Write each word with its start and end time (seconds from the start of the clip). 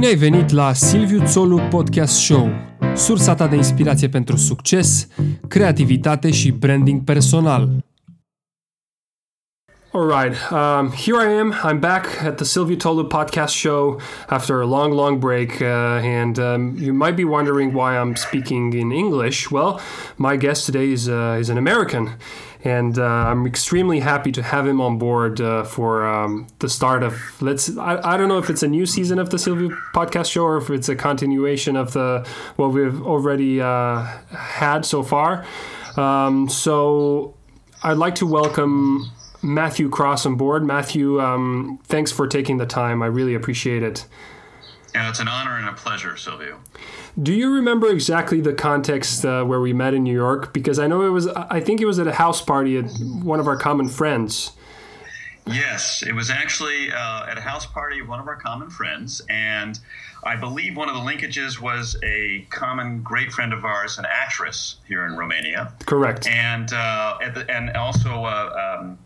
Bine 0.00 0.12
ai 0.12 0.18
venit 0.18 0.50
la 0.50 0.72
Silviu 0.72 1.22
Țolu 1.24 1.60
Podcast 1.70 2.18
Show, 2.18 2.50
sursa 2.94 3.34
ta 3.34 3.46
de 3.46 3.56
inspirație 3.56 4.08
pentru 4.08 4.36
succes, 4.36 5.08
creativitate 5.48 6.30
și 6.30 6.50
branding 6.50 7.04
personal. 7.04 7.68
All 9.92 10.06
right, 10.06 10.36
um, 10.52 10.92
here 10.92 11.18
I 11.18 11.38
am. 11.40 11.52
I'm 11.64 11.80
back 11.80 12.06
at 12.24 12.36
the 12.36 12.44
Silviu 12.44 12.76
Tolu 12.76 13.04
podcast 13.04 13.54
show 13.54 14.00
after 14.28 14.60
a 14.60 14.66
long, 14.66 14.92
long 14.92 15.18
break. 15.18 15.60
Uh, 15.60 15.66
and 16.20 16.38
um, 16.38 16.76
you 16.78 16.92
might 16.94 17.16
be 17.16 17.24
wondering 17.24 17.72
why 17.72 17.96
I'm 17.98 18.14
speaking 18.14 18.72
in 18.72 18.92
English. 18.92 19.50
Well, 19.50 19.80
my 20.16 20.36
guest 20.36 20.64
today 20.64 20.92
is, 20.92 21.08
uh, 21.08 21.40
is 21.40 21.48
an 21.48 21.58
American 21.58 22.08
and 22.62 22.98
uh, 22.98 23.04
I'm 23.04 23.46
extremely 23.46 24.00
happy 24.00 24.32
to 24.32 24.42
have 24.42 24.66
him 24.66 24.80
on 24.80 24.98
board 24.98 25.40
uh, 25.40 25.64
for 25.64 26.06
um, 26.06 26.46
the 26.58 26.68
start 26.68 27.02
of 27.02 27.18
let's 27.40 27.76
I, 27.78 28.14
I 28.14 28.16
don't 28.16 28.28
know 28.28 28.38
if 28.38 28.50
it's 28.50 28.62
a 28.62 28.68
new 28.68 28.86
season 28.86 29.18
of 29.18 29.30
the 29.30 29.38
Silviu 29.38 29.76
podcast 29.94 30.30
show 30.30 30.44
or 30.44 30.58
if 30.58 30.68
it's 30.68 30.88
a 30.88 30.96
continuation 30.96 31.76
of 31.76 31.92
the 31.92 32.26
what 32.56 32.72
we've 32.72 33.02
already 33.02 33.60
uh, 33.60 34.02
had 34.30 34.84
so 34.84 35.02
far. 35.02 35.46
Um, 35.96 36.48
so 36.48 37.34
I'd 37.82 37.96
like 37.96 38.16
to 38.16 38.26
welcome 38.26 39.10
Matthew 39.42 39.88
Cross 39.88 40.26
on 40.26 40.36
board. 40.36 40.64
Matthew, 40.64 41.20
um, 41.20 41.80
thanks 41.84 42.12
for 42.12 42.26
taking 42.26 42.58
the 42.58 42.66
time. 42.66 43.02
I 43.02 43.06
really 43.06 43.34
appreciate 43.34 43.82
it. 43.82 44.06
Yeah, 44.94 45.08
it's 45.08 45.20
an 45.20 45.28
honor 45.28 45.56
and 45.58 45.68
a 45.68 45.72
pleasure, 45.72 46.16
Silvio. 46.16 46.58
Do 47.20 47.32
you 47.32 47.52
remember 47.52 47.88
exactly 47.88 48.40
the 48.40 48.52
context 48.52 49.24
uh, 49.24 49.44
where 49.44 49.60
we 49.60 49.72
met 49.72 49.94
in 49.94 50.02
New 50.02 50.14
York? 50.14 50.52
Because 50.52 50.78
I 50.78 50.86
know 50.86 51.06
it 51.06 51.10
was, 51.10 51.26
I 51.28 51.60
think 51.60 51.80
it 51.80 51.86
was 51.86 51.98
at 51.98 52.06
a 52.06 52.12
house 52.12 52.40
party 52.40 52.78
at 52.78 52.90
one 53.22 53.40
of 53.40 53.46
our 53.46 53.56
common 53.56 53.88
friends. 53.88 54.52
Yes, 55.46 56.02
it 56.02 56.14
was 56.14 56.30
actually 56.30 56.92
uh, 56.92 57.26
at 57.26 57.38
a 57.38 57.40
house 57.40 57.66
party 57.66 58.00
of 58.00 58.08
one 58.08 58.20
of 58.20 58.28
our 58.28 58.36
common 58.36 58.70
friends, 58.70 59.22
and 59.28 59.78
I 60.22 60.36
believe 60.36 60.76
one 60.76 60.88
of 60.88 60.94
the 60.94 61.00
linkages 61.00 61.60
was 61.60 61.96
a 62.04 62.46
common 62.50 63.02
great 63.02 63.32
friend 63.32 63.52
of 63.52 63.64
ours, 63.64 63.98
an 63.98 64.06
actress 64.08 64.76
here 64.86 65.06
in 65.06 65.16
Romania. 65.16 65.72
Correct. 65.86 66.26
And 66.26 66.72
uh, 66.72 67.18
the, 67.34 67.50
and 67.50 67.70
also 67.76 68.24
uh, 68.24 68.78
um, 68.80 68.98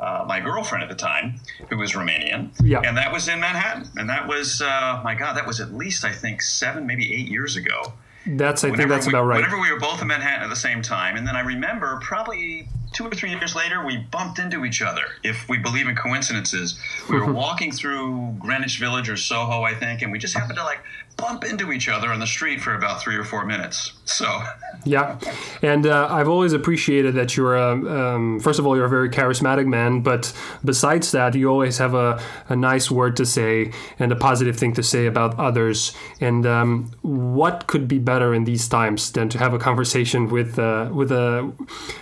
uh, 0.00 0.24
my 0.26 0.40
girlfriend 0.40 0.82
at 0.82 0.88
the 0.88 0.96
time, 0.96 1.40
who 1.68 1.76
was 1.76 1.92
Romanian. 1.92 2.50
Yeah. 2.62 2.80
And 2.80 2.96
that 2.96 3.12
was 3.12 3.28
in 3.28 3.38
Manhattan. 3.40 3.88
And 3.96 4.08
that 4.08 4.26
was, 4.26 4.62
uh, 4.62 5.00
my 5.04 5.14
God, 5.14 5.36
that 5.36 5.46
was 5.46 5.60
at 5.60 5.74
least, 5.74 6.04
I 6.04 6.12
think, 6.12 6.40
seven, 6.42 6.86
maybe 6.86 7.14
eight 7.14 7.28
years 7.28 7.56
ago. 7.56 7.92
That's, 8.26 8.64
I 8.64 8.68
whenever 8.68 8.82
think 8.82 8.90
that's 8.90 9.06
we, 9.06 9.12
about 9.12 9.24
right. 9.24 9.36
Whenever 9.36 9.60
we 9.60 9.72
were 9.72 9.78
both 9.78 10.00
in 10.02 10.08
Manhattan 10.08 10.42
at 10.42 10.50
the 10.50 10.56
same 10.56 10.82
time. 10.82 11.16
And 11.16 11.26
then 11.26 11.36
I 11.36 11.40
remember 11.40 11.98
probably 12.02 12.68
two 12.92 13.06
or 13.06 13.10
three 13.10 13.30
years 13.30 13.54
later, 13.54 13.84
we 13.84 13.98
bumped 13.98 14.38
into 14.38 14.64
each 14.64 14.82
other. 14.82 15.02
If 15.22 15.48
we 15.48 15.58
believe 15.58 15.88
in 15.88 15.96
coincidences, 15.96 16.78
we 17.08 17.18
were 17.18 17.32
walking 17.32 17.72
through 17.72 18.36
Greenwich 18.38 18.78
Village 18.78 19.08
or 19.08 19.16
Soho, 19.16 19.62
I 19.62 19.74
think, 19.74 20.02
and 20.02 20.12
we 20.12 20.18
just 20.18 20.34
happened 20.34 20.58
to 20.58 20.64
like 20.64 20.80
bump 21.16 21.44
into 21.44 21.72
each 21.72 21.88
other 21.88 22.10
on 22.12 22.18
the 22.18 22.26
street 22.26 22.60
for 22.60 22.74
about 22.74 23.00
three 23.00 23.16
or 23.16 23.24
four 23.24 23.44
minutes. 23.44 23.92
So, 24.04 24.42
yeah, 24.84 25.18
and 25.62 25.86
uh, 25.86 26.08
I've 26.10 26.28
always 26.28 26.52
appreciated 26.52 27.14
that 27.14 27.36
you're 27.36 27.56
a, 27.56 28.14
um, 28.14 28.40
first 28.40 28.58
of 28.58 28.66
all, 28.66 28.76
you're 28.76 28.86
a 28.86 28.90
very 28.90 29.10
charismatic 29.10 29.66
man, 29.66 30.00
but 30.00 30.32
besides 30.64 31.12
that, 31.12 31.34
you 31.34 31.48
always 31.48 31.78
have 31.78 31.94
a, 31.94 32.22
a 32.48 32.56
nice 32.56 32.90
word 32.90 33.16
to 33.18 33.26
say 33.26 33.72
and 33.98 34.12
a 34.12 34.16
positive 34.16 34.56
thing 34.56 34.72
to 34.74 34.82
say 34.82 35.06
about 35.06 35.38
others. 35.38 35.94
And 36.20 36.46
um, 36.46 36.92
what 37.02 37.66
could 37.66 37.86
be 37.86 37.98
better 37.98 38.34
in 38.34 38.44
these 38.44 38.68
times 38.68 39.12
than 39.12 39.28
to 39.30 39.38
have 39.38 39.52
a 39.52 39.58
conversation 39.58 40.28
with 40.28 40.58
uh, 40.58 40.90
with 40.92 41.12
a 41.12 41.52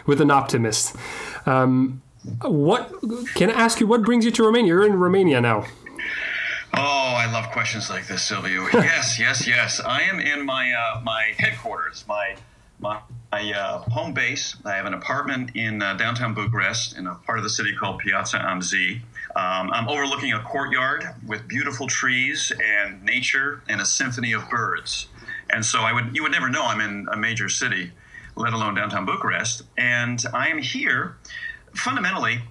with 0.06 0.20
an 0.20 0.30
optimist? 0.30 0.96
Um, 1.46 2.02
what 2.42 2.92
can 3.34 3.50
I 3.50 3.54
ask 3.54 3.80
you? 3.80 3.86
What 3.86 4.02
brings 4.02 4.24
you 4.24 4.30
to 4.32 4.42
Romania? 4.42 4.68
You're 4.68 4.86
in 4.86 4.94
Romania 4.94 5.40
now. 5.40 5.66
Oh, 6.74 7.14
I 7.16 7.30
love 7.32 7.50
questions 7.50 7.88
like 7.90 8.06
this, 8.06 8.22
Silvio. 8.22 8.66
yes, 8.72 9.18
yes, 9.18 9.46
yes. 9.46 9.80
I 9.80 10.02
am 10.02 10.20
in 10.20 10.44
my 10.44 10.72
uh, 10.72 11.00
my 11.02 11.32
headquarters, 11.38 12.04
my 12.06 12.36
my, 12.78 13.00
my 13.32 13.52
uh, 13.52 13.78
home 13.90 14.12
base. 14.12 14.56
I 14.64 14.76
have 14.76 14.86
an 14.86 14.94
apartment 14.94 15.52
in 15.54 15.82
uh, 15.82 15.94
downtown 15.94 16.34
Bucharest, 16.34 16.96
in 16.96 17.06
a 17.06 17.14
part 17.14 17.38
of 17.38 17.44
the 17.44 17.50
city 17.50 17.74
called 17.74 18.00
Piața 18.02 18.44
Amzei. 18.44 19.00
Um, 19.34 19.70
I'm 19.72 19.88
overlooking 19.88 20.32
a 20.32 20.42
courtyard 20.42 21.04
with 21.26 21.48
beautiful 21.48 21.86
trees 21.86 22.52
and 22.64 23.02
nature 23.02 23.62
and 23.68 23.80
a 23.80 23.84
symphony 23.84 24.32
of 24.32 24.48
birds. 24.48 25.08
And 25.50 25.64
so 25.64 25.80
I 25.80 25.92
would 25.92 26.14
you 26.14 26.22
would 26.22 26.32
never 26.32 26.48
know 26.48 26.64
I'm 26.64 26.80
in 26.80 27.08
a 27.10 27.16
major 27.16 27.48
city, 27.48 27.92
let 28.36 28.52
alone 28.52 28.74
downtown 28.74 29.06
Bucharest. 29.06 29.62
And 29.76 30.22
I 30.34 30.48
am 30.48 30.58
here 30.58 31.16
fundamentally 31.74 32.42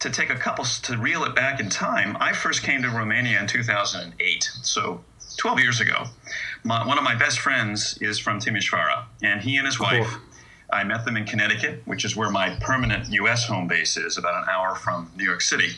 to 0.00 0.10
take 0.10 0.30
a 0.30 0.34
couple 0.34 0.64
to 0.64 0.96
reel 0.96 1.24
it 1.24 1.34
back 1.34 1.60
in 1.60 1.68
time, 1.68 2.16
I 2.20 2.32
first 2.32 2.62
came 2.62 2.82
to 2.82 2.90
Romania 2.90 3.38
in 3.38 3.46
2008, 3.46 4.50
so 4.62 5.04
12 5.36 5.60
years 5.60 5.80
ago. 5.80 6.04
My, 6.64 6.86
one 6.86 6.98
of 6.98 7.04
my 7.04 7.14
best 7.14 7.38
friends 7.38 7.96
is 8.00 8.18
from 8.18 8.40
Timișoara, 8.40 9.04
and 9.22 9.40
he 9.40 9.56
and 9.56 9.66
his 9.66 9.78
wife. 9.78 10.06
Cool. 10.06 10.20
I 10.72 10.84
met 10.84 11.04
them 11.04 11.16
in 11.16 11.24
Connecticut, 11.24 11.82
which 11.84 12.04
is 12.04 12.16
where 12.16 12.30
my 12.30 12.56
permanent 12.60 13.12
U.S. 13.12 13.46
home 13.46 13.66
base 13.66 13.96
is, 13.96 14.16
about 14.16 14.42
an 14.42 14.48
hour 14.48 14.74
from 14.76 15.10
New 15.16 15.24
York 15.24 15.40
City. 15.40 15.70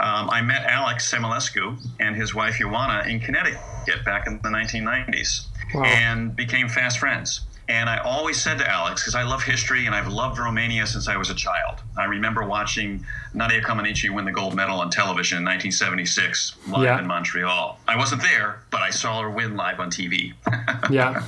Um, 0.00 0.28
I 0.28 0.42
met 0.42 0.64
Alex 0.64 1.10
Semilescu 1.10 1.78
and 2.00 2.16
his 2.16 2.34
wife 2.34 2.56
Ioana 2.56 3.06
in 3.06 3.20
Connecticut 3.20 4.04
back 4.04 4.26
in 4.26 4.40
the 4.42 4.48
1990s, 4.48 5.46
wow. 5.74 5.84
and 5.84 6.34
became 6.34 6.68
fast 6.68 6.98
friends. 6.98 7.45
And 7.68 7.90
I 7.90 7.98
always 7.98 8.40
said 8.40 8.58
to 8.58 8.70
Alex, 8.70 9.02
because 9.02 9.16
I 9.16 9.24
love 9.24 9.42
history 9.42 9.86
and 9.86 9.94
I've 9.94 10.06
loved 10.06 10.38
Romania 10.38 10.86
since 10.86 11.08
I 11.08 11.16
was 11.16 11.30
a 11.30 11.34
child. 11.34 11.80
I 11.96 12.04
remember 12.04 12.44
watching 12.44 13.04
Nadia 13.34 13.60
Comaneci 13.60 14.08
win 14.08 14.24
the 14.24 14.32
gold 14.32 14.54
medal 14.54 14.80
on 14.80 14.90
television 14.90 15.38
in 15.38 15.44
1976 15.44 16.56
live 16.68 16.84
yeah. 16.84 16.98
in 16.98 17.06
Montreal. 17.06 17.80
I 17.88 17.96
wasn't 17.96 18.22
there, 18.22 18.60
but 18.70 18.82
I 18.82 18.90
saw 18.90 19.20
her 19.20 19.30
win 19.30 19.56
live 19.56 19.80
on 19.80 19.90
TV. 19.90 20.32
yeah. 20.90 21.24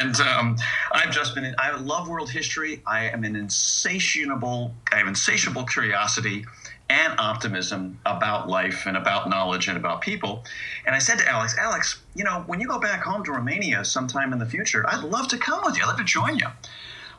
and 0.00 0.20
um, 0.20 0.56
I've 0.92 1.10
just 1.10 1.34
been, 1.34 1.44
in, 1.44 1.54
I 1.58 1.76
love 1.76 2.08
world 2.08 2.30
history. 2.30 2.82
I 2.86 3.08
am 3.10 3.24
an 3.24 3.34
insatiable, 3.34 4.72
I 4.92 4.98
have 4.98 5.08
insatiable 5.08 5.64
curiosity 5.64 6.44
and 6.88 7.14
optimism 7.18 7.98
about 8.06 8.48
life 8.48 8.86
and 8.86 8.96
about 8.96 9.28
knowledge 9.28 9.68
and 9.68 9.76
about 9.76 10.00
people. 10.00 10.44
And 10.86 10.94
I 10.94 10.98
said 10.98 11.18
to 11.18 11.28
Alex, 11.28 11.56
Alex, 11.58 12.00
you 12.14 12.24
know, 12.24 12.44
when 12.46 12.60
you 12.60 12.68
go 12.68 12.78
back 12.78 13.02
home 13.02 13.24
to 13.24 13.32
Romania 13.32 13.84
sometime 13.84 14.32
in 14.32 14.38
the 14.38 14.46
future, 14.46 14.84
I'd 14.88 15.02
love 15.02 15.28
to 15.28 15.38
come 15.38 15.60
with 15.64 15.76
you. 15.76 15.82
I'd 15.82 15.88
love 15.88 15.98
to 15.98 16.04
join 16.04 16.38
you. 16.38 16.46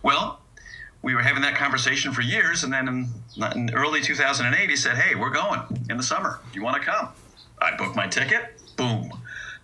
Well, 0.03 0.39
we 1.01 1.15
were 1.15 1.21
having 1.21 1.41
that 1.43 1.55
conversation 1.55 2.11
for 2.11 2.21
years, 2.21 2.63
and 2.63 2.73
then 2.73 2.87
in, 2.87 3.09
in 3.55 3.73
early 3.73 4.01
2008, 4.01 4.69
he 4.69 4.75
said, 4.75 4.97
"Hey, 4.97 5.15
we're 5.15 5.29
going 5.29 5.61
in 5.89 5.97
the 5.97 6.03
summer. 6.03 6.39
You 6.53 6.63
want 6.63 6.81
to 6.81 6.89
come?" 6.89 7.09
I 7.61 7.75
booked 7.75 7.95
my 7.95 8.07
ticket. 8.07 8.59
Boom. 8.75 9.11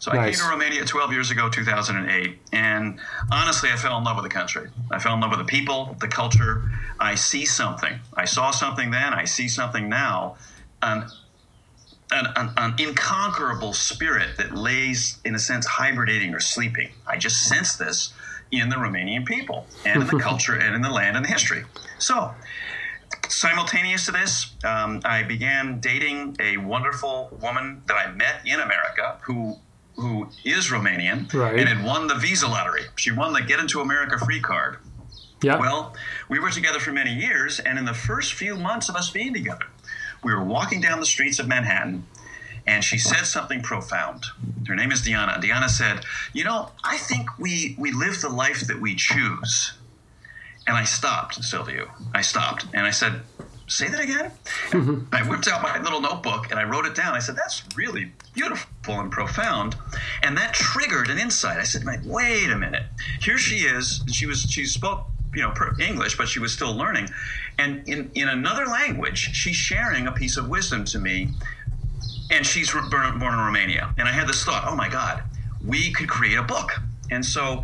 So 0.04 0.12
I 0.12 0.26
came 0.26 0.34
to 0.34 0.50
Romania 0.50 0.84
12 0.84 1.14
years 1.14 1.32
ago, 1.32 1.48
2008, 1.48 2.38
and 2.52 3.00
honestly, 3.32 3.70
I 3.72 3.78
fell 3.78 3.98
in 3.98 4.04
love 4.04 4.18
with 4.18 4.26
the 4.26 4.30
country. 4.30 4.70
I 4.92 5.00
fell 5.00 5.14
in 5.14 5.22
love 5.22 5.30
with 5.30 5.40
the 5.40 5.46
people, 5.46 5.96
the 6.02 6.10
culture. 6.10 6.70
I 7.00 7.16
see 7.16 7.46
something. 7.46 8.02
I 8.14 8.26
saw 8.26 8.52
something 8.52 8.92
then. 8.92 9.14
I 9.14 9.24
see 9.24 9.48
something 9.48 9.88
now. 9.88 10.36
An, 10.82 11.06
an, 12.12 12.26
an, 12.36 12.50
an 12.58 12.76
inconquerable 12.80 13.72
spirit 13.72 14.36
that 14.36 14.54
lays, 14.54 15.20
in 15.24 15.36
a 15.36 15.40
sense, 15.40 15.66
hibernating 15.66 16.34
or 16.34 16.42
sleeping. 16.42 16.90
I 17.08 17.16
just 17.16 17.48
sense 17.48 17.78
this 17.78 18.12
in 18.52 18.68
the 18.68 18.76
Romanian 18.76 19.26
people 19.26 19.68
and 19.86 20.02
in 20.02 20.08
the 20.10 20.20
culture 20.22 20.56
and 20.56 20.76
in 20.76 20.82
the 20.82 20.92
land 20.92 21.16
and 21.16 21.24
the 21.24 21.30
history. 21.30 21.64
So, 22.00 22.34
simultaneous 23.30 24.06
to 24.08 24.12
this, 24.12 24.54
um, 24.66 25.00
I 25.06 25.24
began 25.24 25.80
dating 25.80 26.36
a 26.42 26.58
wonderful 26.58 27.30
woman 27.42 27.84
that 27.88 27.96
I 27.96 28.12
met 28.12 28.42
in 28.46 28.60
America 28.60 29.18
who 29.22 29.60
who 29.96 30.28
is 30.44 30.70
Romanian 30.70 31.32
right. 31.34 31.60
and 31.60 31.70
had 31.70 31.86
won 31.86 32.08
the 32.08 32.16
visa 32.16 32.48
lottery. 32.48 32.84
She 32.96 33.12
won 33.12 33.34
the 33.34 33.42
Get 33.42 33.60
Into 33.60 33.82
America 33.82 34.18
free 34.18 34.40
card. 34.40 34.78
Yeah. 35.42 35.60
Well, 35.60 35.94
we 36.30 36.40
were 36.40 36.50
together 36.50 36.80
for 36.80 36.92
many 36.92 37.14
years, 37.14 37.60
and 37.60 37.78
in 37.78 37.86
the 37.86 37.94
first 37.94 38.34
few 38.34 38.56
months 38.56 38.90
of 38.90 38.96
us 38.96 39.10
being 39.10 39.34
together, 39.34 39.66
we 40.24 40.34
were 40.34 40.44
walking 40.44 40.80
down 40.80 41.00
the 41.00 41.06
streets 41.06 41.38
of 41.38 41.48
Manhattan, 41.48 42.06
and 42.66 42.84
she 42.84 42.98
said 42.98 43.26
something 43.26 43.62
profound. 43.62 44.24
Her 44.68 44.76
name 44.76 44.92
is 44.92 45.02
Diana. 45.02 45.38
Diana 45.42 45.68
said, 45.68 46.06
"You 46.32 46.46
know, 46.46 46.72
I 46.84 46.98
think 46.98 47.38
we 47.38 47.76
we 47.78 47.92
live 47.92 48.22
the 48.22 48.30
life 48.30 48.62
that 48.68 48.80
we 48.80 48.96
choose." 48.96 49.74
And 50.66 50.78
I 50.78 50.86
stopped, 50.86 51.44
Silvio. 51.44 51.92
I 52.14 52.22
stopped, 52.22 52.66
and 52.74 52.88
I 52.88 52.92
said, 52.92 53.24
say 53.68 53.88
that 53.88 54.00
again? 54.00 54.32
Mm-hmm. 54.70 55.14
I 55.14 55.28
whipped 55.28 55.48
out 55.48 55.62
my 55.62 55.80
little 55.82 56.02
notebook 56.02 56.52
and 56.52 56.60
I 56.60 56.64
wrote 56.64 56.86
it 56.86 56.96
down. 56.96 57.14
I 57.14 57.20
said, 57.20 57.36
that's 57.36 57.64
really 57.76 58.12
beautiful 58.34 59.00
and 59.00 59.12
profound. 59.12 59.76
And 60.22 60.38
that 60.38 60.54
triggered 60.54 61.10
an 61.10 61.18
insight. 61.18 61.58
I 61.58 61.64
said, 61.64 61.84
wait 62.06 62.50
a 62.50 62.58
minute. 62.58 62.84
Here 63.22 63.38
she 63.38 63.58
is. 63.58 64.04
She 64.12 64.26
was, 64.26 64.42
she 64.42 64.66
spoke, 64.66 65.08
you 65.34 65.42
know, 65.42 65.54
English, 65.80 66.18
but 66.18 66.28
she 66.28 66.40
was 66.40 66.54
still 66.54 66.76
learning. 66.76 67.10
And 67.58 67.88
in, 67.88 68.12
in 68.16 68.30
another 68.30 68.66
language, 68.66 69.30
she's 69.34 69.56
sharing 69.56 70.08
a 70.08 70.12
piece 70.12 70.38
of 70.38 70.50
wisdom 70.50 70.86
to 70.86 71.00
me. 71.00 71.30
And 72.32 72.46
she's 72.46 72.72
born, 72.72 73.20
born 73.20 73.34
in 73.34 73.40
Romania. 73.40 73.94
And 73.98 74.08
I 74.08 74.12
had 74.12 74.28
this 74.28 74.44
thought, 74.44 74.64
oh 74.68 74.76
my 74.76 74.90
God, 74.90 75.24
we 75.66 75.92
could 75.92 76.10
create 76.10 76.38
a 76.38 76.44
book. 76.44 76.72
And 77.12 77.26
so 77.26 77.64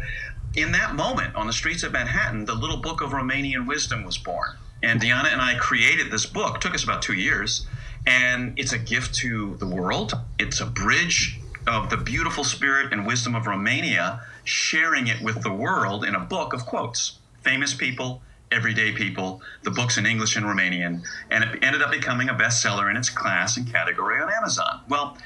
in 0.56 0.72
that 0.72 0.96
moment 0.96 1.36
on 1.36 1.48
the 1.48 1.54
streets 1.54 1.84
of 1.84 1.92
Manhattan, 1.92 2.46
the 2.46 2.54
little 2.56 2.78
book 2.78 3.02
of 3.02 3.12
Romanian 3.12 3.68
wisdom 3.68 4.04
was 4.04 4.18
born. 4.18 4.50
And 4.82 5.02
Diana 5.02 5.30
and 5.30 5.42
I 5.42 5.56
created 5.56 6.12
this 6.12 6.26
book. 6.26 6.56
It 6.56 6.62
took 6.62 6.74
us 6.74 6.84
about 6.84 7.02
two 7.02 7.14
years, 7.14 7.68
and 8.06 8.54
it's 8.58 8.74
a 8.74 8.80
gift 8.80 9.16
to 9.16 9.56
the 9.58 9.68
world. 9.68 10.14
It's 10.38 10.62
a 10.62 10.66
bridge 10.66 11.40
of 11.68 11.90
the 11.90 11.98
beautiful 11.98 12.44
spirit 12.44 12.94
and 12.94 13.06
wisdom 13.06 13.36
of 13.36 13.46
Romania, 13.46 14.22
sharing 14.44 15.08
it 15.08 15.22
with 15.22 15.44
the 15.44 15.52
world 15.52 16.04
in 16.06 16.16
a 16.16 16.20
book 16.20 16.54
of 16.54 16.66
quotes. 16.66 17.20
Famous 17.42 17.74
people, 17.74 18.22
everyday 18.52 18.92
people, 18.92 19.42
the 19.64 19.72
books 19.72 19.98
in 19.98 20.06
English 20.06 20.36
and 20.36 20.46
Romanian, 20.46 21.04
and 21.30 21.44
it 21.44 21.64
ended 21.64 21.82
up 21.82 21.92
becoming 21.92 22.30
a 22.30 22.34
bestseller 22.34 22.90
in 22.90 22.98
its 22.98 23.10
class 23.10 23.58
and 23.58 23.72
category 23.72 24.22
on 24.22 24.32
Amazon. 24.32 24.82
Well, 24.90 25.18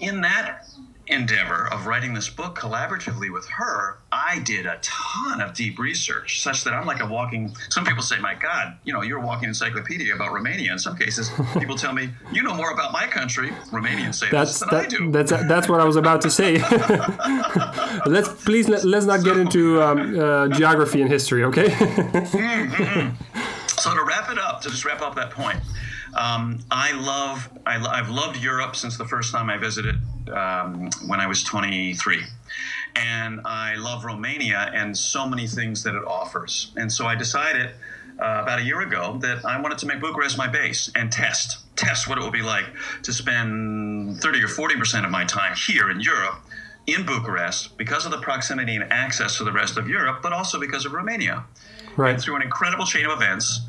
in 0.00 0.20
that 0.22 0.66
endeavor 1.06 1.68
of 1.72 1.86
writing 1.86 2.14
this 2.14 2.28
book 2.28 2.58
collaboratively 2.58 3.32
with 3.32 3.46
her, 3.48 3.98
I 4.10 4.40
did 4.40 4.66
a 4.66 4.78
ton 4.82 5.40
of 5.40 5.54
deep 5.54 5.78
research, 5.78 6.42
such 6.42 6.64
that 6.64 6.72
I'm 6.72 6.86
like 6.86 7.00
a 7.00 7.06
walking. 7.06 7.54
Some 7.70 7.84
people 7.84 8.02
say, 8.02 8.18
"My 8.18 8.34
God, 8.34 8.76
you 8.84 8.92
know, 8.92 9.02
you're 9.02 9.18
a 9.18 9.26
walking 9.26 9.48
encyclopedia 9.48 10.14
about 10.14 10.32
Romania." 10.32 10.72
In 10.72 10.78
some 10.78 10.96
cases, 10.96 11.30
people 11.58 11.76
tell 11.76 11.92
me, 11.92 12.10
"You 12.32 12.42
know 12.42 12.54
more 12.54 12.70
about 12.70 12.92
my 12.92 13.06
country." 13.06 13.50
Romanians 13.70 14.14
say 14.14 14.28
that's, 14.30 14.60
than 14.60 14.68
that, 14.70 14.84
I 14.84 14.86
do. 14.86 15.10
That's 15.10 15.30
that's 15.30 15.68
what 15.68 15.80
I 15.80 15.84
was 15.84 15.96
about 15.96 16.20
to 16.22 16.30
say. 16.30 16.58
let's 18.06 18.28
please 18.44 18.68
let, 18.68 18.84
us 18.84 19.04
not 19.04 19.24
get 19.24 19.36
into 19.36 19.82
um, 19.82 20.18
uh, 20.18 20.48
geography 20.48 21.00
and 21.00 21.10
history, 21.10 21.44
okay? 21.44 21.70
So 23.82 23.92
to 23.92 24.04
wrap 24.04 24.30
it 24.30 24.38
up, 24.38 24.60
to 24.60 24.70
just 24.70 24.84
wrap 24.84 25.02
up 25.02 25.16
that 25.16 25.30
point, 25.30 25.58
um, 26.14 26.60
I 26.70 26.92
love 26.92 27.48
I, 27.66 27.96
have 27.96 28.10
loved 28.10 28.42
Europe 28.42 28.76
since 28.76 28.98
the 28.98 29.04
first 29.04 29.32
time 29.32 29.48
I 29.48 29.56
visited 29.56 29.96
um, 30.30 30.90
when 31.06 31.20
I 31.20 31.26
was 31.26 31.42
23. 31.42 32.22
And 32.94 33.40
I 33.44 33.76
love 33.76 34.04
Romania 34.04 34.70
and 34.74 34.96
so 34.96 35.26
many 35.26 35.46
things 35.46 35.82
that 35.84 35.94
it 35.94 36.04
offers. 36.06 36.72
And 36.76 36.92
so 36.92 37.06
I 37.06 37.14
decided 37.14 37.70
uh, 38.20 38.40
about 38.42 38.58
a 38.58 38.62
year 38.62 38.82
ago 38.82 39.18
that 39.22 39.44
I 39.44 39.58
wanted 39.60 39.78
to 39.78 39.86
make 39.86 40.00
Bucharest 40.00 40.36
my 40.36 40.46
base 40.46 40.90
and 40.94 41.10
test 41.10 41.58
test 41.76 42.06
what 42.06 42.18
it 42.18 42.24
would 42.24 42.34
be 42.34 42.42
like 42.42 42.66
to 43.02 43.12
spend 43.12 44.20
30 44.20 44.44
or 44.44 44.48
40 44.48 44.76
percent 44.76 45.06
of 45.06 45.10
my 45.10 45.24
time 45.24 45.54
here 45.56 45.90
in 45.90 46.00
Europe 46.00 46.42
in 46.86 47.06
Bucharest 47.06 47.76
because 47.78 48.04
of 48.04 48.10
the 48.10 48.18
proximity 48.18 48.74
and 48.76 48.92
access 48.92 49.38
to 49.38 49.44
the 49.44 49.52
rest 49.52 49.76
of 49.78 49.88
Europe, 49.88 50.20
but 50.22 50.32
also 50.32 50.58
because 50.58 50.84
of 50.84 50.92
Romania. 50.92 51.44
Right. 51.96 52.14
And 52.14 52.22
through 52.22 52.36
an 52.36 52.42
incredible 52.42 52.86
chain 52.86 53.06
of 53.06 53.12
events, 53.12 53.60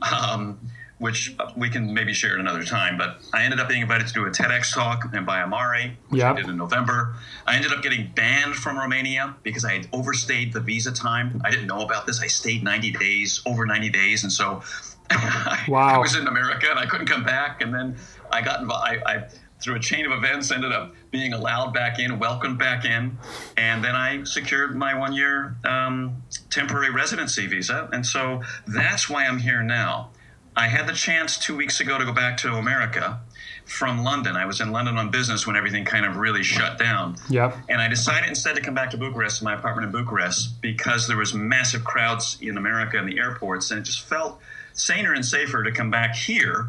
um, 0.00 0.58
which 1.02 1.34
we 1.56 1.68
can 1.68 1.92
maybe 1.92 2.14
share 2.14 2.34
at 2.34 2.38
another 2.38 2.62
time. 2.62 2.96
But 2.96 3.16
I 3.34 3.42
ended 3.42 3.58
up 3.58 3.68
being 3.68 3.82
invited 3.82 4.06
to 4.06 4.14
do 4.14 4.24
a 4.24 4.30
TEDx 4.30 4.72
talk 4.72 5.12
in 5.12 5.24
Baia 5.24 5.48
Mare, 5.48 5.96
which 6.10 6.20
yep. 6.20 6.36
I 6.36 6.40
did 6.40 6.48
in 6.48 6.56
November. 6.56 7.16
I 7.44 7.56
ended 7.56 7.72
up 7.72 7.82
getting 7.82 8.12
banned 8.14 8.54
from 8.54 8.78
Romania 8.78 9.34
because 9.42 9.64
I 9.64 9.72
had 9.72 9.88
overstayed 9.92 10.52
the 10.52 10.60
visa 10.60 10.92
time. 10.92 11.42
I 11.44 11.50
didn't 11.50 11.66
know 11.66 11.82
about 11.82 12.06
this. 12.06 12.22
I 12.22 12.28
stayed 12.28 12.62
90 12.62 12.92
days, 12.92 13.42
over 13.46 13.66
90 13.66 13.90
days, 13.90 14.22
and 14.22 14.32
so 14.32 14.62
wow. 15.68 15.88
I 15.88 15.98
was 15.98 16.14
in 16.14 16.28
America 16.28 16.68
and 16.70 16.78
I 16.78 16.86
couldn't 16.86 17.08
come 17.08 17.24
back. 17.24 17.62
And 17.62 17.74
then 17.74 17.96
I 18.30 18.40
got 18.40 18.60
involved. 18.60 18.86
I, 18.86 19.02
I 19.04 19.28
through 19.60 19.74
a 19.76 19.80
chain 19.80 20.06
of 20.06 20.12
events 20.12 20.52
ended 20.52 20.72
up 20.72 20.94
being 21.10 21.32
allowed 21.32 21.74
back 21.74 21.98
in, 21.98 22.18
welcomed 22.18 22.58
back 22.58 22.84
in, 22.84 23.18
and 23.56 23.82
then 23.82 23.96
I 23.96 24.22
secured 24.24 24.76
my 24.76 24.94
one 24.94 25.12
year 25.12 25.56
um, 25.64 26.22
temporary 26.50 26.90
residency 26.90 27.46
visa. 27.48 27.88
And 27.92 28.06
so 28.06 28.42
that's 28.68 29.08
why 29.08 29.24
I'm 29.24 29.38
here 29.38 29.62
now. 29.62 30.10
I 30.56 30.68
had 30.68 30.86
the 30.86 30.92
chance 30.92 31.38
two 31.38 31.56
weeks 31.56 31.80
ago 31.80 31.98
to 31.98 32.04
go 32.04 32.12
back 32.12 32.36
to 32.38 32.54
America 32.54 33.20
from 33.64 34.02
London. 34.04 34.36
I 34.36 34.44
was 34.44 34.60
in 34.60 34.70
London 34.70 34.98
on 34.98 35.10
business 35.10 35.46
when 35.46 35.56
everything 35.56 35.84
kind 35.84 36.04
of 36.04 36.16
really 36.16 36.42
shut 36.42 36.78
down. 36.78 37.16
Yep. 37.30 37.56
And 37.68 37.80
I 37.80 37.88
decided 37.88 38.28
instead 38.28 38.56
to 38.56 38.60
come 38.60 38.74
back 38.74 38.90
to 38.90 38.98
Bucharest, 38.98 39.42
my 39.42 39.54
apartment 39.54 39.86
in 39.86 39.92
Bucharest, 39.92 40.60
because 40.60 41.08
there 41.08 41.16
was 41.16 41.32
massive 41.32 41.84
crowds 41.84 42.36
in 42.40 42.58
America 42.58 42.98
in 42.98 43.06
the 43.06 43.18
airports, 43.18 43.70
and 43.70 43.80
it 43.80 43.84
just 43.84 44.02
felt 44.02 44.40
saner 44.74 45.14
and 45.14 45.24
safer 45.24 45.62
to 45.62 45.72
come 45.72 45.90
back 45.90 46.14
here. 46.14 46.68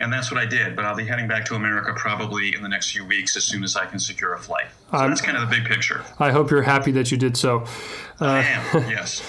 And 0.00 0.10
that's 0.10 0.30
what 0.30 0.40
I 0.40 0.46
did. 0.46 0.74
But 0.74 0.86
I'll 0.86 0.96
be 0.96 1.04
heading 1.04 1.28
back 1.28 1.44
to 1.46 1.54
America 1.54 1.92
probably 1.94 2.54
in 2.54 2.62
the 2.62 2.68
next 2.68 2.90
few 2.90 3.04
weeks 3.04 3.36
as 3.36 3.44
soon 3.44 3.62
as 3.62 3.76
I 3.76 3.84
can 3.84 3.98
secure 3.98 4.32
a 4.32 4.38
flight. 4.38 4.68
So 4.90 4.96
um, 4.96 5.10
that's 5.10 5.20
kind 5.20 5.36
of 5.36 5.48
the 5.48 5.54
big 5.54 5.66
picture. 5.66 6.02
I 6.18 6.30
hope 6.30 6.50
you're 6.50 6.62
happy 6.62 6.90
that 6.92 7.10
you 7.10 7.18
did 7.18 7.36
so. 7.36 7.64
Uh, 8.18 8.24
I 8.24 8.42
am, 8.42 8.90
yes. 8.90 9.22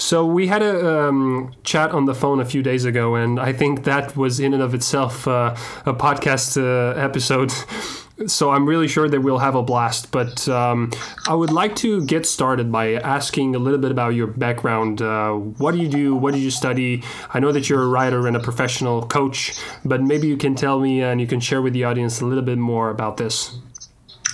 So 0.00 0.24
we 0.24 0.46
had 0.46 0.62
a 0.62 1.08
um, 1.08 1.52
chat 1.62 1.90
on 1.90 2.06
the 2.06 2.14
phone 2.14 2.40
a 2.40 2.44
few 2.46 2.62
days 2.62 2.86
ago, 2.86 3.16
and 3.16 3.38
I 3.38 3.52
think 3.52 3.84
that 3.84 4.16
was 4.16 4.40
in 4.40 4.54
and 4.54 4.62
of 4.62 4.72
itself 4.72 5.28
uh, 5.28 5.54
a 5.84 5.92
podcast 5.92 6.56
uh, 6.56 6.98
episode. 6.98 7.52
so 8.26 8.50
I'm 8.50 8.66
really 8.66 8.88
sure 8.88 9.10
that 9.10 9.20
we'll 9.20 9.40
have 9.40 9.54
a 9.54 9.62
blast. 9.62 10.10
But 10.10 10.48
um, 10.48 10.90
I 11.28 11.34
would 11.34 11.52
like 11.52 11.76
to 11.76 12.02
get 12.06 12.24
started 12.24 12.72
by 12.72 12.94
asking 12.94 13.54
a 13.54 13.58
little 13.58 13.78
bit 13.78 13.90
about 13.90 14.14
your 14.14 14.26
background. 14.26 15.02
Uh, 15.02 15.34
what 15.34 15.72
do 15.72 15.78
you 15.78 15.88
do? 15.88 16.16
What 16.16 16.32
did 16.32 16.40
you 16.40 16.50
study? 16.50 17.02
I 17.34 17.38
know 17.38 17.52
that 17.52 17.68
you're 17.68 17.82
a 17.82 17.88
writer 17.88 18.26
and 18.26 18.34
a 18.34 18.40
professional 18.40 19.06
coach, 19.06 19.60
but 19.84 20.02
maybe 20.02 20.26
you 20.26 20.38
can 20.38 20.54
tell 20.54 20.80
me 20.80 21.02
and 21.02 21.20
you 21.20 21.26
can 21.26 21.40
share 21.40 21.60
with 21.60 21.74
the 21.74 21.84
audience 21.84 22.22
a 22.22 22.24
little 22.24 22.44
bit 22.44 22.56
more 22.56 22.88
about 22.88 23.18
this. 23.18 23.58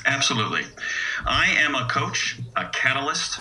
Absolutely. 0.06 0.62
I 1.26 1.46
am 1.58 1.74
a 1.74 1.88
coach, 1.88 2.38
a 2.54 2.68
catalyst, 2.68 3.40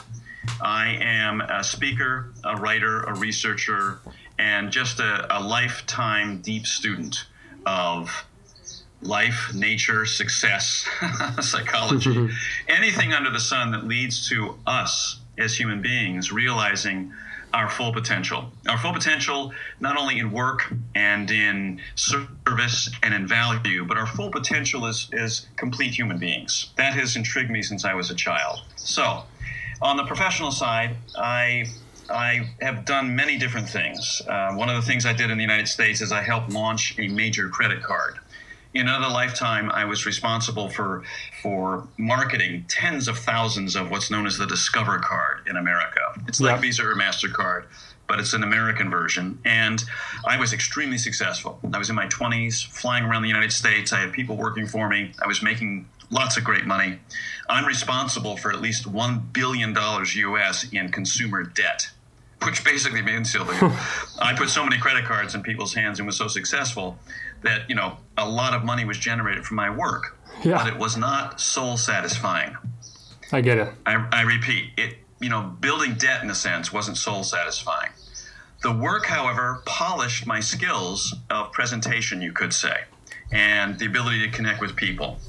I 0.61 0.97
am 1.01 1.41
a 1.41 1.63
speaker, 1.63 2.33
a 2.43 2.55
writer, 2.55 3.03
a 3.03 3.15
researcher, 3.15 3.99
and 4.37 4.71
just 4.71 4.99
a, 4.99 5.27
a 5.35 5.39
lifetime 5.41 6.41
deep 6.41 6.65
student 6.65 7.25
of 7.65 8.25
life, 9.01 9.51
nature, 9.53 10.05
success, 10.05 10.87
psychology, 11.41 12.09
mm-hmm. 12.09 12.33
anything 12.67 13.13
under 13.13 13.29
the 13.29 13.39
sun 13.39 13.71
that 13.71 13.85
leads 13.85 14.27
to 14.29 14.57
us 14.65 15.19
as 15.37 15.57
human 15.57 15.81
beings 15.81 16.31
realizing 16.31 17.11
our 17.53 17.69
full 17.69 17.93
potential. 17.93 18.51
Our 18.67 18.77
full 18.77 18.91
potential, 18.91 19.53
not 19.79 19.97
only 19.97 20.19
in 20.19 20.31
work 20.31 20.73
and 20.93 21.31
in 21.31 21.79
service 21.95 22.89
and 23.01 23.13
in 23.13 23.27
value, 23.27 23.85
but 23.85 23.97
our 23.97 24.05
full 24.05 24.29
potential 24.29 24.85
as, 24.85 25.07
is 25.13 25.47
complete 25.55 25.97
human 25.97 26.17
beings. 26.17 26.71
That 26.75 26.93
has 26.93 27.15
intrigued 27.15 27.49
me 27.49 27.61
since 27.61 27.85
I 27.85 27.93
was 27.93 28.11
a 28.11 28.15
child. 28.15 28.61
So, 28.75 29.23
on 29.85 29.97
the 29.97 30.03
professional 30.03 30.51
side, 30.51 30.97
I 31.15 31.67
I 32.09 32.49
have 32.61 32.85
done 32.85 33.15
many 33.15 33.37
different 33.37 33.69
things. 33.69 34.21
Uh, 34.27 34.53
one 34.53 34.69
of 34.69 34.75
the 34.75 34.81
things 34.81 35.05
I 35.05 35.13
did 35.13 35.31
in 35.31 35.37
the 35.37 35.43
United 35.43 35.67
States 35.67 36.01
is 36.01 36.11
I 36.11 36.21
helped 36.21 36.51
launch 36.51 36.95
a 36.99 37.07
major 37.07 37.49
credit 37.49 37.81
card. 37.81 38.19
In 38.73 38.87
another 38.87 39.07
lifetime, 39.07 39.71
I 39.71 39.85
was 39.85 40.05
responsible 40.05 40.69
for 40.69 41.03
for 41.41 41.87
marketing 41.97 42.65
tens 42.67 43.07
of 43.07 43.17
thousands 43.17 43.75
of 43.75 43.89
what's 43.91 44.09
known 44.11 44.25
as 44.25 44.37
the 44.37 44.47
Discover 44.47 44.99
card 44.99 45.47
in 45.47 45.55
America. 45.55 46.01
It's 46.27 46.41
like 46.41 46.59
Visa 46.61 46.83
or 46.83 46.95
Mastercard, 46.95 47.65
but 48.07 48.19
it's 48.19 48.33
an 48.33 48.43
American 48.43 48.89
version. 48.89 49.39
And 49.45 49.83
I 50.27 50.37
was 50.37 50.51
extremely 50.51 50.97
successful. 50.97 51.59
I 51.73 51.77
was 51.77 51.89
in 51.89 51.95
my 51.95 52.07
20s, 52.07 52.65
flying 52.67 53.05
around 53.05 53.21
the 53.21 53.29
United 53.29 53.53
States. 53.53 53.93
I 53.93 53.99
had 53.99 54.11
people 54.11 54.35
working 54.35 54.67
for 54.67 54.89
me. 54.89 55.11
I 55.23 55.27
was 55.27 55.41
making 55.41 55.87
lots 56.11 56.37
of 56.37 56.43
great 56.43 56.65
money. 56.65 56.99
I'm 57.49 57.65
responsible 57.65 58.37
for 58.37 58.51
at 58.51 58.61
least 58.61 58.91
$1 58.91 59.33
billion 59.33 59.75
US 59.75 60.71
in 60.71 60.89
consumer 60.89 61.43
debt, 61.43 61.89
which 62.43 62.63
basically 62.63 63.01
means, 63.01 63.33
Silviu, 63.33 63.71
I 64.19 64.35
put 64.35 64.49
so 64.49 64.63
many 64.63 64.77
credit 64.77 65.05
cards 65.05 65.35
in 65.35 65.43
people's 65.43 65.73
hands 65.73 65.99
and 65.99 66.05
was 66.05 66.17
so 66.17 66.27
successful 66.27 66.97
that, 67.43 67.69
you 67.69 67.75
know, 67.75 67.97
a 68.17 68.27
lot 68.27 68.53
of 68.53 68.63
money 68.63 68.85
was 68.85 68.97
generated 68.97 69.45
from 69.45 69.57
my 69.57 69.69
work. 69.69 70.17
Yeah. 70.43 70.63
But 70.63 70.67
it 70.67 70.77
was 70.77 70.97
not 70.97 71.39
soul 71.39 71.77
satisfying. 71.77 72.57
I 73.31 73.41
get 73.41 73.57
it. 73.57 73.73
I, 73.85 74.07
I 74.11 74.21
repeat, 74.21 74.71
it, 74.77 74.97
you 75.19 75.29
know, 75.29 75.41
building 75.59 75.95
debt 75.95 76.23
in 76.23 76.29
a 76.29 76.35
sense 76.35 76.71
wasn't 76.73 76.97
soul 76.97 77.23
satisfying. 77.23 77.91
The 78.61 78.71
work, 78.71 79.05
however, 79.05 79.61
polished 79.65 80.25
my 80.25 80.39
skills 80.39 81.15
of 81.29 81.51
presentation, 81.51 82.21
you 82.21 82.31
could 82.31 82.53
say, 82.53 82.85
and 83.31 83.77
the 83.77 83.85
ability 83.85 84.21
to 84.21 84.31
connect 84.31 84.61
with 84.61 84.75
people. 84.75 85.19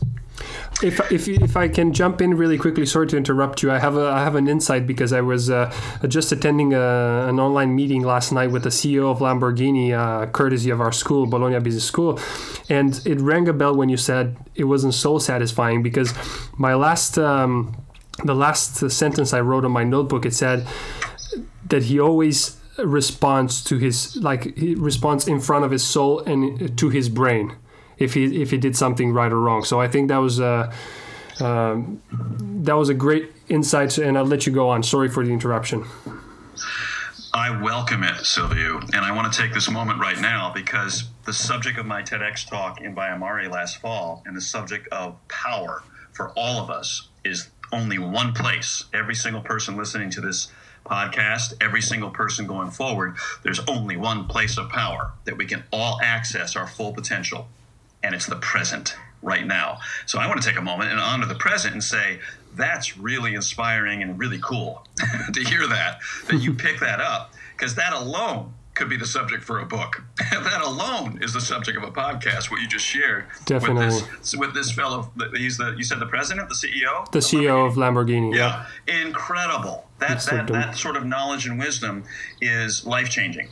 If, 0.83 1.01
if, 1.11 1.27
if 1.27 1.57
I 1.57 1.69
can 1.69 1.93
jump 1.95 2.21
in 2.21 2.35
really 2.37 2.59
quickly, 2.59 2.85
sorry 2.85 3.07
to 3.09 3.17
interrupt 3.17 3.63
you. 3.63 3.73
I 3.73 3.79
have 3.79 3.97
a 3.97 4.09
I 4.09 4.23
have 4.23 4.35
an 4.35 4.47
insight 4.47 4.87
because 4.87 5.13
I 5.13 5.23
was 5.23 5.49
uh, 5.49 5.73
just 6.07 6.33
attending 6.33 6.75
a, 6.75 7.27
an 7.29 7.41
online 7.41 7.75
meeting 7.75 8.03
last 8.03 8.31
night 8.31 8.51
with 8.51 8.63
the 8.63 8.69
CEO 8.69 9.11
of 9.11 9.21
Lamborghini, 9.21 9.93
uh, 9.93 10.27
courtesy 10.27 10.69
of 10.69 10.81
our 10.81 10.93
school, 10.93 11.27
Bologna 11.27 11.61
Business 11.61 11.85
School, 11.85 12.21
and 12.69 13.01
it 13.07 13.21
rang 13.21 13.49
a 13.49 13.55
bell 13.55 13.75
when 13.75 13.89
you 13.89 13.97
said 13.97 14.37
it 14.55 14.65
wasn't 14.65 14.93
so 14.93 15.19
satisfying 15.19 15.83
because 15.83 16.13
my 16.59 16.75
last 16.75 17.19
um, 17.19 17.75
the 18.25 18.35
last 18.35 18.91
sentence 18.91 19.33
I 19.33 19.41
wrote 19.41 19.65
on 19.65 19.73
my 19.73 19.85
notebook 19.85 20.27
it 20.27 20.35
said 20.35 20.67
that 21.69 21.85
he 21.85 21.99
always 21.99 22.57
responds 22.79 23.65
to 23.65 23.79
his 23.79 24.17
like 24.17 24.57
he 24.57 24.75
responds 24.75 25.27
in 25.27 25.41
front 25.41 25.65
of 25.65 25.71
his 25.71 25.87
soul 25.87 26.21
and 26.21 26.77
to 26.77 26.91
his 26.91 27.09
brain 27.09 27.57
if 27.99 28.15
he 28.15 28.43
if 28.43 28.51
he 28.51 28.59
did 28.59 28.77
something 28.77 29.13
right 29.13 29.33
or 29.33 29.41
wrong. 29.41 29.65
So 29.65 29.81
I 29.81 29.89
think 29.89 30.09
that 30.09 30.19
was 30.19 30.41
a 30.41 30.73
um, 31.41 32.01
that 32.63 32.75
was 32.75 32.89
a 32.89 32.95
great 32.95 33.33
insight, 33.49 33.99
and 33.99 34.17
I'll 34.17 34.25
let 34.25 34.47
you 34.47 34.53
go 34.53 34.71
on. 34.71 34.83
Sorry 34.83 35.09
for 35.09 35.25
the 35.25 35.33
interruption. 35.33 35.85
I 37.35 37.61
welcome 37.63 38.03
it, 38.03 38.15
Silviu, 38.15 38.83
and 38.95 39.05
I 39.05 39.13
want 39.13 39.31
to 39.31 39.39
take 39.39 39.53
this 39.53 39.71
moment 39.71 40.01
right 40.01 40.19
now 40.19 40.51
because 40.55 41.05
the 41.27 41.35
subject 41.35 41.79
of 41.79 41.85
my 41.85 42.03
TEDx 42.03 42.49
talk 42.49 42.81
in 42.81 42.95
Baia 42.95 43.19
Mare 43.19 43.51
last 43.51 43.79
fall, 43.79 44.23
and 44.25 44.35
the 44.35 44.41
subject 44.41 44.89
of 44.89 45.17
power 45.29 45.83
for 46.13 46.31
all 46.31 46.63
of 46.63 46.71
us, 46.71 47.09
is 47.25 47.51
only 47.73 47.99
one 47.99 48.33
place. 48.33 48.85
Every 48.95 49.15
single 49.15 49.43
person 49.43 49.77
listening 49.77 50.09
to 50.11 50.23
this 50.23 50.49
podcast, 50.87 51.53
every 51.61 51.83
single 51.83 52.11
person 52.11 52.47
going 52.47 52.71
forward, 52.71 53.17
there's 53.43 53.61
only 53.69 53.99
one 53.99 54.25
place 54.27 54.57
of 54.57 54.71
power 54.71 55.11
that 55.25 55.37
we 55.37 55.45
can 55.45 55.65
all 55.73 56.01
access 56.03 56.57
our 56.57 56.67
full 56.67 56.95
potential 56.95 57.49
and 58.07 58.15
it's 58.15 58.27
the 58.27 58.37
present. 58.37 58.97
right 59.23 59.47
now. 59.47 59.79
So 60.05 60.21
I 60.21 60.29
want 60.29 60.41
to 60.41 60.49
take 60.49 60.59
a 60.59 60.63
moment 60.63 60.91
and 60.91 61.01
honor 61.01 61.27
the 61.27 61.35
present 61.35 61.73
and 61.73 61.83
say, 61.83 62.21
that's 62.55 62.97
really 62.97 63.35
inspiring 63.35 64.03
and 64.03 64.19
really 64.19 64.39
cool 64.41 64.87
to 65.33 65.41
hear 65.41 65.67
that, 65.67 65.99
that 66.29 66.37
you 66.37 66.53
pick 66.55 66.79
that 66.81 67.01
up, 67.01 67.33
because 67.57 67.75
that 67.75 67.93
alone 67.93 68.53
could 68.75 68.89
be 68.89 68.97
the 68.97 69.07
subject 69.07 69.43
for 69.43 69.59
a 69.61 69.67
book. 69.67 70.05
that 70.31 70.61
alone 70.63 71.19
is 71.23 71.33
the 71.33 71.41
subject 71.41 71.77
of 71.77 71.83
a 71.83 71.91
podcast. 71.91 72.51
What 72.51 72.61
you 72.61 72.69
just 72.69 72.85
shared 72.85 73.25
Definitely. 73.47 73.87
with 73.87 74.21
this 74.21 74.37
with 74.37 74.55
this 74.55 74.71
fellow. 74.71 75.11
He's 75.35 75.57
the 75.57 75.75
you 75.77 75.83
said 75.83 75.99
the 75.99 76.07
president, 76.07 76.49
the 76.51 76.55
CEO, 76.55 77.11
the 77.11 77.19
CEO 77.21 77.67
of 77.67 77.75
Lamborghini. 77.75 78.35
Yeah, 78.35 78.67
incredible. 78.87 79.89
That 79.99 80.21
that 80.31 80.47
that 80.49 80.77
sort 80.77 80.97
of 80.97 81.05
knowledge 81.05 81.47
and 81.47 81.59
wisdom 81.59 82.05
is 82.41 82.87
life 82.87 83.09
changing. 83.09 83.49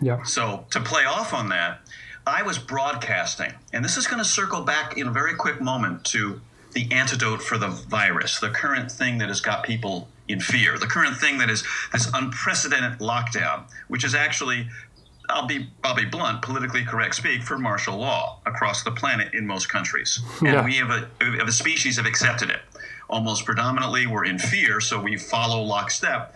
Yeah. 0.00 0.22
So 0.24 0.64
to 0.70 0.80
play 0.80 1.04
off 1.04 1.34
on 1.34 1.50
that, 1.50 1.80
I 2.28 2.42
was 2.42 2.58
broadcasting, 2.58 3.52
and 3.72 3.84
this 3.84 3.96
is 3.96 4.06
going 4.06 4.18
to 4.22 4.28
circle 4.28 4.60
back 4.62 4.96
in 4.98 5.08
a 5.08 5.10
very 5.10 5.34
quick 5.34 5.60
moment 5.60 6.04
to 6.06 6.40
the 6.72 6.86
antidote 6.92 7.42
for 7.42 7.56
the 7.58 7.68
virus, 7.68 8.38
the 8.38 8.50
current 8.50 8.92
thing 8.92 9.18
that 9.18 9.28
has 9.28 9.40
got 9.40 9.64
people 9.64 10.08
in 10.28 10.38
fear, 10.40 10.78
the 10.78 10.86
current 10.86 11.16
thing 11.16 11.38
that 11.38 11.48
is 11.48 11.64
this 11.92 12.10
unprecedented 12.12 12.98
lockdown, 13.00 13.62
which 13.88 14.04
is 14.04 14.14
actually, 14.14 14.68
I'll 15.30 15.46
be 15.46 15.68
I'll 15.82 15.94
be 15.94 16.04
blunt, 16.04 16.42
politically 16.42 16.84
correct 16.84 17.14
speak 17.14 17.42
for 17.42 17.58
martial 17.58 17.96
law 17.96 18.40
across 18.44 18.82
the 18.84 18.90
planet 18.90 19.32
in 19.32 19.46
most 19.46 19.68
countries, 19.70 20.20
and 20.40 20.48
Yeah. 20.48 20.64
we 20.64 20.74
have 20.76 20.90
a 20.90 21.08
we 21.20 21.38
have 21.38 21.48
a 21.48 21.52
species 21.52 21.96
have 21.96 22.06
accepted 22.06 22.50
it. 22.50 22.60
Almost 23.08 23.46
predominantly, 23.46 24.06
we're 24.06 24.26
in 24.26 24.38
fear, 24.38 24.80
so 24.80 25.00
we 25.00 25.16
follow 25.16 25.62
lockstep 25.62 26.34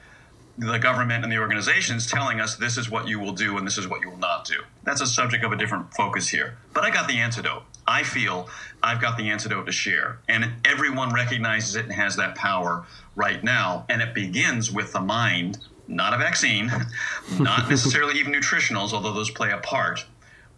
the 0.58 0.78
government 0.78 1.24
and 1.24 1.32
the 1.32 1.38
organizations 1.38 2.06
telling 2.06 2.40
us 2.40 2.56
this 2.56 2.76
is 2.76 2.90
what 2.90 3.08
you 3.08 3.18
will 3.18 3.32
do 3.32 3.56
and 3.56 3.66
this 3.66 3.78
is 3.78 3.88
what 3.88 4.02
you 4.02 4.10
will 4.10 4.18
not 4.18 4.44
do. 4.44 4.62
That's 4.84 5.00
a 5.00 5.06
subject 5.06 5.44
of 5.44 5.52
a 5.52 5.56
different 5.56 5.94
focus 5.94 6.28
here. 6.28 6.58
But 6.74 6.84
I 6.84 6.90
got 6.90 7.08
the 7.08 7.18
antidote. 7.18 7.62
I 7.86 8.02
feel 8.02 8.48
I've 8.82 9.00
got 9.00 9.16
the 9.16 9.30
antidote 9.30 9.66
to 9.66 9.72
share. 9.72 10.18
And 10.28 10.52
everyone 10.64 11.12
recognizes 11.12 11.74
it 11.76 11.84
and 11.84 11.94
has 11.94 12.16
that 12.16 12.34
power 12.34 12.84
right 13.16 13.42
now. 13.42 13.86
And 13.88 14.02
it 14.02 14.14
begins 14.14 14.70
with 14.70 14.92
the 14.92 15.00
mind, 15.00 15.58
not 15.88 16.12
a 16.12 16.18
vaccine, 16.18 16.70
not 17.38 17.68
necessarily 17.70 18.18
even 18.18 18.32
nutritionals, 18.32 18.92
although 18.92 19.12
those 19.12 19.30
play 19.30 19.50
a 19.50 19.58
part, 19.58 20.04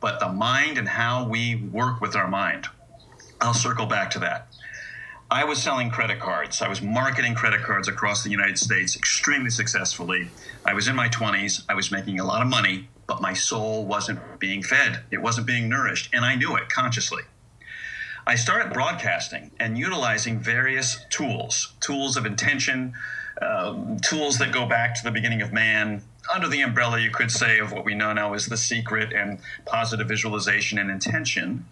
but 0.00 0.18
the 0.18 0.28
mind 0.28 0.76
and 0.76 0.88
how 0.88 1.26
we 1.26 1.56
work 1.56 2.00
with 2.00 2.16
our 2.16 2.28
mind. 2.28 2.66
I'll 3.40 3.54
circle 3.54 3.86
back 3.86 4.10
to 4.12 4.18
that. 4.20 4.48
I 5.34 5.42
was 5.42 5.60
selling 5.60 5.90
credit 5.90 6.20
cards. 6.20 6.62
I 6.62 6.68
was 6.68 6.80
marketing 6.80 7.34
credit 7.34 7.64
cards 7.64 7.88
across 7.88 8.22
the 8.22 8.30
United 8.30 8.56
States 8.56 8.94
extremely 8.94 9.50
successfully. 9.50 10.28
I 10.64 10.74
was 10.74 10.86
in 10.86 10.94
my 10.94 11.08
20s. 11.08 11.64
I 11.68 11.74
was 11.74 11.90
making 11.90 12.20
a 12.20 12.24
lot 12.24 12.40
of 12.40 12.46
money, 12.46 12.88
but 13.08 13.20
my 13.20 13.32
soul 13.32 13.84
wasn't 13.84 14.20
being 14.38 14.62
fed. 14.62 15.02
It 15.10 15.20
wasn't 15.20 15.48
being 15.48 15.68
nourished, 15.68 16.08
and 16.14 16.24
I 16.24 16.36
knew 16.36 16.54
it 16.54 16.68
consciously. 16.68 17.24
I 18.24 18.36
started 18.36 18.72
broadcasting 18.72 19.50
and 19.58 19.76
utilizing 19.76 20.38
various 20.38 21.04
tools 21.10 21.74
tools 21.80 22.16
of 22.16 22.26
intention, 22.26 22.92
um, 23.42 23.98
tools 23.98 24.38
that 24.38 24.52
go 24.52 24.66
back 24.66 24.94
to 24.94 25.02
the 25.02 25.10
beginning 25.10 25.42
of 25.42 25.52
man, 25.52 26.04
under 26.32 26.46
the 26.46 26.62
umbrella, 26.62 27.00
you 27.00 27.10
could 27.10 27.32
say, 27.32 27.58
of 27.58 27.72
what 27.72 27.84
we 27.84 27.96
know 27.96 28.12
now 28.12 28.34
as 28.34 28.46
the 28.46 28.56
secret 28.56 29.12
and 29.12 29.40
positive 29.66 30.06
visualization 30.06 30.78
and 30.78 30.90
intention. 30.90 31.66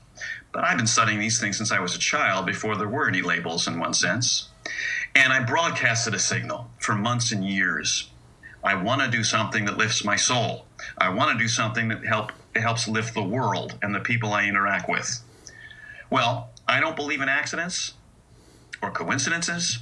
But 0.53 0.65
I've 0.65 0.77
been 0.77 0.87
studying 0.87 1.19
these 1.19 1.41
things 1.41 1.57
since 1.57 1.73
I 1.73 1.81
was 1.81 1.95
a 1.95 1.99
child, 1.99 2.47
before 2.47 2.77
there 2.77 2.89
were 2.89 3.09
any 3.09 3.23
labels 3.23 3.67
in 3.67 3.79
one 3.79 3.95
sense. 3.95 4.49
And 5.15 5.33
I 5.33 5.43
broadcasted 5.43 6.15
a 6.15 6.19
signal 6.19 6.71
for 6.79 6.95
months 6.95 7.33
and 7.33 7.47
years. 7.47 8.11
I 8.65 8.75
want 8.75 9.03
to 9.03 9.11
do 9.11 9.25
something 9.25 9.65
that 9.65 9.77
lifts 9.77 10.05
my 10.05 10.17
soul. 10.17 10.67
I 10.99 11.09
want 11.09 11.33
to 11.33 11.43
do 11.43 11.49
something 11.49 11.89
that 11.89 12.05
help, 12.05 12.33
helps 12.55 12.87
lift 12.87 13.15
the 13.15 13.23
world 13.23 13.79
and 13.83 13.95
the 13.95 14.01
people 14.01 14.33
I 14.33 14.47
interact 14.47 14.89
with. 14.89 15.21
Well, 16.11 16.51
I 16.69 16.81
don't 16.81 16.97
believe 16.97 17.21
in 17.21 17.29
accidents 17.29 17.95
or 18.81 18.91
coincidences. 18.91 19.79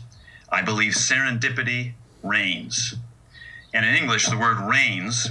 I 0.49 0.63
believe 0.63 0.95
serendipity 0.95 1.93
reigns. 2.23 2.95
And 3.75 3.85
in 3.85 3.95
English, 3.95 4.29
the 4.29 4.39
word 4.39 4.59
rains, 4.59 5.31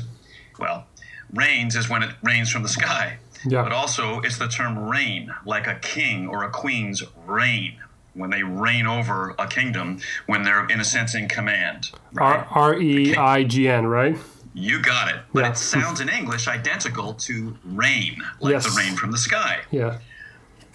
well, 0.59 0.85
rains 1.33 1.75
is 1.75 1.89
when 1.89 2.03
it 2.03 2.11
rains 2.21 2.51
from 2.51 2.63
the 2.63 2.69
sky. 2.69 3.17
Yeah. 3.46 3.63
But 3.63 3.72
also, 3.72 4.19
it's 4.22 4.38
the 4.38 4.48
term 4.48 4.77
reign, 4.89 5.34
like 5.46 5.67
a 5.67 5.75
king 5.75 6.27
or 6.27 6.43
a 6.43 6.50
queen's 6.50 7.03
reign, 7.25 7.77
when 8.13 8.29
they 8.29 8.43
reign 8.43 8.86
over 8.86 9.36
a 9.39 9.48
kingdom, 9.48 10.00
when 10.25 10.43
they're, 10.43 10.65
in 10.67 10.79
a 10.79 10.84
sense, 10.84 11.15
in 11.15 11.27
command. 11.29 11.91
R 12.17 12.46
R 12.51 12.79
E 12.79 13.15
I 13.15 13.43
G 13.43 13.69
N, 13.69 13.88
right? 13.88 14.17
You 14.53 14.81
got 14.81 15.08
it. 15.10 15.22
But 15.34 15.41
Yeah. 15.46 15.51
it 15.51 15.58
sounds 15.58 16.01
in 16.01 16.10
English 16.10 16.48
identical 16.48 17.13
to 17.13 17.58
rain, 17.63 18.22
like 18.39 18.53
Yes. 18.53 18.65
the 18.65 18.77
rain 18.81 18.96
from 18.96 19.12
the 19.12 19.17
sky. 19.17 19.60
Yeah. 19.72 20.00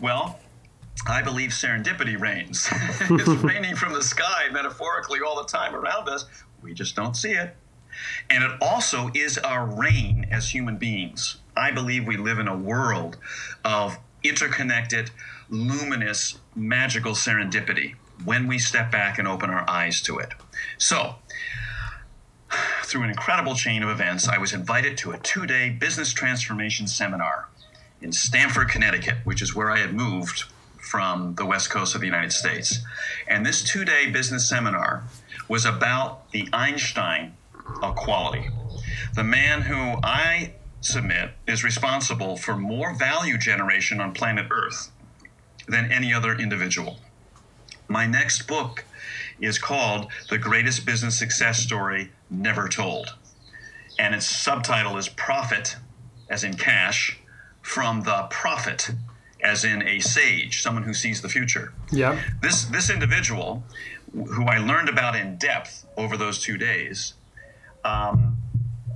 Well, 0.00 0.38
I 1.06 1.22
believe 1.22 1.50
serendipity 1.50 2.18
reigns. 2.18 2.68
it's 3.00 3.28
raining 3.28 3.76
from 3.76 3.92
the 3.92 4.02
sky 4.02 4.44
metaphorically 4.52 5.20
all 5.26 5.36
the 5.36 5.48
time 5.48 5.74
around 5.74 6.08
us. 6.08 6.24
We 6.62 6.72
just 6.72 6.96
don't 6.96 7.14
see 7.16 7.32
it. 7.32 7.56
And 8.30 8.42
it 8.42 8.52
also 8.62 9.10
is 9.14 9.38
our 9.38 9.66
reign 9.66 10.26
as 10.30 10.48
human 10.48 10.76
beings. 10.78 11.38
I 11.56 11.70
believe 11.70 12.06
we 12.06 12.16
live 12.16 12.38
in 12.38 12.48
a 12.48 12.56
world 12.56 13.16
of 13.64 13.98
interconnected, 14.22 15.10
luminous, 15.50 16.38
magical 16.54 17.12
serendipity 17.12 17.94
when 18.24 18.46
we 18.46 18.58
step 18.58 18.90
back 18.90 19.18
and 19.18 19.28
open 19.28 19.50
our 19.50 19.68
eyes 19.68 20.00
to 20.02 20.18
it. 20.18 20.30
So, 20.78 21.16
through 22.82 23.02
an 23.02 23.10
incredible 23.10 23.54
chain 23.54 23.82
of 23.82 23.88
events, 23.88 24.28
I 24.28 24.38
was 24.38 24.52
invited 24.52 24.96
to 24.98 25.12
a 25.12 25.18
two 25.18 25.46
day 25.46 25.70
business 25.70 26.12
transformation 26.12 26.86
seminar 26.86 27.48
in 28.00 28.12
Stamford, 28.12 28.68
Connecticut, 28.68 29.18
which 29.24 29.42
is 29.42 29.54
where 29.54 29.70
I 29.70 29.78
had 29.78 29.94
moved 29.94 30.44
from 30.78 31.34
the 31.34 31.46
west 31.46 31.70
coast 31.70 31.94
of 31.94 32.00
the 32.00 32.06
United 32.06 32.32
States. 32.32 32.80
And 33.26 33.44
this 33.44 33.62
two 33.62 33.84
day 33.84 34.10
business 34.10 34.48
seminar 34.48 35.04
was 35.48 35.64
about 35.64 36.30
the 36.30 36.48
Einstein 36.52 37.34
of 37.82 37.96
quality. 37.96 38.48
The 39.14 39.24
man 39.24 39.62
who 39.62 39.98
I 40.02 40.52
submit 40.86 41.30
is 41.46 41.64
responsible 41.64 42.36
for 42.36 42.56
more 42.56 42.94
value 42.94 43.38
generation 43.38 44.00
on 44.00 44.12
planet 44.12 44.46
Earth 44.50 44.90
than 45.66 45.90
any 45.90 46.12
other 46.12 46.34
individual. 46.34 46.98
My 47.88 48.06
next 48.06 48.46
book 48.46 48.84
is 49.40 49.58
called 49.58 50.10
The 50.30 50.38
Greatest 50.38 50.86
Business 50.86 51.18
Success 51.18 51.58
Story 51.58 52.10
Never 52.30 52.68
Told. 52.68 53.14
And 53.98 54.14
its 54.14 54.26
subtitle 54.26 54.96
is 54.96 55.08
Profit, 55.08 55.76
as 56.28 56.44
in 56.44 56.54
cash, 56.54 57.18
from 57.62 58.02
the 58.02 58.26
prophet, 58.30 58.90
as 59.42 59.64
in 59.64 59.82
a 59.82 60.00
sage, 60.00 60.62
someone 60.62 60.82
who 60.82 60.94
sees 60.94 61.22
the 61.22 61.28
future. 61.28 61.72
Yeah. 61.92 62.20
This, 62.42 62.64
this 62.66 62.90
individual, 62.90 63.62
who 64.12 64.44
I 64.44 64.58
learned 64.58 64.88
about 64.88 65.16
in 65.16 65.36
depth 65.36 65.86
over 65.96 66.16
those 66.16 66.40
two 66.40 66.56
days, 66.56 67.14
um, 67.84 68.38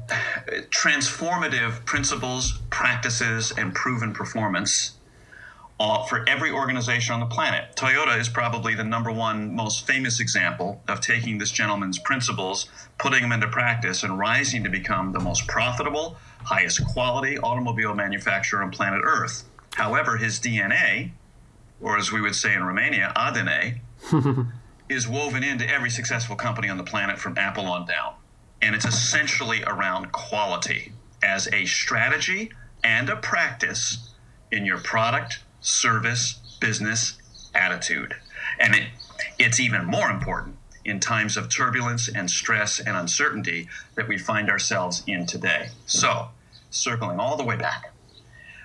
transformative 0.09 1.85
principles, 1.85 2.59
practices, 2.71 3.53
and 3.57 3.75
proven 3.75 4.12
performance 4.12 4.93
uh, 5.81 6.03
for 6.05 6.29
every 6.29 6.50
organization 6.50 7.15
on 7.15 7.21
the 7.21 7.27
planet. 7.27 7.77
Toyota 7.77 8.19
is 8.19 8.29
probably 8.29 8.75
the 8.75 8.85
number 8.85 9.12
one 9.12 9.55
most 9.55 9.87
famous 9.87 10.19
example 10.19 10.83
of 10.88 11.00
taking 11.00 11.38
this 11.38 11.50
gentleman's 11.50 11.99
principles, 11.99 12.69
putting 12.99 13.23
them 13.23 13.33
into 13.33 13.47
practice, 13.49 14.03
and 14.03 14.19
rising 14.19 14.65
to 14.65 14.71
become 14.71 15.12
the 15.12 15.21
most 15.21 15.47
profitable, 15.47 16.17
highest 16.45 16.85
quality 16.87 17.38
automobile 17.38 17.95
manufacturer 17.95 18.62
on 18.62 18.71
planet 18.71 19.03
Earth. 19.05 19.45
However, 19.75 20.17
his 20.17 20.41
DNA, 20.41 21.12
or 21.81 21.97
as 21.97 22.11
we 22.11 22.21
would 22.21 22.35
say 22.35 22.55
in 22.55 22.65
Romania, 22.65 23.12
ADN, 23.15 23.79
is 24.88 25.07
woven 25.07 25.45
into 25.45 25.69
every 25.69 25.91
successful 25.91 26.35
company 26.35 26.69
on 26.69 26.77
the 26.77 26.85
planet 26.85 27.19
from 27.19 27.38
Apple 27.38 27.67
on 27.67 27.87
down. 27.87 28.15
And 28.61 28.75
it's 28.75 28.85
essentially 28.85 29.62
around 29.65 30.12
quality 30.12 30.93
as 31.23 31.49
a 31.53 31.65
strategy 31.67 32.50
and 32.83 33.09
a 33.09 33.17
practice 33.17 34.11
in 34.50 34.65
your 34.65 34.79
product, 34.79 35.41
service, 35.61 36.41
business, 36.61 37.19
attitude. 37.55 38.15
And 38.59 38.75
it, 38.75 38.85
it's 39.38 39.61
even 39.61 39.85
more 39.85 40.11
important 40.11 40.57
in 40.85 41.00
times 41.00 41.37
of 41.37 41.49
turbulence 41.49 42.09
and 42.09 42.31
stress 42.31 42.81
and 42.81 42.97
uncertainty 42.97 43.69
that 43.95 44.09
we 44.09 44.17
find 44.17 44.49
ourselves 44.49 45.03
in 45.07 45.27
today. 45.27 45.69
So, 45.87 46.29
circling 46.71 47.21
all 47.21 47.37
the 47.37 47.45
way 47.45 47.57
back, 47.57 47.93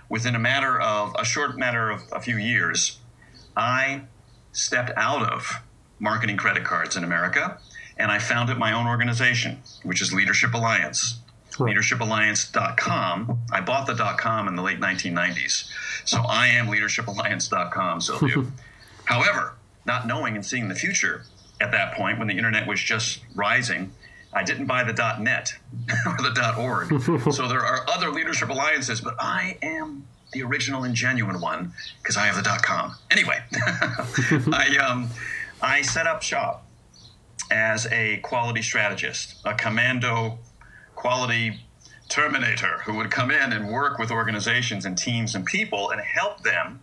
within 0.09 0.35
a 0.35 0.39
matter 0.39 0.79
of 0.79 1.15
a 1.19 1.25
short 1.25 1.57
matter 1.57 1.89
of 1.89 2.01
a 2.11 2.19
few 2.19 2.37
years, 2.37 2.99
I 3.57 4.03
stepped 4.51 4.91
out 4.95 5.23
of 5.23 5.61
marketing 5.99 6.37
credit 6.37 6.63
cards 6.63 6.95
in 6.95 7.03
America 7.03 7.57
and 7.97 8.11
I 8.11 8.19
founded 8.19 8.57
my 8.57 8.73
own 8.73 8.87
organization, 8.87 9.61
which 9.83 10.01
is 10.01 10.13
Leadership 10.13 10.53
Alliance. 10.53 11.19
Right. 11.59 11.75
LeadershipAlliance.com. 11.75 13.39
I 13.51 13.61
bought 13.61 13.85
the 13.85 13.95
.com 14.17 14.47
in 14.47 14.55
the 14.55 14.63
late 14.63 14.79
1990s, 14.79 15.69
so 16.03 16.21
I 16.27 16.47
am 16.47 16.67
LeadershipAlliance.com, 16.67 17.99
Silviu. 17.99 18.49
However, 19.05 19.53
not 19.85 20.07
knowing 20.07 20.35
and 20.35 20.45
seeing 20.45 20.67
the 20.67 20.75
future 20.75 21.25
at 21.61 21.71
that 21.71 21.93
point 21.93 22.17
when 22.17 22.27
the 22.27 22.35
internet 22.35 22.67
was 22.67 22.81
just 22.81 23.19
rising, 23.35 23.91
I 24.33 24.43
didn't 24.43 24.65
buy 24.65 24.83
the 24.83 24.93
.net 25.19 25.53
or 26.07 26.17
the 26.17 26.55
.org. 26.57 27.33
so 27.33 27.47
there 27.47 27.63
are 27.63 27.87
other 27.87 28.09
leadership 28.09 28.49
alliances, 28.49 29.01
but 29.01 29.15
I 29.19 29.57
am 29.61 30.07
the 30.31 30.41
original 30.41 30.83
and 30.83 30.95
genuine 30.95 31.39
one, 31.39 31.73
because 32.01 32.17
I 32.17 32.25
have 32.25 32.35
the 32.35 32.59
.com. 32.63 32.95
Anyway, 33.11 33.39
I 34.51 34.77
um, 34.77 35.07
I 35.61 35.83
set 35.83 36.07
up 36.07 36.23
shop 36.23 36.62
as 37.51 37.87
a 37.91 38.17
quality 38.17 38.61
strategist, 38.61 39.35
a 39.45 39.53
commando 39.53 40.39
quality 40.95 41.59
terminator 42.09 42.79
who 42.85 42.95
would 42.95 43.09
come 43.09 43.31
in 43.31 43.53
and 43.53 43.69
work 43.69 43.97
with 43.97 44.11
organizations 44.11 44.85
and 44.85 44.97
teams 44.97 45.35
and 45.35 45.45
people 45.45 45.89
and 45.89 46.01
help 46.01 46.43
them 46.43 46.79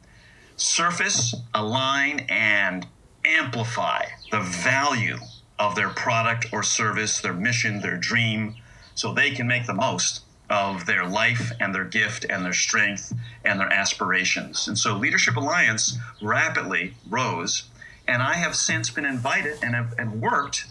surface, 0.57 1.35
align, 1.55 2.26
and 2.29 2.87
amplify 3.25 4.05
the 4.31 4.40
value 4.40 5.17
of 5.59 5.75
their 5.75 5.90
product 5.90 6.47
or 6.52 6.62
service, 6.62 7.21
their 7.21 7.35
mission, 7.35 7.81
their 7.81 7.97
dream, 7.97 8.55
so 8.95 9.12
they 9.12 9.31
can 9.31 9.47
make 9.47 9.67
the 9.67 9.75
most 9.75 10.23
of 10.49 10.85
their 10.87 11.07
life 11.07 11.52
and 11.61 11.75
their 11.75 11.85
gift 11.85 12.26
and 12.29 12.45
their 12.45 12.52
strength 12.52 13.12
and 13.45 13.61
their 13.61 13.73
aspirations. 13.73 14.67
And 14.67 14.76
so 14.76 14.97
Leadership 14.97 15.37
Alliance 15.37 15.97
rapidly 16.21 16.95
rose, 17.09 17.70
and 18.11 18.23
I 18.23 18.35
have 18.35 18.57
since 18.57 18.90
been 18.90 19.05
invited 19.05 19.59
and 19.62 19.75
have 19.75 19.95
and 19.97 20.21
worked 20.21 20.67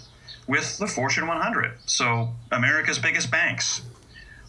with 0.46 0.78
the 0.78 0.88
Fortune 0.88 1.26
100. 1.26 1.78
So 1.86 2.34
America's 2.52 3.00
biggest 3.00 3.32
banks, 3.32 3.82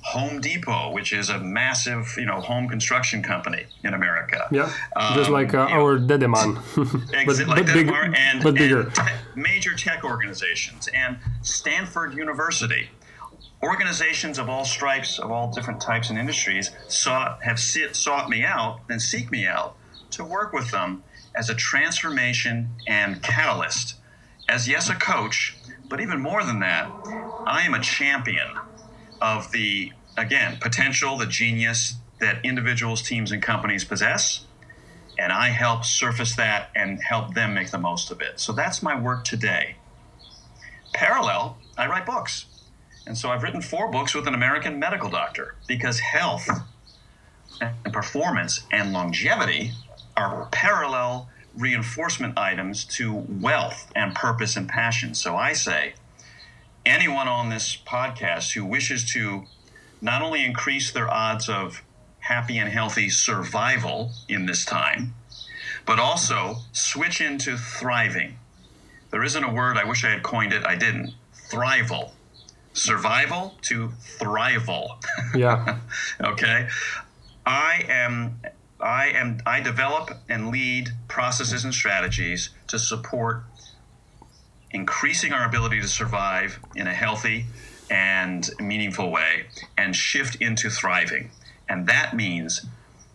Home 0.03 0.41
Depot, 0.41 0.91
which 0.91 1.13
is 1.13 1.29
a 1.31 1.39
massive, 1.39 2.15
you 2.19 2.27
know, 2.27 2.41
home 2.41 2.69
construction 2.69 3.23
company 3.23 3.67
in 3.85 3.95
America. 3.95 4.49
Yeah, 4.51 4.73
just 5.15 5.29
um, 5.29 5.33
like 5.33 5.55
uh, 5.55 5.69
our 5.69 5.99
Dedeman, 5.99 6.57
but, 7.27 7.47
like 7.47 7.67
but, 7.67 7.75
big, 7.75 7.89
and, 7.89 8.43
but 8.43 8.55
bigger. 8.55 8.81
And 8.81 8.95
te- 8.95 9.03
major 9.37 9.75
tech 9.75 10.03
organizations 10.03 10.89
and 10.89 11.19
Stanford 11.43 12.15
University. 12.15 12.91
Organizations 13.63 14.39
of 14.39 14.49
all 14.49 14.65
stripes, 14.65 15.19
of 15.19 15.31
all 15.31 15.53
different 15.53 15.83
types 15.83 16.09
and 16.09 16.19
industries, 16.19 16.71
sought 16.89 17.43
have 17.43 17.61
sit, 17.61 17.95
sought 17.95 18.31
me 18.31 18.43
out 18.43 18.81
and 18.89 19.01
seek 19.01 19.31
me 19.31 19.47
out 19.47 19.77
to 20.13 20.25
work 20.25 20.55
with 20.55 20.71
them 20.71 21.05
as 21.35 21.49
a 21.49 21.55
transformation 21.55 22.71
and 22.87 23.23
catalyst. 23.23 23.95
As 24.49 24.69
yes, 24.69 24.89
a 24.89 24.95
coach, 24.95 25.57
but 25.89 26.01
even 26.01 26.21
more 26.21 26.43
than 26.43 26.61
that, 26.61 26.91
I 27.47 27.63
am 27.63 27.75
a 27.75 27.81
champion 27.81 28.49
of 29.21 29.53
the, 29.53 29.93
again, 30.17 30.59
potential, 30.61 31.17
the 31.17 31.27
genius 31.27 31.95
that 32.21 32.45
individuals, 32.45 33.03
teams, 33.03 33.33
and 33.33 33.43
companies 33.43 33.85
possess. 33.85 34.47
And 35.19 35.33
I 35.33 35.49
help 35.49 35.85
surface 35.85 36.35
that 36.37 36.71
and 36.75 37.01
help 37.03 37.35
them 37.35 37.55
make 37.55 37.71
the 37.71 37.79
most 37.79 38.11
of 38.11 38.21
it. 38.21 38.41
So 38.41 38.53
that's 38.53 38.83
my 38.83 38.99
work 38.99 39.25
today. 39.25 39.77
Parallel, 40.93 41.59
I 41.77 41.87
write 41.87 42.07
books. 42.07 42.47
And 43.07 43.17
so 43.17 43.31
I've 43.31 43.43
written 43.43 43.63
four 43.63 43.91
books 43.91 44.15
with 44.15 44.27
an 44.27 44.35
American 44.35 44.79
medical 44.79 45.11
doctor 45.11 45.57
because 45.67 45.99
health 46.01 46.49
and 47.61 47.93
performance 47.93 48.67
and 48.71 48.93
longevity 48.93 49.73
are 50.21 50.49
parallel 50.53 51.29
reinforcement 51.57 52.39
items 52.39 52.85
to 52.85 53.13
wealth 53.13 53.91
and 53.97 54.15
purpose 54.15 54.57
and 54.57 54.69
passion. 54.69 55.15
So 55.15 55.37
I 55.37 55.53
say, 55.53 55.95
anyone 56.85 57.29
on 57.29 57.49
this 57.49 57.77
podcast 57.77 58.53
who 58.53 58.65
wishes 58.65 59.11
to 59.13 59.45
not 60.01 60.23
only 60.23 60.45
increase 60.45 60.93
their 60.93 61.13
odds 61.13 61.49
of 61.49 61.83
happy 62.21 62.59
and 62.59 62.71
healthy 62.71 63.09
survival 63.09 64.13
in 64.29 64.47
this 64.47 64.65
time, 64.65 65.15
but 65.87 65.99
also 65.99 66.57
switch 66.73 67.21
into 67.21 67.57
thriving. 67.57 68.37
There 69.11 69.25
isn't 69.25 69.43
a 69.43 69.53
word, 69.53 69.77
I 69.77 69.85
wish 69.85 70.05
I 70.05 70.11
had 70.11 70.23
coined 70.23 70.53
it, 70.53 70.65
I 70.65 70.77
didn't. 70.77 71.15
Thrival. 71.51 72.11
Survival 72.73 73.57
to 73.63 73.89
thrival. 74.19 75.03
Yeah. 75.35 75.79
okay. 76.21 76.69
I 77.45 77.85
am 77.89 78.41
I 78.83 79.09
am 79.09 79.41
I 79.47 79.61
develop 79.61 80.11
and 80.29 80.49
lead 80.49 80.91
processes 81.09 81.65
and 81.65 81.75
strategies 81.75 82.51
to 82.69 82.79
support 82.79 83.45
increasing 84.71 85.33
our 85.33 85.45
ability 85.45 85.81
to 85.81 85.89
survive 85.89 86.61
in 86.75 86.87
a 86.87 86.95
healthy 86.95 87.47
and 87.91 88.49
meaningful 88.61 89.11
way 89.11 89.47
and 89.77 89.95
shift 89.95 90.37
into 90.37 90.71
thriving. 90.71 91.31
And 91.69 91.87
that 91.89 92.15
means 92.15 92.65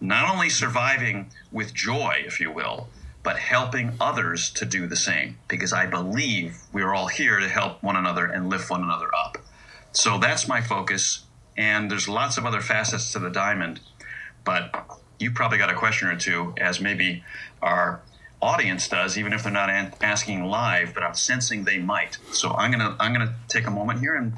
not 0.02 0.30
only 0.30 0.50
surviving 0.50 1.32
with 1.52 1.74
joy, 1.74 2.24
if 2.26 2.40
you 2.40 2.52
will, 2.52 2.90
but 3.24 3.38
helping 3.38 3.94
others 4.00 4.52
to 4.52 4.66
do 4.66 4.86
the 4.86 4.96
same. 4.96 5.38
Because 5.48 5.74
I 5.74 5.86
believe 5.86 6.58
we 6.74 6.82
are 6.84 6.94
all 6.94 7.08
here 7.08 7.40
to 7.40 7.50
help 7.50 7.82
one 7.82 7.96
another 7.96 8.26
and 8.26 8.50
lift 8.50 8.70
one 8.70 8.84
another 8.84 9.10
up. 9.16 9.38
So 9.94 10.20
that's 10.20 10.48
my 10.48 10.62
focus. 10.62 11.24
And 11.58 11.90
there's 11.90 12.10
lots 12.10 12.38
of 12.38 12.46
other 12.46 12.62
facets 12.62 13.14
to 13.14 13.20
the 13.20 13.30
diamond. 13.30 13.80
But 14.44 15.00
you 15.20 15.32
probably 15.32 15.58
got 15.58 15.70
a 15.70 15.76
question 15.76 16.08
or 16.08 16.16
two, 16.18 16.54
as 16.58 16.80
maybe 16.82 17.24
our 17.62 18.02
audience 18.42 18.88
does, 18.88 19.18
even 19.18 19.34
if 19.34 19.44
they're 19.44 19.52
not 19.52 19.70
an- 19.70 19.94
asking 20.02 20.46
live, 20.46 20.94
but 20.94 21.04
I'm 21.04 21.14
sensing 21.16 21.64
they 21.64 21.80
might. 21.80 22.18
So 22.32 22.52
I'm 22.52 22.72
gonna 22.72 22.96
I'm 23.00 23.14
gonna 23.14 23.36
take 23.48 23.66
a 23.68 23.72
moment 23.72 24.00
here 24.00 24.16
and 24.16 24.34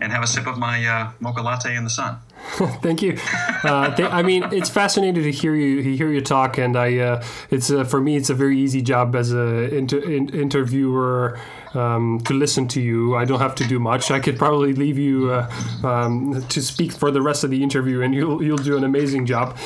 and 0.00 0.10
have 0.10 0.22
a 0.22 0.26
sip 0.26 0.46
of 0.48 0.58
my 0.58 0.84
uh, 0.84 1.10
mocha 1.20 1.42
latte 1.42 1.76
in 1.76 1.84
the 1.84 1.90
sun. 1.90 2.18
Thank 2.82 3.02
you. 3.02 3.18
Uh, 3.62 3.94
th- 3.94 4.10
I 4.10 4.22
mean, 4.22 4.42
it's 4.52 4.68
fascinating 4.68 5.22
to 5.22 5.30
hear 5.30 5.54
you 5.54 5.80
hear 5.96 6.10
you 6.10 6.20
talk, 6.20 6.58
and 6.58 6.76
I 6.76 6.98
uh, 6.98 7.24
it's 7.50 7.70
uh, 7.70 7.84
for 7.84 8.00
me 8.00 8.16
it's 8.16 8.30
a 8.30 8.34
very 8.34 8.58
easy 8.58 8.82
job 8.82 9.14
as 9.14 9.32
a 9.32 9.72
inter- 9.74 9.98
in- 10.00 10.28
interviewer 10.30 11.38
um, 11.74 12.20
to 12.24 12.34
listen 12.34 12.68
to 12.68 12.80
you. 12.80 13.16
I 13.16 13.24
don't 13.24 13.40
have 13.40 13.54
to 13.56 13.64
do 13.64 13.78
much. 13.78 14.10
I 14.10 14.20
could 14.20 14.38
probably 14.38 14.72
leave 14.72 14.98
you 14.98 15.30
uh, 15.30 15.50
um, 15.84 16.42
to 16.48 16.62
speak 16.62 16.92
for 16.92 17.10
the 17.10 17.22
rest 17.22 17.44
of 17.44 17.50
the 17.50 17.62
interview, 17.62 18.02
and 18.02 18.14
you'll 18.14 18.42
you'll 18.42 18.58
do 18.58 18.76
an 18.76 18.84
amazing 18.84 19.26
job. 19.26 19.56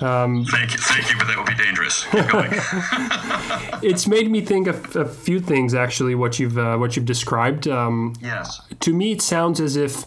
Um, 0.00 0.44
thank 0.44 0.72
you, 0.72 0.78
thank 0.78 1.10
you, 1.10 1.18
but 1.18 1.26
that 1.26 1.36
would 1.38 1.46
be 1.46 1.54
dangerous. 1.54 2.06
it's 3.82 4.06
made 4.06 4.30
me 4.30 4.40
think 4.40 4.66
of 4.66 4.94
a 4.96 5.06
few 5.06 5.40
things 5.40 5.74
actually. 5.74 6.14
What 6.14 6.38
you've 6.38 6.58
uh, 6.58 6.76
what 6.76 6.96
you've 6.96 7.06
described. 7.06 7.66
Um, 7.66 8.14
yes. 8.20 8.60
To 8.80 8.92
me, 8.92 9.12
it 9.12 9.22
sounds 9.22 9.60
as 9.60 9.76
if 9.76 10.04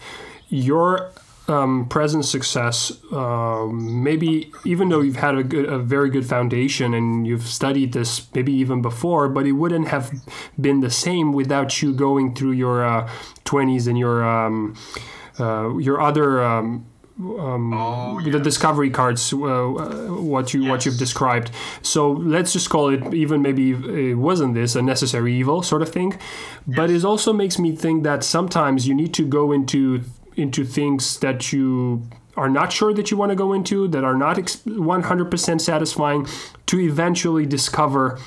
your 0.49 1.11
um, 1.49 1.87
present 1.87 2.25
success, 2.25 2.91
uh, 3.11 3.65
maybe 3.71 4.51
even 4.65 4.89
though 4.89 5.01
you've 5.01 5.15
had 5.15 5.35
a, 5.35 5.43
good, 5.43 5.65
a 5.65 5.79
very 5.79 6.09
good 6.09 6.25
foundation 6.25 6.93
and 6.93 7.25
you've 7.25 7.47
studied 7.47 7.93
this 7.93 8.33
maybe 8.33 8.53
even 8.53 8.81
before, 8.81 9.27
but 9.27 9.45
it 9.45 9.53
wouldn't 9.53 9.87
have 9.87 10.11
been 10.59 10.79
the 10.81 10.89
same 10.89 11.33
without 11.33 11.81
you 11.81 11.93
going 11.93 12.35
through 12.35 12.51
your 12.51 12.85
uh, 12.85 13.09
20s 13.45 13.87
and 13.87 13.97
your 13.97 14.23
um, 14.23 14.75
uh, 15.39 15.77
your 15.77 16.01
other 16.01 16.43
um, 16.43 16.85
um, 17.19 17.73
oh, 17.73 18.19
yes. 18.19 18.31
the 18.31 18.39
discovery 18.39 18.89
cards, 18.89 19.33
uh, 19.33 19.37
what 19.37 20.53
you 20.53 20.61
yes. 20.61 20.69
what 20.69 20.85
you've 20.85 20.97
described. 20.97 21.51
So 21.81 22.11
let's 22.11 22.53
just 22.53 22.69
call 22.69 22.89
it 22.89 23.13
even 23.13 23.41
maybe 23.41 23.71
it 23.71 24.15
wasn't 24.15 24.53
this 24.53 24.75
a 24.75 24.81
necessary 24.81 25.33
evil 25.33 25.61
sort 25.61 25.81
of 25.81 25.89
thing, 25.89 26.11
yes. 26.11 26.77
but 26.77 26.89
it 26.89 27.03
also 27.03 27.33
makes 27.33 27.59
me 27.59 27.75
think 27.75 28.03
that 28.03 28.23
sometimes 28.23 28.87
you 28.87 28.93
need 28.93 29.13
to 29.15 29.25
go 29.25 29.51
into 29.51 30.03
into 30.39 30.63
things 30.63 31.19
that 31.19 31.51
you 31.53 32.09
are 32.35 32.49
not 32.49 32.71
sure 32.71 32.93
that 32.93 33.11
you 33.11 33.17
want 33.17 33.31
to 33.31 33.35
go 33.35 33.53
into, 33.53 33.87
that 33.89 34.03
are 34.03 34.15
not 34.15 34.37
100% 34.37 35.61
satisfying, 35.61 36.27
to 36.67 36.79
eventually 36.79 37.45
discover 37.45 38.17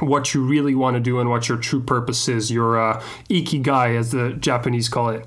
what 0.00 0.34
you 0.34 0.44
really 0.44 0.74
want 0.74 0.94
to 0.94 1.00
do 1.00 1.20
and 1.20 1.30
what 1.30 1.48
your 1.48 1.56
true 1.56 1.82
purpose 1.82 2.28
is, 2.28 2.50
your 2.50 2.78
uh, 2.78 3.02
ikigai, 3.30 3.96
as 3.98 4.12
the 4.12 4.34
Japanese 4.34 4.88
call 4.88 5.08
it. 5.08 5.26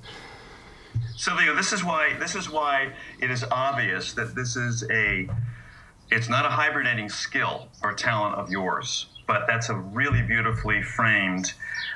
Silvio, 1.16 1.56
this 1.56 1.74
is 1.74 1.84
why 1.84 2.16
this 2.20 2.36
is 2.36 2.50
why 2.50 2.94
it 3.20 3.30
is 3.30 3.44
obvious 3.52 4.14
that 4.14 4.36
this 4.36 4.56
is 4.56 4.86
a 4.90 5.28
it's 6.12 6.30
not 6.30 6.46
a 6.46 6.50
hibernating 6.50 7.10
skill 7.10 7.68
or 7.84 7.94
talent 7.94 8.36
of 8.36 8.50
yours, 8.50 9.08
but 9.30 9.46
that's 9.46 9.70
a 9.70 9.76
really 9.76 10.24
beautifully 10.24 10.82
framed 10.82 11.54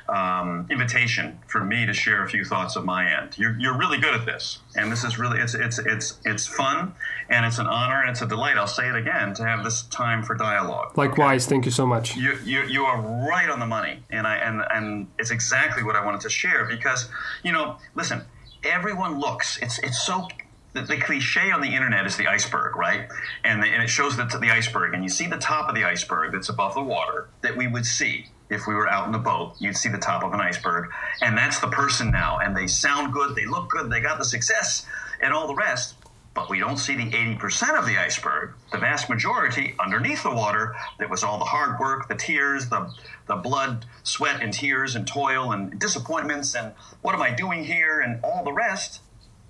um, 0.07 0.67
invitation 0.69 1.39
for 1.47 1.63
me 1.63 1.83
to 1.83 1.91
share 1.91 2.23
a 2.23 2.29
few 2.29 2.45
thoughts 2.45 2.75
of 2.75 2.85
my 2.85 3.11
end. 3.11 3.35
You're, 3.39 3.59
you're 3.59 3.75
really 3.75 3.97
good 3.97 4.13
at 4.13 4.23
this, 4.23 4.59
and 4.75 4.91
this 4.91 5.03
is 5.03 5.17
really 5.17 5.39
it's 5.39 5.55
it's 5.55 5.79
it's 5.79 6.19
it's 6.25 6.45
fun, 6.45 6.93
and 7.29 7.43
it's 7.43 7.57
an 7.57 7.65
honor 7.65 8.01
and 8.01 8.11
it's 8.11 8.21
a 8.21 8.27
delight. 8.27 8.55
I'll 8.55 8.67
say 8.67 8.87
it 8.87 8.95
again 8.95 9.33
to 9.33 9.43
have 9.43 9.63
this 9.63 9.81
time 9.81 10.21
for 10.21 10.35
dialogue. 10.35 10.95
Likewise, 10.95 11.47
okay? 11.47 11.55
thank 11.55 11.65
you 11.65 11.71
so 11.71 11.87
much. 11.87 12.15
You, 12.15 12.37
you 12.45 12.65
you 12.65 12.83
are 12.83 13.01
right 13.27 13.49
on 13.49 13.59
the 13.59 13.65
money, 13.65 14.03
and 14.11 14.27
I 14.27 14.35
and 14.35 14.61
and 14.69 15.07
it's 15.17 15.31
exactly 15.31 15.81
what 15.81 15.95
I 15.95 16.05
wanted 16.05 16.21
to 16.21 16.29
share 16.29 16.65
because 16.65 17.09
you 17.41 17.51
know, 17.51 17.77
listen, 17.95 18.21
everyone 18.63 19.19
looks. 19.19 19.57
It's 19.57 19.79
it's 19.79 20.05
so 20.05 20.27
the, 20.73 20.97
cliche 20.97 21.51
on 21.51 21.61
the 21.61 21.67
internet 21.67 22.05
is 22.05 22.17
the 22.17 22.27
iceberg, 22.27 22.75
right? 22.75 23.07
And, 23.43 23.61
the, 23.61 23.67
and 23.67 23.83
it 23.83 23.89
shows 23.89 24.17
the, 24.17 24.25
the 24.25 24.49
iceberg, 24.49 24.93
and 24.93 25.03
you 25.03 25.09
see 25.09 25.27
the 25.27 25.37
top 25.37 25.69
of 25.69 25.75
the 25.75 25.83
iceberg 25.83 26.33
that's 26.33 26.49
above 26.49 26.73
the 26.73 26.83
water 26.83 27.29
that 27.41 27.55
we 27.55 27.67
would 27.67 27.85
see 27.85 28.27
if 28.49 28.67
we 28.67 28.75
were 28.75 28.87
out 28.87 29.05
in 29.05 29.11
the 29.11 29.19
boat, 29.19 29.55
you'd 29.59 29.77
see 29.77 29.89
the 29.89 29.97
top 29.97 30.23
of 30.23 30.33
an 30.33 30.41
iceberg. 30.41 30.91
And 31.21 31.37
that's 31.37 31.59
the 31.59 31.67
person 31.67 32.11
now. 32.11 32.39
And 32.39 32.55
they 32.55 32.67
sound 32.67 33.13
good, 33.13 33.35
they 33.35 33.45
look 33.45 33.69
good, 33.69 33.91
they 33.91 33.99
got 33.99 34.19
the 34.19 34.25
success, 34.25 34.85
and 35.21 35.33
all 35.33 35.47
the 35.47 35.55
rest. 35.55 35.95
But 36.33 36.49
we 36.49 36.59
don't 36.59 36.77
see 36.77 36.95
the 36.95 37.11
80% 37.11 37.77
of 37.77 37.85
the 37.85 37.97
iceberg, 37.97 38.53
the 38.71 38.79
vast 38.79 39.07
majority 39.07 39.75
underneath 39.79 40.23
the 40.23 40.33
water 40.33 40.75
that 40.97 41.09
was 41.09 41.23
all 41.23 41.37
the 41.37 41.45
hard 41.45 41.79
work, 41.79 42.07
the 42.07 42.15
tears, 42.15 42.69
the, 42.69 42.91
the 43.27 43.35
blood, 43.35 43.85
sweat, 44.01 44.41
and 44.41 44.51
tears, 44.51 44.95
and 44.95 45.07
toil, 45.07 45.51
and 45.51 45.79
disappointments, 45.79 46.55
and 46.55 46.73
what 47.03 47.13
am 47.13 47.21
I 47.21 47.29
doing 47.31 47.63
here, 47.63 48.01
and 48.01 48.19
all 48.23 48.43
the 48.43 48.51
rest 48.51 49.01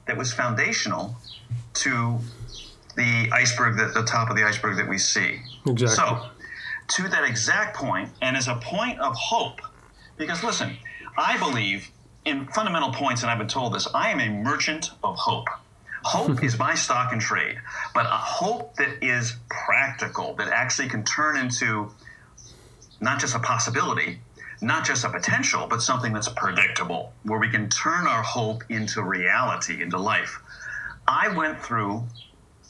that 0.05 0.17
was 0.17 0.33
foundational 0.33 1.15
to 1.75 2.19
the 2.95 3.29
iceberg, 3.31 3.77
that 3.77 3.93
the 3.93 4.03
top 4.03 4.29
of 4.29 4.35
the 4.35 4.43
iceberg 4.43 4.77
that 4.77 4.87
we 4.87 4.97
see. 4.97 5.39
Exactly. 5.65 5.87
So, 5.87 6.29
to 6.95 7.07
that 7.09 7.23
exact 7.23 7.75
point, 7.75 8.09
and 8.21 8.35
as 8.35 8.47
a 8.47 8.55
point 8.55 8.99
of 8.99 9.15
hope, 9.15 9.61
because 10.17 10.43
listen, 10.43 10.77
I 11.17 11.37
believe 11.37 11.89
in 12.25 12.45
fundamental 12.47 12.91
points, 12.91 13.21
and 13.21 13.31
I've 13.31 13.37
been 13.37 13.47
told 13.47 13.73
this. 13.73 13.87
I 13.93 14.09
am 14.11 14.19
a 14.19 14.29
merchant 14.29 14.91
of 15.03 15.17
hope. 15.17 15.47
Hope 16.03 16.43
is 16.43 16.57
my 16.57 16.75
stock 16.75 17.11
and 17.11 17.21
trade, 17.21 17.57
but 17.93 18.05
a 18.05 18.09
hope 18.09 18.75
that 18.75 19.03
is 19.03 19.35
practical, 19.49 20.33
that 20.35 20.49
actually 20.49 20.89
can 20.89 21.03
turn 21.03 21.37
into 21.37 21.91
not 23.01 23.19
just 23.19 23.35
a 23.35 23.39
possibility, 23.39 24.19
not 24.63 24.85
just 24.85 25.03
a 25.03 25.09
potential, 25.09 25.67
but 25.69 25.81
something 25.81 26.13
that's 26.13 26.29
predictable, 26.29 27.13
where 27.23 27.39
we 27.39 27.49
can 27.49 27.69
turn 27.69 28.07
our 28.07 28.23
hope 28.23 28.63
into 28.69 29.03
reality, 29.03 29.81
into 29.81 29.97
life. 29.97 30.39
I 31.07 31.27
went 31.35 31.61
through 31.61 32.03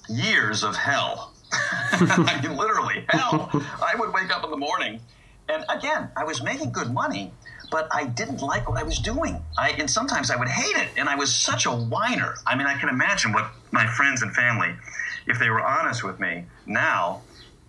years 0.09 0.63
of 0.63 0.75
hell. 0.75 1.33
I 1.51 2.39
mean, 2.43 2.57
literally, 2.57 3.05
hell. 3.09 3.49
I 3.81 3.95
would 3.95 4.11
wake 4.13 4.35
up 4.35 4.43
in 4.43 4.49
the 4.49 4.57
morning, 4.57 4.99
and 5.49 5.63
again, 5.69 6.09
I 6.15 6.23
was 6.23 6.41
making 6.41 6.71
good 6.71 6.91
money, 6.91 7.31
but 7.69 7.87
I 7.91 8.05
didn't 8.05 8.41
like 8.41 8.67
what 8.67 8.79
I 8.79 8.83
was 8.83 8.97
doing. 8.97 9.41
I, 9.57 9.71
and 9.71 9.89
sometimes 9.89 10.31
I 10.31 10.35
would 10.35 10.47
hate 10.47 10.75
it, 10.75 10.89
and 10.97 11.07
I 11.07 11.15
was 11.15 11.33
such 11.33 11.65
a 11.65 11.71
whiner. 11.71 12.35
I 12.47 12.55
mean, 12.55 12.67
I 12.67 12.77
can 12.77 12.89
imagine 12.89 13.33
what 13.33 13.51
my 13.71 13.85
friends 13.85 14.21
and 14.23 14.33
family, 14.33 14.73
if 15.27 15.37
they 15.37 15.49
were 15.49 15.61
honest 15.61 16.03
with 16.03 16.19
me 16.19 16.45
now, 16.65 17.21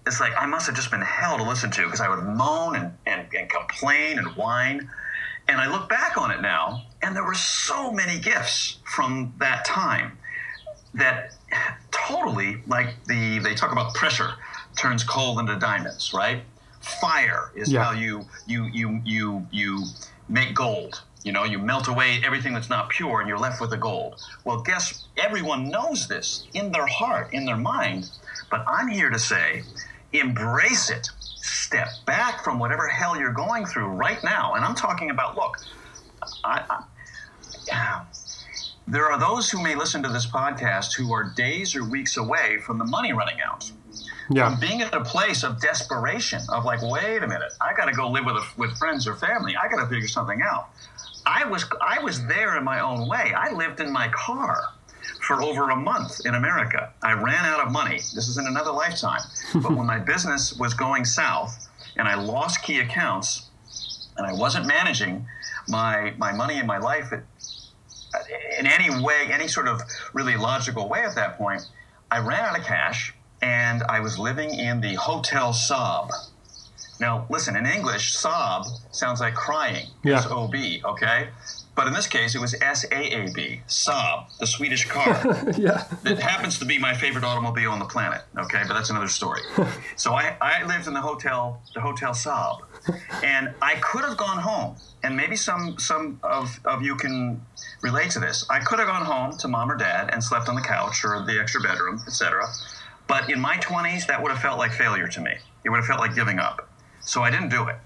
it's 0.06 0.20
like 0.20 0.32
I 0.36 0.46
must 0.46 0.66
have 0.66 0.74
just 0.76 0.90
been 0.90 1.00
hell 1.00 1.36
to 1.38 1.42
listen 1.44 1.70
to 1.72 1.84
because 1.84 2.00
I 2.00 2.08
would 2.08 2.22
moan 2.24 2.76
and, 2.76 2.92
and, 3.06 3.26
and 3.36 3.48
complain 3.48 4.18
and 4.18 4.28
whine. 4.36 4.90
And 5.48 5.60
I 5.60 5.70
look 5.70 5.88
back 5.90 6.16
on 6.16 6.30
it 6.30 6.40
now, 6.40 6.82
and 7.02 7.14
there 7.14 7.24
were 7.24 7.34
so 7.34 7.90
many 7.92 8.18
gifts 8.18 8.78
from 8.84 9.34
that 9.38 9.64
time 9.66 10.18
that 10.94 11.34
totally, 11.90 12.58
like 12.66 13.04
the 13.06 13.38
they 13.40 13.54
talk 13.54 13.72
about 13.72 13.94
pressure 13.94 14.34
turns 14.76 15.04
coal 15.04 15.38
into 15.38 15.56
diamonds, 15.56 16.12
right? 16.14 16.42
Fire 16.80 17.50
is 17.54 17.70
Yeah. 17.72 17.84
how 17.84 17.92
you 17.92 18.24
you 18.46 18.64
you 18.72 19.00
you 19.04 19.46
you 19.50 19.84
make 20.28 20.54
gold. 20.54 21.02
You 21.24 21.32
know, 21.32 21.44
you 21.44 21.58
melt 21.58 21.88
away 21.88 22.20
everything 22.22 22.52
that's 22.52 22.68
not 22.68 22.90
pure, 22.90 23.20
and 23.20 23.28
you're 23.28 23.38
left 23.38 23.58
with 23.60 23.70
the 23.70 23.78
gold. 23.78 24.20
Well, 24.44 24.60
guess 24.60 25.04
everyone 25.16 25.70
knows 25.70 26.06
this 26.06 26.46
in 26.52 26.70
their 26.72 26.86
heart, 26.86 27.32
in 27.32 27.46
their 27.46 27.56
mind. 27.56 28.10
But 28.50 28.62
I'm 28.68 28.88
here 28.88 29.08
to 29.08 29.18
say, 29.18 29.62
embrace 30.14 30.90
it. 30.90 31.08
Step 31.36 31.88
back 32.06 32.42
from 32.42 32.58
whatever 32.58 32.88
hell 32.88 33.18
you're 33.18 33.32
going 33.32 33.66
through 33.66 33.88
right 33.88 34.22
now. 34.24 34.54
And 34.54 34.64
I'm 34.64 34.74
talking 34.74 35.10
about, 35.10 35.36
look, 35.36 35.58
I, 36.44 36.82
I 37.70 38.04
there 38.86 39.10
are 39.10 39.18
those 39.18 39.50
who 39.50 39.62
may 39.62 39.74
listen 39.74 40.02
to 40.02 40.08
this 40.08 40.26
podcast 40.26 40.94
who 40.96 41.12
are 41.12 41.32
days 41.36 41.74
or 41.74 41.84
weeks 41.84 42.16
away 42.16 42.58
from 42.58 42.78
the 42.78 42.84
money 42.84 43.12
running 43.12 43.40
out. 43.40 43.70
Yeah. 44.30 44.48
From 44.48 44.60
being 44.60 44.80
at 44.80 44.94
a 44.94 45.04
place 45.04 45.44
of 45.44 45.60
desperation, 45.60 46.40
of 46.48 46.64
like, 46.64 46.80
wait 46.82 47.22
a 47.22 47.26
minute, 47.26 47.52
I 47.60 47.74
got 47.74 47.86
to 47.86 47.92
go 47.92 48.08
live 48.08 48.24
with 48.24 48.36
a, 48.36 48.44
with 48.56 48.76
friends 48.78 49.06
or 49.06 49.14
family. 49.14 49.54
I 49.56 49.68
got 49.68 49.82
to 49.82 49.86
figure 49.86 50.08
something 50.08 50.40
out. 50.42 50.70
I 51.26 51.44
was 51.44 51.64
I 51.80 52.02
was 52.02 52.26
there 52.26 52.56
in 52.56 52.64
my 52.64 52.80
own 52.80 53.08
way. 53.08 53.32
I 53.34 53.52
lived 53.52 53.80
in 53.80 53.92
my 53.92 54.08
car 54.08 54.73
for 55.24 55.42
over 55.42 55.70
a 55.70 55.76
month 55.76 56.24
in 56.24 56.34
America. 56.34 56.92
I 57.02 57.12
ran 57.12 57.44
out 57.44 57.60
of 57.60 57.72
money. 57.72 57.96
This 57.96 58.28
is 58.28 58.38
in 58.38 58.46
another 58.46 58.72
lifetime. 58.72 59.20
But 59.54 59.74
when 59.76 59.86
my 59.86 59.98
business 59.98 60.56
was 60.58 60.74
going 60.74 61.04
south 61.04 61.68
and 61.96 62.08
I 62.08 62.14
lost 62.14 62.62
key 62.62 62.80
accounts 62.80 63.50
and 64.16 64.26
I 64.26 64.32
wasn't 64.32 64.66
managing 64.66 65.26
my 65.68 66.12
my 66.18 66.32
money 66.32 66.58
and 66.58 66.66
my 66.66 66.78
life 66.78 67.12
at, 67.12 67.24
in 68.58 68.66
any 68.66 69.02
way, 69.02 69.28
any 69.30 69.48
sort 69.48 69.68
of 69.68 69.80
really 70.12 70.36
logical 70.36 70.88
way 70.88 71.00
at 71.00 71.14
that 71.16 71.36
point, 71.38 71.62
I 72.10 72.18
ran 72.18 72.40
out 72.40 72.58
of 72.58 72.64
cash 72.64 73.14
and 73.42 73.82
I 73.84 74.00
was 74.00 74.18
living 74.18 74.50
in 74.54 74.80
the 74.80 74.94
Hotel 74.94 75.52
Saab. 75.52 76.10
Now, 77.00 77.26
listen, 77.28 77.56
in 77.56 77.66
English, 77.66 78.14
sob 78.14 78.66
sounds 78.92 79.20
like 79.20 79.34
crying. 79.34 79.86
Yeah. 80.04 80.18
S 80.18 80.26
O 80.30 80.46
B, 80.48 80.80
okay? 80.84 81.28
But 81.74 81.88
in 81.88 81.92
this 81.92 82.06
case, 82.06 82.34
it 82.34 82.40
was 82.40 82.54
S 82.60 82.84
A 82.84 82.96
A 82.96 83.32
B, 83.32 83.62
Saab, 83.66 84.36
the 84.38 84.46
Swedish 84.46 84.86
car. 84.86 85.08
yeah. 85.58 85.84
It 86.04 86.20
happens 86.20 86.58
to 86.60 86.64
be 86.64 86.78
my 86.78 86.94
favorite 86.94 87.24
automobile 87.24 87.70
on 87.70 87.80
the 87.80 87.84
planet. 87.84 88.22
Okay, 88.38 88.62
but 88.66 88.74
that's 88.74 88.90
another 88.90 89.08
story. 89.08 89.40
so 89.96 90.14
I, 90.14 90.36
I 90.40 90.64
lived 90.64 90.86
in 90.86 90.94
the 90.94 91.00
hotel, 91.00 91.60
the 91.74 91.80
Hotel 91.80 92.12
Saab, 92.12 92.60
and 93.24 93.52
I 93.60 93.74
could 93.76 94.02
have 94.02 94.16
gone 94.16 94.38
home. 94.38 94.76
And 95.02 95.16
maybe 95.16 95.36
some 95.36 95.78
some 95.78 96.20
of, 96.22 96.60
of 96.64 96.82
you 96.82 96.94
can 96.96 97.42
relate 97.82 98.10
to 98.12 98.20
this. 98.20 98.46
I 98.48 98.60
could 98.60 98.78
have 98.78 98.88
gone 98.88 99.04
home 99.04 99.36
to 99.38 99.48
mom 99.48 99.70
or 99.70 99.76
dad 99.76 100.10
and 100.12 100.22
slept 100.22 100.48
on 100.48 100.54
the 100.54 100.62
couch 100.62 101.04
or 101.04 101.24
the 101.26 101.40
extra 101.40 101.60
bedroom, 101.60 102.00
etc. 102.06 102.46
But 103.06 103.30
in 103.30 103.40
my 103.40 103.56
20s, 103.56 104.06
that 104.06 104.22
would 104.22 104.30
have 104.30 104.40
felt 104.40 104.58
like 104.58 104.72
failure 104.72 105.08
to 105.08 105.20
me. 105.20 105.34
It 105.64 105.70
would 105.70 105.78
have 105.78 105.86
felt 105.86 106.00
like 106.00 106.14
giving 106.14 106.38
up. 106.38 106.68
So 107.00 107.22
I 107.22 107.30
didn't 107.30 107.50
do 107.50 107.68
it. 107.68 107.76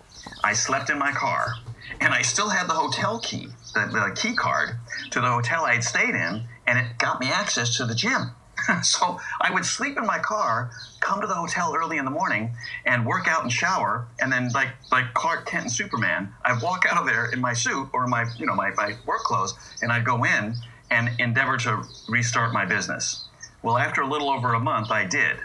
I 0.44 0.53
slept 0.53 0.90
in 0.90 0.98
my 0.98 1.11
car, 1.11 1.55
and 2.01 2.12
I 2.14 2.22
still 2.22 2.48
had 2.48 2.68
the 2.68 2.74
hotel 2.74 3.18
key, 3.18 3.48
the, 3.87 3.93
the 3.93 4.14
key 4.14 4.35
card 4.35 4.77
to 5.11 5.21
the 5.21 5.29
hotel 5.29 5.64
I 5.64 5.75
had 5.75 5.85
stayed 5.85 6.14
in, 6.14 6.45
and 6.67 6.79
it 6.79 6.99
got 6.99 7.21
me 7.21 7.29
access 7.29 7.77
to 7.77 7.85
the 7.85 7.95
gym. 7.95 8.33
so 8.83 9.21
I 9.41 9.53
would 9.53 9.64
sleep 9.64 9.97
in 9.97 10.07
my 10.07 10.19
car, 10.19 10.71
come 11.01 11.21
to 11.21 11.27
the 11.27 11.35
hotel 11.35 11.75
early 11.77 11.97
in 11.97 12.05
the 12.05 12.11
morning, 12.11 12.57
and 12.85 13.07
work 13.07 13.29
out 13.29 13.43
and 13.43 13.53
shower, 13.53 14.07
and 14.21 14.33
then 14.33 14.53
like 14.53 14.71
like 14.91 15.14
Clark 15.14 15.47
Kent 15.47 15.64
and 15.64 15.73
Superman, 15.73 16.33
I'd 16.45 16.62
walk 16.62 16.85
out 16.91 16.99
of 16.99 17.07
there 17.07 17.27
in 17.27 17.41
my 17.41 17.53
suit 17.53 17.88
or 17.93 18.07
my 18.07 18.27
you 18.38 18.47
know 18.47 18.55
my, 18.55 18.71
my 18.77 18.97
work 19.07 19.25
clothes, 19.25 19.55
and 19.81 19.93
I'd 19.93 20.05
go 20.05 20.25
in 20.25 20.57
and 20.91 21.11
endeavor 21.19 21.57
to 21.59 21.85
restart 22.07 22.53
my 22.53 22.64
business. 22.64 23.25
Well, 23.62 23.77
after 23.77 24.03
a 24.03 24.07
little 24.07 24.31
over 24.31 24.55
a 24.55 24.61
month, 24.61 24.91
I 24.91 25.05
did, 25.05 25.38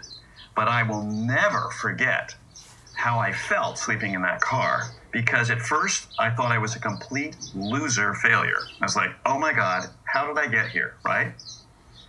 but 0.55 0.67
I 0.67 0.83
will 0.83 1.03
never 1.03 1.69
forget 1.71 2.35
how 2.93 3.19
I 3.19 3.33
felt 3.33 3.77
sleeping 3.77 4.13
in 4.13 4.21
that 4.21 4.39
car 4.39 4.91
because 5.13 5.49
at 5.49 5.61
first 5.61 6.09
I 6.19 6.29
thought 6.31 6.51
I 6.51 6.57
was 6.57 6.75
a 6.75 6.79
complete 6.79 7.37
loser 7.55 8.13
failure. 8.15 8.59
I 8.81 8.85
was 8.85 8.95
like, 8.97 9.11
oh 9.25 9.39
my 9.39 9.53
God, 9.53 9.85
how 10.03 10.27
did 10.27 10.37
I 10.37 10.47
get 10.47 10.69
here? 10.69 10.95
Right? 11.05 11.31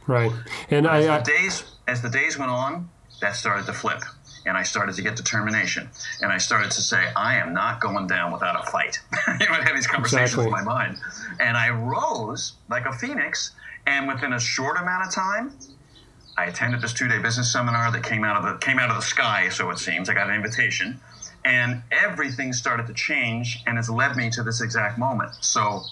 Right. 0.07 0.33
And 0.71 0.87
As 0.87 1.07
I, 1.07 1.15
I 1.15 1.19
the 1.19 1.25
days 1.25 1.65
as 1.87 2.03
the 2.03 2.11
days 2.11 2.39
went 2.39 2.51
on, 2.51 2.89
that 3.21 3.37
started 3.37 3.67
to 3.67 3.73
flip. 3.73 4.03
And 4.47 4.59
I 4.59 4.63
started 4.63 4.95
to 4.97 5.03
get 5.03 5.17
determination. 5.17 5.89
And 6.21 6.31
I 6.31 6.37
started 6.37 6.71
to 6.73 6.83
say, 6.83 7.03
I 7.17 7.37
am 7.37 7.55
not 7.55 7.81
going 7.81 8.07
down 8.07 8.31
without 8.31 8.63
a 8.63 8.71
fight. 8.71 9.01
you 9.41 9.47
know, 9.47 9.55
I'd 9.55 9.65
have 9.67 9.75
these 9.75 9.87
conversations 9.87 10.33
Exactly. 10.33 10.47
in 10.47 10.51
my 10.51 10.63
mind. 10.63 10.99
And 11.41 11.57
I 11.57 11.71
rose 11.71 12.53
like 12.69 12.85
a 12.85 12.93
phoenix. 12.93 13.53
And 13.87 14.07
within 14.07 14.35
a 14.35 14.41
short 14.41 14.77
amount 14.79 15.07
of 15.07 15.15
time, 15.15 15.53
I 16.37 16.45
attended 16.47 16.83
this 16.83 16.93
two-day 16.93 17.21
business 17.21 17.51
seminar 17.53 17.91
that 17.93 18.03
came 18.03 18.25
out 18.25 18.37
of 18.37 18.43
the 18.43 18.59
came 18.59 18.79
out 18.79 18.91
of 18.91 18.97
the 18.97 19.03
sky, 19.03 19.49
so 19.51 19.71
it 19.71 19.79
seems. 19.79 20.09
I 20.09 20.15
got 20.15 20.29
an 20.29 20.35
invitation, 20.35 21.01
and 21.45 21.83
everything 21.91 22.53
started 22.53 22.87
to 22.87 22.95
change, 22.95 23.63
and 23.67 23.77
has 23.77 23.91
led 23.91 24.17
me 24.17 24.31
to 24.31 24.43
this 24.43 24.61
exact 24.61 24.99
moment. 24.99 25.33
So, 25.41 25.83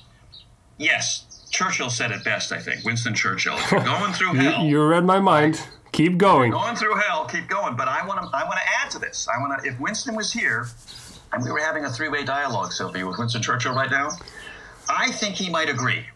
yes, 0.78 1.26
Churchill 1.50 1.90
said 1.90 2.10
it 2.10 2.24
best. 2.24 2.52
I 2.52 2.58
think 2.58 2.84
Winston 2.84 3.14
Churchill. 3.14 3.56
If 3.58 3.70
you're 3.70 3.84
going 3.84 4.12
through 4.12 4.32
you, 4.34 4.40
hell, 4.40 4.64
you 4.64 4.82
read 4.84 5.04
my 5.04 5.20
mind. 5.20 5.60
Keep 5.92 6.16
going. 6.16 6.50
going 6.50 6.74
through 6.74 6.96
hell, 6.96 7.26
keep 7.26 7.48
going. 7.48 7.76
But 7.76 7.86
I 7.86 8.06
want 8.06 8.22
to 8.22 8.36
I 8.36 8.44
want 8.44 8.58
to 8.58 8.66
add 8.80 8.90
to 8.92 8.98
this. 8.98 9.28
I 9.28 9.38
want 9.38 9.62
to 9.62 9.68
if 9.68 9.78
Winston 9.78 10.14
was 10.14 10.32
here, 10.32 10.66
and 11.32 11.44
we 11.44 11.52
were 11.52 11.60
having 11.60 11.84
a 11.84 11.90
three-way 11.90 12.24
dialogue, 12.24 12.72
Sylvie, 12.72 13.04
with 13.04 13.18
Winston 13.18 13.42
Churchill 13.42 13.74
right 13.74 13.90
now, 13.90 14.10
I 14.88 15.10
think 15.12 15.34
he 15.34 15.50
might 15.50 15.68
agree 15.68 16.06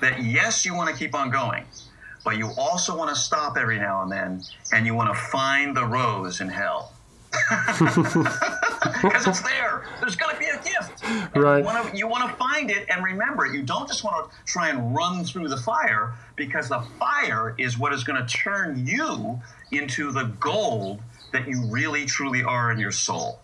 that 0.00 0.22
yes, 0.22 0.64
you 0.64 0.74
want 0.74 0.90
to 0.90 0.96
keep 0.96 1.14
on 1.14 1.30
going, 1.30 1.64
but 2.24 2.36
you 2.36 2.50
also 2.58 2.96
want 2.96 3.10
to 3.10 3.16
stop 3.16 3.56
every 3.56 3.78
now 3.78 4.02
and 4.02 4.10
then, 4.10 4.42
and 4.72 4.84
you 4.84 4.94
want 4.94 5.14
to 5.14 5.20
find 5.30 5.76
the 5.76 5.84
rose 5.84 6.40
in 6.40 6.48
hell. 6.48 6.93
Because 9.02 9.26
it's 9.26 9.40
there. 9.42 9.84
There's 10.00 10.16
going 10.16 10.34
to 10.34 10.38
be 10.38 10.46
a 10.46 10.56
gift. 10.62 11.02
And 11.04 11.42
Right. 11.42 11.58
You 11.58 11.64
want, 11.64 11.90
to, 11.90 11.96
you 11.96 12.08
want 12.08 12.30
to 12.30 12.36
find 12.36 12.70
it 12.70 12.86
and 12.88 13.04
remember 13.04 13.46
it. 13.46 13.54
You 13.54 13.62
don't 13.62 13.86
just 13.88 14.04
want 14.04 14.30
to 14.30 14.36
try 14.46 14.68
and 14.70 14.94
run 14.94 15.24
through 15.24 15.48
the 15.48 15.56
fire 15.56 16.14
because 16.36 16.68
the 16.68 16.80
fire 16.98 17.54
is 17.58 17.78
what 17.78 17.92
is 17.92 18.04
going 18.04 18.24
to 18.24 18.28
turn 18.32 18.86
you 18.86 19.40
into 19.72 20.12
the 20.12 20.24
gold 20.40 21.00
that 21.32 21.48
you 21.48 21.64
really, 21.68 22.06
truly 22.06 22.44
are 22.44 22.70
in 22.70 22.78
your 22.78 22.92
soul. 22.92 23.40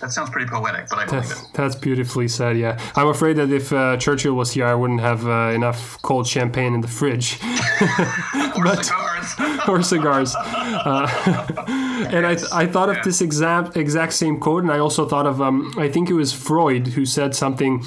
That 0.00 0.12
sounds 0.12 0.30
pretty 0.30 0.48
poetic, 0.48 0.88
but 0.88 0.98
I 1.00 1.06
believe 1.06 1.28
That's, 1.28 1.42
it. 1.42 1.48
that's 1.54 1.74
beautifully 1.74 2.28
said. 2.28 2.56
Yeah, 2.56 2.78
I'm 2.94 3.08
afraid 3.08 3.34
that 3.36 3.50
if 3.50 3.72
uh, 3.72 3.96
Churchill 3.96 4.34
was 4.34 4.52
here, 4.52 4.64
I 4.64 4.74
wouldn't 4.74 5.00
have 5.00 5.26
uh, 5.26 5.50
enough 5.52 6.00
cold 6.02 6.26
champagne 6.28 6.72
in 6.72 6.80
the 6.82 6.88
fridge 6.88 7.36
Or 8.56 8.76
cigars. 8.76 9.34
or 9.68 9.82
cigars. 9.82 10.34
Uh, 10.36 11.64
and 12.12 12.26
I, 12.26 12.34
th- 12.34 12.48
I 12.52 12.66
thought 12.66 12.88
of 12.88 13.02
this 13.04 13.20
exact 13.20 13.76
exact 13.76 14.12
same 14.12 14.38
quote, 14.38 14.62
and 14.62 14.72
I 14.72 14.78
also 14.78 15.06
thought 15.06 15.26
of 15.26 15.40
um, 15.40 15.74
I 15.78 15.88
think 15.88 16.10
it 16.10 16.14
was 16.14 16.32
Freud 16.32 16.88
who 16.88 17.04
said 17.04 17.34
something 17.34 17.84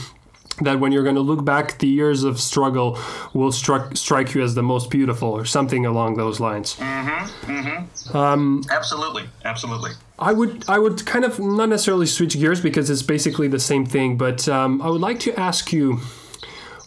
that 0.59 0.79
when 0.79 0.91
you're 0.91 1.03
going 1.03 1.15
to 1.15 1.21
look 1.21 1.43
back, 1.43 1.79
the 1.79 1.87
years 1.87 2.23
of 2.23 2.39
struggle 2.39 2.99
will 3.33 3.51
struck, 3.51 3.95
strike 3.97 4.33
you 4.33 4.41
as 4.41 4.55
the 4.55 4.63
most 4.63 4.89
beautiful, 4.89 5.29
or 5.29 5.45
something 5.45 5.85
along 5.85 6.17
those 6.17 6.39
lines. 6.39 6.75
Mm-hmm. 6.75 7.51
Mm-hmm. 7.51 8.61
absolutely. 8.71 9.23
Absolutely. 9.43 9.91
I 10.19 10.33
would 10.33 10.65
I 10.69 10.77
would 10.77 11.05
kind 11.05 11.25
of 11.25 11.39
not 11.39 11.69
necessarily 11.69 12.05
switch 12.05 12.37
gears 12.37 12.61
because 12.61 12.89
it's 12.89 13.01
basically 13.01 13.47
the 13.47 13.59
same 13.59 13.85
thing, 13.85 14.17
but 14.17 14.47
um, 14.47 14.81
I 14.81 14.89
would 14.89 15.01
like 15.01 15.19
to 15.21 15.39
ask 15.39 15.73
you, 15.73 15.99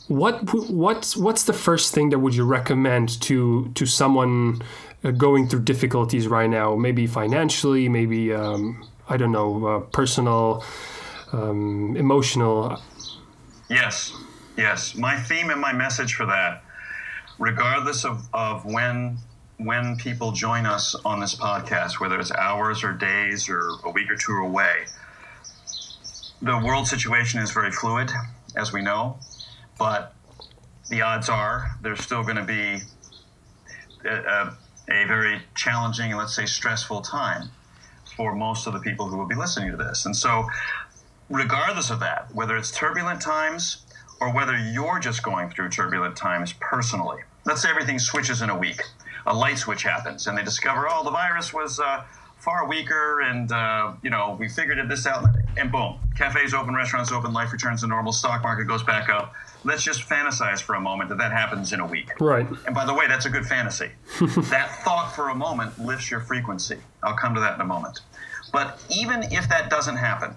what 0.09 0.53
what's 0.71 1.17
what's 1.17 1.45
the 1.45 1.53
first 1.53 1.95
thing 1.95 2.11
that 2.11 2.19
would 2.19 2.35
you 2.35 2.45
recommend 2.45 3.21
to 3.23 3.71
to 3.75 3.87
someone 3.87 4.63
going 5.13 5.49
through 5.49 5.63
difficulties 5.63 6.29
right 6.29 6.49
now? 6.49 6.75
Maybe 6.77 7.07
financially, 7.07 7.89
maybe 7.89 8.33
um, 8.33 8.89
I 9.09 9.17
don't 9.17 9.33
know, 9.33 9.67
uh, 9.67 9.81
personal, 9.81 10.65
um, 11.33 11.97
emotional. 11.97 12.81
Yes, 13.69 14.13
yes. 14.57 14.95
My 14.95 15.17
theme 15.17 15.51
and 15.51 15.61
my 15.61 15.73
message 15.73 16.15
for 16.15 16.27
that, 16.27 16.63
regardless 17.39 18.05
of, 18.05 18.29
of 18.33 18.65
when 18.65 19.19
when 19.59 19.97
people 19.97 20.33
join 20.33 20.67
us 20.67 20.97
on 21.05 21.21
this 21.21 21.37
podcast, 21.37 22.01
whether 22.01 22.19
it's 22.19 22.33
hours 22.33 22.83
or 22.83 22.93
days 22.93 23.49
or 23.49 23.61
a 23.85 23.91
week 23.91 24.11
or 24.11 24.17
two 24.17 24.37
away, 24.39 24.85
the 26.43 26.59
world 26.59 26.89
situation 26.89 27.41
is 27.41 27.53
very 27.53 27.71
fluid, 27.71 28.11
as 28.57 28.73
we 28.73 28.83
know, 28.83 29.17
but 29.79 30.13
the 30.91 31.01
odds 31.03 31.29
are 31.29 31.71
there's 31.83 32.01
still 32.01 32.23
going 32.23 32.37
to 32.37 32.45
be 32.45 32.81
a, 34.05 34.15
a, 34.15 34.57
a, 34.89 35.05
very 35.07 35.43
challenging 35.55 36.11
and 36.11 36.19
let's 36.19 36.35
say 36.35 36.47
stressful 36.47 37.03
time 37.03 37.51
for 38.17 38.35
most 38.35 38.67
of 38.67 38.73
the 38.73 38.81
people 38.81 39.09
who 39.09 39.17
will 39.17 39.27
be 39.27 39.35
listening 39.35 39.71
to 39.71 39.77
this. 39.77 40.07
And 40.07 40.15
so, 40.17 40.47
regardless 41.31 41.91
of 41.91 42.01
that, 42.01 42.35
whether 42.35 42.57
it's 42.57 42.71
turbulent 42.71 43.21
times 43.21 43.85
or 44.21 44.33
whether 44.33 44.57
you're 44.57 44.99
just 44.99 45.23
going 45.23 45.51
through 45.51 45.71
turbulent 45.71 46.17
times 46.17 46.53
personally, 46.61 47.23
let's 47.45 47.63
say 47.63 47.71
everything 47.71 47.99
switches 47.99 48.43
in 48.43 48.51
a 48.51 48.59
week 48.59 48.81
a 49.27 49.35
light 49.35 49.59
switch 49.59 49.83
happens 49.83 50.27
and 50.27 50.37
they 50.37 50.43
discover, 50.43 50.87
oh, 50.89 51.05
the 51.05 51.11
virus 51.11 51.53
was 51.53 51.81
uh, 51.81 52.05
far 52.45 52.69
weaker 52.69 53.21
and, 53.21 53.51
uh, 53.51 53.93
you 54.03 54.11
know, 54.11 54.37
we 54.39 54.49
figured 54.49 54.87
this 54.89 55.07
out 55.07 55.25
and 55.57 55.73
boom, 55.73 55.99
cafes 56.17 56.53
open, 56.53 56.75
restaurants 56.75 57.11
open, 57.11 57.33
life 57.33 57.53
returns 57.53 57.81
to 57.81 57.87
normal, 57.87 58.13
stock 58.13 58.43
market 58.43 58.65
goes 58.67 58.83
back 58.83 59.09
up. 59.09 59.33
Let's 59.65 59.83
just 59.83 60.03
fantasize 60.03 60.61
for 60.61 60.75
a 60.75 60.81
moment 60.81 61.09
that 61.09 61.19
that 61.19 61.33
happens 61.33 61.73
in 61.73 61.81
a 61.81 61.87
week. 61.87 62.21
Right. 62.21 62.47
And 62.67 62.75
by 62.75 62.85
the 62.85 62.93
way, 62.93 63.07
that's 63.09 63.25
a 63.25 63.31
good 63.31 63.47
fantasy. 63.47 63.91
that 64.21 64.83
thought 64.85 65.15
for 65.15 65.31
a 65.31 65.35
moment 65.35 65.79
lifts 65.79 66.11
your 66.11 66.21
frequency. 66.21 66.77
I'll 67.03 67.17
come 67.17 67.35
to 67.35 67.41
that 67.41 67.55
in 67.55 67.61
a 67.63 67.67
moment. 67.67 68.01
But 68.53 68.81
even 68.91 69.23
if 69.33 69.49
that 69.49 69.71
doesn't 69.71 69.97
happen, 69.97 70.35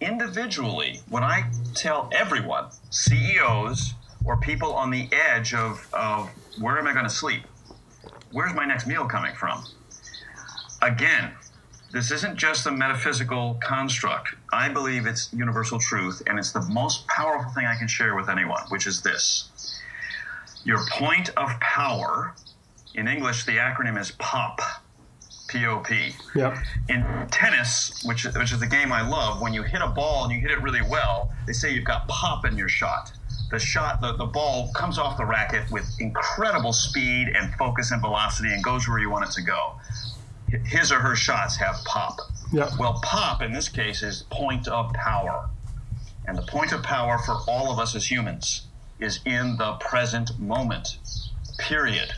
individually, 0.00 1.00
when 1.10 1.22
I 1.22 1.50
tell 1.74 2.08
everyone, 2.12 2.66
CEOs 2.90 3.92
or 4.24 4.38
people 4.38 4.72
on 4.72 4.90
the 4.90 5.08
edge 5.12 5.52
of, 5.52 5.86
of 5.92 6.30
where 6.58 6.78
am 6.78 6.86
I 6.86 6.92
going 6.92 7.04
to 7.04 7.10
sleep? 7.10 7.42
where's 8.32 8.54
my 8.54 8.64
next 8.64 8.86
meal 8.86 9.06
coming 9.06 9.34
from? 9.34 9.64
Again, 10.80 11.30
this 11.92 12.10
isn't 12.10 12.36
just 12.36 12.66
a 12.66 12.72
metaphysical 12.72 13.58
construct. 13.62 14.34
I 14.52 14.70
believe 14.70 15.06
it's 15.06 15.32
universal 15.32 15.78
truth, 15.78 16.22
and 16.26 16.38
it's 16.38 16.52
the 16.52 16.62
most 16.62 17.06
powerful 17.06 17.52
thing 17.52 17.66
I 17.66 17.76
can 17.76 17.86
share 17.86 18.16
with 18.16 18.30
anyone, 18.30 18.62
which 18.70 18.86
is 18.86 19.02
this. 19.02 19.50
Your 20.64 20.84
point 20.92 21.28
of 21.36 21.48
power, 21.60 22.34
in 22.94 23.08
English, 23.08 23.44
the 23.44 23.58
acronym 23.58 24.00
is 24.00 24.12
POP. 24.12 24.60
POP. 25.50 25.90
Yep. 26.34 26.56
In 26.88 27.04
tennis, 27.30 28.02
which, 28.06 28.24
which 28.24 28.52
is 28.52 28.60
the 28.60 28.66
game 28.66 28.90
I 28.90 29.06
love, 29.06 29.42
when 29.42 29.52
you 29.52 29.62
hit 29.62 29.82
a 29.82 29.88
ball 29.88 30.24
and 30.24 30.32
you 30.32 30.40
hit 30.40 30.50
it 30.50 30.62
really 30.62 30.82
well, 30.88 31.30
they 31.46 31.52
say 31.52 31.74
you've 31.74 31.84
got 31.84 32.08
pop 32.08 32.46
in 32.46 32.56
your 32.56 32.68
shot 32.68 33.12
the 33.52 33.58
shot, 33.58 34.00
the, 34.00 34.14
the 34.14 34.24
ball 34.24 34.70
comes 34.74 34.98
off 34.98 35.18
the 35.18 35.24
racket 35.24 35.70
with 35.70 35.84
incredible 36.00 36.72
speed 36.72 37.28
and 37.36 37.54
focus 37.54 37.90
and 37.92 38.00
velocity 38.00 38.52
and 38.52 38.64
goes 38.64 38.88
where 38.88 38.98
you 38.98 39.10
want 39.10 39.26
it 39.26 39.30
to 39.32 39.42
go. 39.42 39.74
His 40.64 40.92
or 40.92 41.00
her 41.00 41.16
shots 41.16 41.56
have 41.56 41.76
pop. 41.84 42.18
Yeah. 42.52 42.70
Well, 42.78 43.00
pop 43.02 43.42
in 43.42 43.52
this 43.52 43.68
case 43.68 44.02
is 44.02 44.24
point 44.30 44.68
of 44.68 44.92
power. 44.92 45.48
And 46.26 46.36
the 46.36 46.42
point 46.42 46.72
of 46.72 46.82
power 46.82 47.18
for 47.18 47.36
all 47.48 47.72
of 47.72 47.78
us 47.78 47.94
as 47.94 48.10
humans 48.10 48.66
is 49.00 49.20
in 49.24 49.56
the 49.56 49.72
present 49.80 50.38
moment, 50.38 50.98
period. 51.58 52.12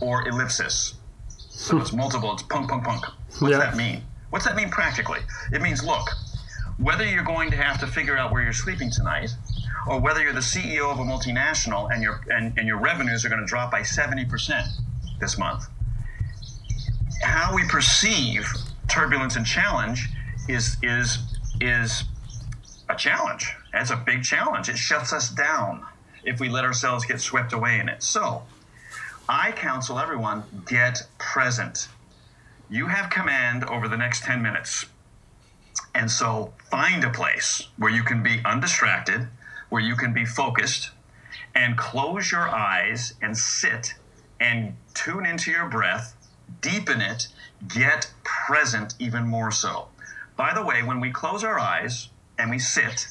Or 0.00 0.28
ellipsis. 0.28 0.94
So 1.28 1.78
it's 1.80 1.92
multiple, 1.94 2.32
it's 2.32 2.42
punk, 2.42 2.68
punk, 2.68 2.84
punk. 2.84 3.04
What's 3.38 3.52
yeah. 3.52 3.58
that 3.58 3.76
mean? 3.76 4.02
What's 4.30 4.44
that 4.44 4.56
mean 4.56 4.70
practically? 4.70 5.20
It 5.52 5.62
means 5.62 5.84
look, 5.84 6.08
whether 6.78 7.04
you're 7.04 7.24
going 7.24 7.50
to 7.50 7.56
have 7.56 7.80
to 7.80 7.86
figure 7.86 8.16
out 8.16 8.32
where 8.32 8.42
you're 8.42 8.52
sleeping 8.52 8.90
tonight, 8.90 9.30
or 9.86 10.00
whether 10.00 10.22
you're 10.22 10.32
the 10.32 10.40
CEO 10.40 10.90
of 10.90 10.98
a 10.98 11.02
multinational 11.02 11.90
and 11.92 12.02
your 12.02 12.20
and, 12.30 12.58
and 12.58 12.66
your 12.66 12.78
revenues 12.78 13.24
are 13.24 13.28
going 13.28 13.40
to 13.40 13.46
drop 13.46 13.70
by 13.70 13.80
70% 13.80 14.66
this 15.20 15.38
month. 15.38 15.66
How 17.22 17.54
we 17.54 17.64
perceive 17.66 18.46
turbulence 18.88 19.36
and 19.36 19.46
challenge 19.46 20.08
is 20.48 20.76
is 20.82 21.18
is 21.60 22.04
a 22.88 22.94
challenge. 22.94 23.54
It's 23.74 23.90
a 23.90 23.96
big 23.96 24.22
challenge. 24.22 24.68
It 24.68 24.78
shuts 24.78 25.12
us 25.12 25.28
down 25.28 25.84
if 26.24 26.40
we 26.40 26.48
let 26.48 26.64
ourselves 26.64 27.04
get 27.04 27.20
swept 27.20 27.52
away 27.52 27.78
in 27.78 27.88
it. 27.88 28.02
So, 28.02 28.42
I 29.28 29.52
counsel 29.52 29.98
everyone 29.98 30.44
get 30.66 31.02
present. 31.18 31.88
You 32.68 32.86
have 32.86 33.10
command 33.10 33.64
over 33.64 33.88
the 33.88 33.96
next 33.96 34.24
10 34.24 34.42
minutes. 34.42 34.86
And 35.94 36.10
so 36.10 36.52
find 36.70 37.04
a 37.04 37.10
place 37.10 37.68
where 37.76 37.90
you 37.90 38.02
can 38.02 38.22
be 38.22 38.40
undistracted, 38.44 39.28
where 39.68 39.82
you 39.82 39.96
can 39.96 40.12
be 40.12 40.24
focused 40.24 40.90
and 41.54 41.76
close 41.76 42.30
your 42.30 42.48
eyes 42.48 43.14
and 43.22 43.36
sit 43.36 43.94
and 44.40 44.76
tune 44.94 45.26
into 45.26 45.50
your 45.50 45.68
breath, 45.68 46.14
deepen 46.60 47.00
it, 47.00 47.28
get 47.68 48.12
present 48.24 48.94
even 48.98 49.26
more 49.26 49.50
so. 49.50 49.88
By 50.36 50.52
the 50.54 50.64
way, 50.64 50.82
when 50.82 51.00
we 51.00 51.10
close 51.10 51.42
our 51.44 51.58
eyes 51.58 52.08
and 52.38 52.50
we 52.50 52.58
sit, 52.58 53.08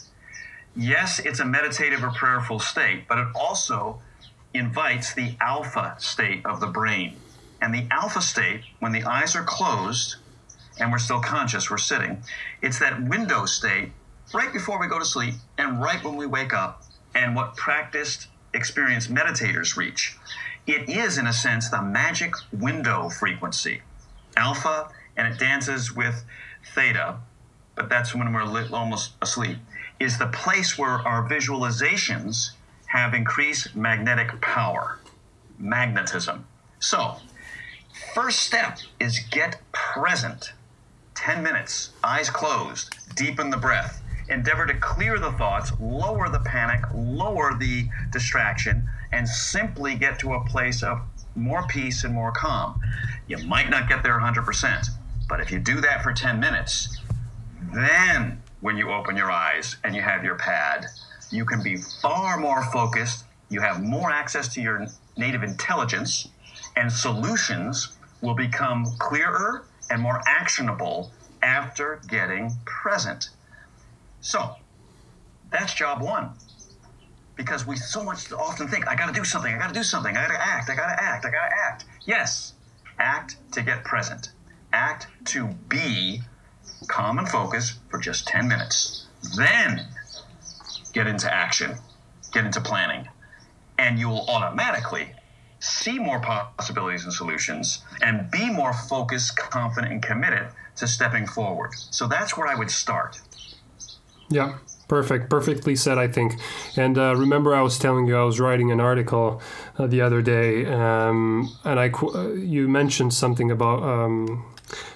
yes, 0.76 1.20
it's 1.20 1.40
a 1.40 1.46
meditative 1.46 2.04
or 2.04 2.12
prayerful 2.12 2.60
state, 2.60 3.08
but 3.08 3.18
it 3.18 3.28
also 3.36 4.02
invites 4.54 5.14
the 5.14 5.36
alpha 5.42 5.96
state 6.00 6.46
of 6.46 6.60
the 6.60 6.68
brain. 6.68 7.16
And 7.62 7.74
the 7.74 7.88
alpha 7.92 8.22
state, 8.22 8.62
when 8.80 8.92
the 8.92 9.04
eyes 9.04 9.36
are 9.36 9.44
closed 9.44 10.16
and 10.80 10.92
we're 10.92 11.00
still 11.00 11.22
conscious, 11.22 11.72
we're 11.72 11.78
sitting, 11.78 12.24
it's 12.62 12.80
that 12.80 13.02
window 13.04 13.46
state 13.46 13.92
right 14.34 14.52
before 14.52 14.80
we 14.80 14.88
go 14.88 15.00
to 15.00 15.06
sleep 15.06 15.36
and 15.58 15.82
right 15.82 16.04
when 16.04 16.16
we 16.16 16.26
wake 16.26 16.54
up, 16.54 16.84
and 17.14 17.36
what 17.36 17.56
practiced, 17.56 18.28
experienced 18.54 19.14
meditators 19.14 19.78
reach. 19.78 20.18
It 20.68 20.90
is, 20.90 21.18
in 21.18 21.28
a 21.28 21.34
sense, 21.34 21.70
the 21.70 21.82
magic 21.82 22.34
window 22.52 23.10
frequency, 23.10 23.82
alpha, 24.36 24.90
and 25.16 25.32
it 25.32 25.40
dances 25.40 25.96
with 25.96 26.26
theta, 26.74 27.18
but 27.76 27.88
that's 27.88 28.16
when 28.16 28.34
we're 28.34 28.68
almost 28.72 29.12
asleep, 29.22 29.58
is 30.00 30.18
the 30.18 30.28
place 30.28 30.78
where 30.78 31.00
our 31.08 31.28
visualizations 31.28 32.52
have 32.88 33.14
increased 33.14 33.76
magnetic 33.76 34.42
power, 34.42 35.00
magnetism. 35.60 36.48
So, 36.80 37.18
first 38.14 38.40
step 38.40 38.80
is 39.00 39.20
get 39.20 39.62
present. 39.72 40.54
10 41.14 41.44
minutes, 41.44 41.92
eyes 42.04 42.30
closed, 42.30 42.96
deepen 43.16 43.50
the 43.50 43.58
breath 43.58 44.02
endeavor 44.30 44.66
to 44.66 44.74
clear 44.76 45.20
the 45.20 45.32
thoughts, 45.34 45.72
lower 45.80 46.30
the 46.30 46.40
panic, 46.40 46.82
lower 46.94 47.58
the 47.58 47.88
distraction, 48.12 48.88
and 49.12 49.28
simply 49.28 49.96
get 49.96 50.20
to 50.20 50.34
a 50.34 50.44
place 50.46 50.84
of 50.84 51.00
more 51.36 51.66
peace 51.68 52.04
and 52.04 52.14
more 52.14 52.32
calm. 52.32 52.80
You 53.28 53.38
might 53.40 53.70
not 53.70 53.90
get 53.90 54.04
there 54.04 54.20
100%, 54.20 54.90
but 55.28 55.40
if 55.40 55.52
you 55.52 55.60
do 55.60 55.82
that 55.82 56.04
for 56.04 56.14
10 56.14 56.40
minutes, 56.40 57.02
then 57.74 58.42
when 58.62 58.78
you 58.78 58.92
open 58.92 59.16
your 59.16 59.32
eyes 59.32 59.78
and 59.84 59.96
you 59.96 60.02
have 60.02 60.24
your 60.24 60.36
pad, 60.36 60.86
you 61.32 61.46
can 61.46 61.62
be 61.62 61.78
far 61.78 62.38
more 62.38 62.64
focused. 62.72 63.26
You 63.50 63.62
have 63.62 63.84
more 63.84 64.12
access 64.12 64.48
to 64.56 64.62
your 64.62 64.88
native 65.18 65.44
intelligence, 65.44 66.28
and 66.76 66.92
solutions 66.92 67.92
will 68.22 68.34
become 68.34 68.86
clearer 69.00 69.66
and 69.90 70.02
more 70.02 70.22
actionable 70.26 71.12
after 71.44 72.02
getting 72.08 72.52
present. 72.66 73.30
So 74.26 74.56
that's 75.52 75.76
job 75.76 76.02
one. 76.02 76.32
Because 77.36 77.68
we 77.68 77.76
so 77.76 78.04
much 78.04 78.32
often 78.32 78.68
think, 78.68 78.88
I 78.88 78.96
got 78.96 79.06
to 79.06 79.14
do 79.14 79.24
something, 79.24 79.54
I 79.54 79.60
got 79.60 79.68
to 79.68 79.74
do 79.74 79.84
something, 79.84 80.18
I 80.18 80.28
got 80.28 80.34
to 80.34 80.42
act, 80.42 80.68
I 80.68 80.76
got 80.76 80.88
to 80.88 81.04
act, 81.04 81.26
I 81.26 81.30
got 81.30 81.50
to 81.50 81.56
act. 81.56 81.86
Yes, 82.06 82.54
act 82.98 83.38
to 83.52 83.62
get 83.62 83.84
present, 83.84 84.32
act 84.74 85.08
to 85.26 85.50
be 85.70 86.22
calm 86.88 87.20
and 87.20 87.30
focused 87.30 87.78
for 87.92 88.00
just 88.00 88.26
10 88.28 88.48
minutes. 88.48 89.06
Then 89.38 89.86
get 90.92 91.06
into 91.06 91.32
action, 91.32 91.76
get 92.32 92.46
into 92.46 92.62
planning, 92.62 93.08
and 93.78 94.00
you 94.00 94.10
will 94.10 94.28
automatically 94.28 95.12
see 95.60 96.00
more 96.00 96.20
possibilities 96.20 97.04
and 97.04 97.14
solutions 97.14 97.84
and 98.02 98.32
be 98.32 98.50
more 98.50 98.74
focused, 98.74 99.38
confident, 99.38 99.94
and 99.94 100.02
committed 100.02 100.48
to 100.78 100.88
stepping 100.88 101.28
forward. 101.28 101.74
So 101.76 102.08
that's 102.08 102.36
where 102.36 102.48
I 102.48 102.56
would 102.56 102.72
start. 102.72 103.20
Yeah, 104.30 104.58
perfect. 104.88 105.30
Perfectly 105.30 105.76
said, 105.76 105.98
I 105.98 106.08
think. 106.08 106.36
And 106.78 106.98
uh, 106.98 107.16
remember, 107.16 107.54
I 107.54 107.62
was 107.62 107.78
telling 107.78 108.08
you 108.08 108.18
I 108.18 108.24
was 108.24 108.40
writing 108.40 108.72
an 108.72 108.80
article 108.80 109.42
uh, 109.78 109.88
the 109.88 110.02
other 110.02 110.22
day, 110.22 110.66
um, 110.66 111.50
and 111.64 111.80
I 111.80 111.90
uh, 111.90 112.30
you 112.34 112.68
mentioned 112.68 113.14
something 113.14 113.52
about 113.52 113.84
um, 113.84 114.46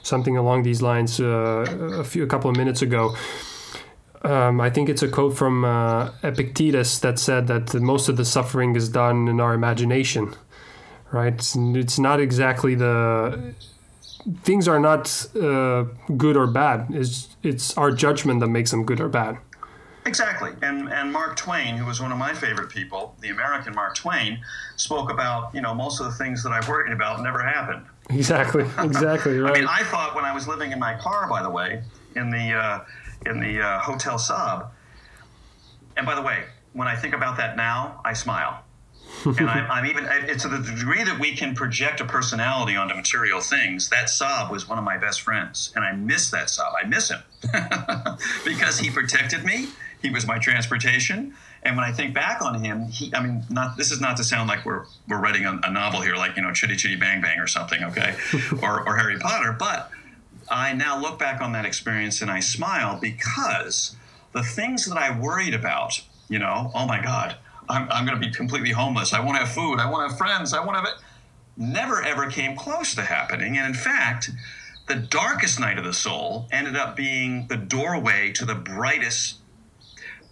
something 0.01 0.37
along 0.37 0.63
these 0.63 0.81
lines 0.81 1.19
uh, 1.19 1.65
a 1.99 2.03
few 2.03 2.23
a 2.23 2.27
couple 2.27 2.49
of 2.49 2.57
minutes 2.57 2.81
ago. 2.81 3.15
Um, 4.21 4.59
I 4.59 4.69
think 4.69 4.89
it's 4.89 5.01
a 5.01 5.07
quote 5.07 5.37
from 5.37 5.63
uh, 5.63 6.11
Epictetus 6.23 6.99
that 6.99 7.19
said 7.19 7.47
that 7.47 7.73
most 7.75 8.09
of 8.09 8.17
the 8.17 8.25
suffering 8.25 8.75
is 8.75 8.89
done 8.89 9.29
in 9.29 9.39
our 9.39 9.53
imagination, 9.53 10.35
right? 11.11 11.33
It's, 11.33 11.55
it's 11.55 11.97
not 11.97 12.19
exactly 12.19 12.75
the 12.75 13.53
things 14.43 14.67
are 14.67 14.79
not 14.79 15.27
uh, 15.36 15.86
good 16.17 16.38
or 16.38 16.47
bad. 16.47 16.88
It's 16.89 17.36
it's 17.43 17.77
our 17.77 17.91
judgment 17.91 18.39
that 18.41 18.47
makes 18.47 18.71
them 18.71 18.86
good 18.86 18.99
or 18.99 19.10
bad. 19.10 19.38
Exactly. 20.05 20.51
And 20.62 20.91
and 20.91 21.12
Mark 21.12 21.36
Twain, 21.36 21.75
who 21.75 21.86
was 21.86 22.01
one 22.01 22.12
of 22.12 22.17
my 22.17 22.34
favorite 22.34 22.69
people, 22.69 23.15
the 23.21 23.29
American 23.29 23.73
Mark 23.75 23.95
Twain, 23.95 24.39
spoke 24.75 25.12
about, 25.12 25.53
you 25.53 25.62
know, 25.62 25.73
most 25.73 25.99
of 25.99 26.05
the 26.08 26.13
things 26.13 26.43
that 26.43 26.51
I've 26.51 26.67
worried 26.67 26.93
about 26.93 27.21
never 27.21 27.41
happened. 27.41 27.86
Exactly. 28.10 28.65
Exactly. 28.79 29.38
Right. 29.38 29.55
I 29.55 29.60
mean, 29.60 29.67
I 29.69 29.84
thought 29.84 30.15
when 30.15 30.25
I 30.25 30.34
was 30.34 30.47
living 30.47 30.71
in 30.71 30.79
my 30.79 30.95
car, 30.95 31.29
by 31.29 31.43
the 31.43 31.49
way, 31.49 31.84
in 32.15 32.29
the 32.29 32.53
uh, 32.53 32.86
in 33.25 33.39
the 33.39 33.62
uh, 33.62 33.79
Hotel 33.79 34.15
Saab. 34.15 34.69
And 35.97 36.05
by 36.05 36.15
the 36.15 36.21
way, 36.21 36.45
when 36.73 36.88
I 36.88 36.95
think 36.95 37.13
about 37.13 37.38
that 37.38 37.58
now, 37.58 38.01
I 38.05 38.13
smile. 38.13 38.63
And 39.26 39.50
I'm, 39.50 39.72
I'm, 39.72 39.86
even 39.86 40.08
it's 40.10 40.43
to 40.43 40.50
the 40.50 40.60
degree 40.60 41.04
that 41.04 41.19
we 41.19 41.36
can 41.36 41.56
project 41.56 42.02
a 42.02 42.06
personality 42.06 42.76
onto 42.76 42.95
material 42.95 43.41
things. 43.41 43.89
That 43.89 44.08
Saab 44.08 44.52
was 44.52 44.67
one 44.67 44.78
of 44.78 44.84
my 44.84 44.98
best 44.98 45.22
friends, 45.22 45.72
and 45.76 45.84
I 45.84 45.93
miss 45.93 46.32
that 46.32 46.48
Saab. 46.48 46.74
I 46.82 46.88
miss 46.88 47.10
him 47.10 47.22
because 48.45 48.80
he 48.80 48.89
protected 48.89 49.43
me. 49.43 49.67
He 50.02 50.10
was 50.10 50.26
my 50.26 50.39
transportation. 50.39 51.36
And 51.62 51.76
when 51.76 51.84
I 51.84 51.91
think 51.91 52.13
back 52.13 52.41
on 52.41 52.63
him, 52.63 52.86
he, 52.86 53.13
I 53.13 53.22
mean, 53.22 53.43
not 53.50 53.76
this 53.76 53.91
is 53.91 54.00
not 54.00 54.15
to 54.17 54.24
sound 54.24 54.48
like 54.48 54.65
we're 54.65 54.86
we're 55.08 55.19
writing 55.19 55.45
a, 55.45 55.60
a 55.63 55.72
novel 55.72 56.02
here, 56.02 56.15
like 56.15 56.36
you 56.38 56.41
know, 56.41 56.54
Chitty 56.54 56.78
Chitty 56.78 56.95
Bang 56.95 57.22
Bang 57.22 57.39
or 57.39 57.48
something, 57.48 57.84
okay, 57.84 58.15
or 58.62 58.88
or 58.88 58.95
Harry 58.95 59.19
Potter, 59.19 59.56
but 59.58 59.91
I 60.50 60.74
now 60.74 61.00
look 61.00 61.19
back 61.19 61.41
on 61.41 61.52
that 61.54 61.65
experience 61.65 62.22
and 62.22 62.32
I 62.32 62.39
smile 62.39 62.98
because 63.00 63.95
the 64.32 64.43
things 64.43 64.86
that 64.86 64.98
I 64.98 65.17
worried 65.17 65.54
about, 65.54 66.02
you 66.28 66.39
know, 66.39 66.72
oh 66.74 66.86
my 66.86 67.02
God, 67.02 67.36
I'm, 67.69 67.89
I'm 67.91 68.05
going 68.05 68.19
to 68.19 68.25
be 68.25 68.34
completely 68.34 68.71
homeless. 68.71 69.13
I 69.13 69.19
won't 69.19 69.38
have 69.38 69.49
food. 69.49 69.79
I 69.79 69.89
won't 69.89 70.10
have 70.10 70.17
friends. 70.17 70.53
I 70.53 70.60
won't 70.60 70.75
have 70.75 70.86
it. 70.86 70.95
Never 71.55 72.01
ever 72.01 72.29
came 72.29 72.55
close 72.55 72.95
to 72.95 73.03
happening. 73.03 73.58
And 73.58 73.67
in 73.67 73.73
fact, 73.73 74.32
the 74.88 74.95
darkest 74.95 75.60
night 75.60 75.77
of 75.77 75.84
the 75.84 75.93
soul 75.93 76.47
ended 76.51 76.75
up 76.75 76.95
being 76.95 77.47
the 77.47 77.58
doorway 77.58 78.32
to 78.34 78.45
the 78.45 78.55
brightest 78.55 79.38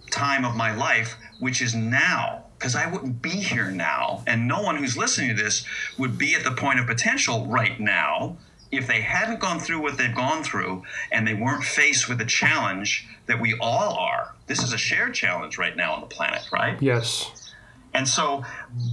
time 0.09 0.45
of 0.45 0.55
my 0.55 0.73
life, 0.73 1.15
which 1.39 1.61
is 1.61 1.75
now. 1.75 2.43
Because 2.57 2.75
I 2.75 2.89
wouldn't 2.89 3.21
be 3.21 3.29
here 3.29 3.69
now, 3.69 4.23
and 4.25 4.47
no 4.47 4.63
one 4.63 4.77
who's 4.77 4.97
listening 4.97 5.35
to 5.35 5.43
this 5.43 5.63
would 5.99 6.17
be 6.17 6.33
at 6.33 6.43
the 6.43 6.51
point 6.51 6.79
of 6.79 6.87
potential 6.87 7.45
right 7.45 7.79
now 7.79 8.37
if 8.71 8.87
they 8.87 9.01
hadn't 9.01 9.39
gone 9.39 9.59
through 9.59 9.81
what 9.81 9.97
they've 9.97 10.15
gone 10.15 10.43
through 10.43 10.83
and 11.11 11.27
they 11.27 11.33
weren't 11.33 11.63
faced 11.63 12.09
with 12.09 12.17
the 12.17 12.25
challenge 12.25 13.07
that 13.27 13.39
we 13.39 13.57
all 13.59 13.97
are, 13.97 14.33
this 14.47 14.63
is 14.63 14.73
a 14.73 14.77
shared 14.77 15.13
challenge 15.13 15.57
right 15.57 15.75
now 15.75 15.93
on 15.93 16.01
the 16.01 16.07
planet, 16.07 16.47
right? 16.51 16.81
Yes. 16.81 17.53
And 17.93 18.07
so 18.07 18.43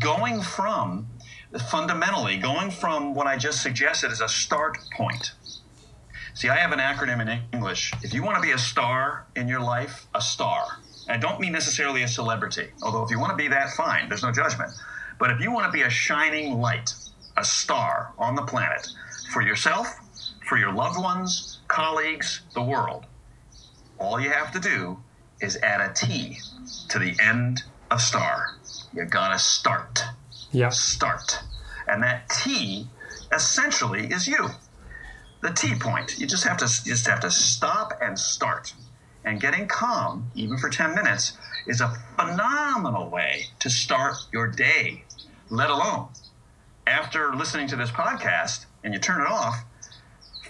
going 0.00 0.40
from 0.42 1.06
fundamentally, 1.70 2.36
going 2.36 2.70
from 2.70 3.14
what 3.14 3.26
I 3.26 3.36
just 3.36 3.62
suggested 3.62 4.10
as 4.10 4.20
a 4.20 4.28
start 4.28 4.78
point. 4.96 5.32
See, 6.34 6.48
I 6.48 6.56
have 6.56 6.72
an 6.72 6.80
acronym 6.80 7.20
in 7.20 7.40
English. 7.52 7.92
If 8.02 8.12
you 8.12 8.24
want 8.24 8.36
to 8.36 8.42
be 8.42 8.50
a 8.50 8.58
star 8.58 9.26
in 9.36 9.46
your 9.46 9.60
life, 9.60 10.06
a 10.14 10.20
star. 10.20 10.64
I 11.08 11.16
don't 11.16 11.38
mean 11.38 11.52
necessarily 11.52 12.02
a 12.02 12.08
celebrity, 12.08 12.70
although 12.82 13.04
if 13.04 13.10
you 13.10 13.20
want 13.20 13.30
to 13.30 13.36
be 13.36 13.48
that, 13.48 13.70
fine, 13.70 14.08
there's 14.08 14.22
no 14.22 14.32
judgment. 14.32 14.72
But 15.18 15.30
if 15.30 15.40
you 15.40 15.52
want 15.52 15.66
to 15.66 15.70
be 15.70 15.82
a 15.82 15.90
shining 15.90 16.60
light, 16.60 16.92
a 17.36 17.44
star 17.44 18.12
on 18.18 18.34
the 18.34 18.42
planet, 18.42 18.88
for 19.34 19.42
yourself, 19.42 19.88
for 20.48 20.56
your 20.56 20.72
loved 20.72 20.96
ones, 20.96 21.58
colleagues, 21.66 22.42
the 22.54 22.62
world. 22.62 23.04
All 23.98 24.20
you 24.20 24.30
have 24.30 24.52
to 24.52 24.60
do 24.60 24.96
is 25.40 25.56
add 25.56 25.80
a 25.80 25.92
T 25.92 26.38
to 26.90 27.00
the 27.00 27.16
end 27.20 27.64
of 27.90 28.00
star. 28.00 28.58
You 28.92 29.04
gotta 29.04 29.40
start. 29.40 30.04
Yeah. 30.52 30.68
Start. 30.68 31.40
And 31.88 32.00
that 32.04 32.28
T 32.28 32.86
essentially 33.32 34.06
is 34.06 34.28
you. 34.28 34.50
The 35.42 35.50
T 35.50 35.74
point. 35.74 36.16
You 36.16 36.28
just 36.28 36.44
have 36.44 36.58
to 36.58 36.66
you 36.84 36.92
just 36.92 37.08
have 37.08 37.20
to 37.20 37.30
stop 37.30 37.92
and 38.00 38.16
start. 38.16 38.72
And 39.24 39.40
getting 39.40 39.66
calm, 39.66 40.30
even 40.34 40.58
for 40.58 40.68
10 40.68 40.94
minutes, 40.94 41.32
is 41.66 41.80
a 41.80 41.88
phenomenal 42.16 43.08
way 43.08 43.46
to 43.58 43.70
start 43.70 44.14
your 44.32 44.46
day, 44.46 45.02
let 45.48 45.70
alone 45.70 46.08
after 46.86 47.34
listening 47.34 47.66
to 47.68 47.76
this 47.76 47.90
podcast, 47.90 48.66
and 48.84 48.92
you 48.92 49.00
turn 49.00 49.22
it 49.22 49.26
off, 49.26 49.64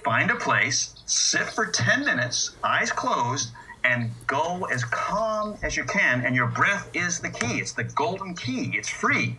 find 0.04 0.30
a 0.30 0.36
place, 0.36 0.94
sit 1.06 1.48
for 1.48 1.66
10 1.66 2.04
minutes, 2.04 2.56
eyes 2.62 2.90
closed, 2.90 3.50
and 3.84 4.10
go 4.26 4.64
as 4.64 4.84
calm 4.84 5.56
as 5.62 5.76
you 5.76 5.84
can. 5.84 6.24
And 6.24 6.34
your 6.34 6.48
breath 6.48 6.90
is 6.94 7.20
the 7.20 7.30
key. 7.30 7.58
It's 7.58 7.72
the 7.72 7.84
golden 7.84 8.34
key. 8.34 8.72
It's 8.74 8.88
free. 8.88 9.38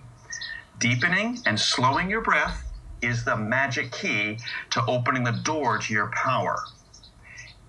Deepening 0.79 1.39
and 1.45 1.59
slowing 1.59 2.09
your 2.09 2.21
breath 2.21 2.63
is 3.01 3.23
the 3.25 3.35
magic 3.35 3.91
key 3.91 4.37
to 4.71 4.85
opening 4.87 5.23
the 5.23 5.31
door 5.31 5.77
to 5.77 5.93
your 5.93 6.11
power. 6.11 6.57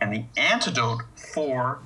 And 0.00 0.12
the 0.12 0.24
antidote 0.36 1.02
for 1.14 1.80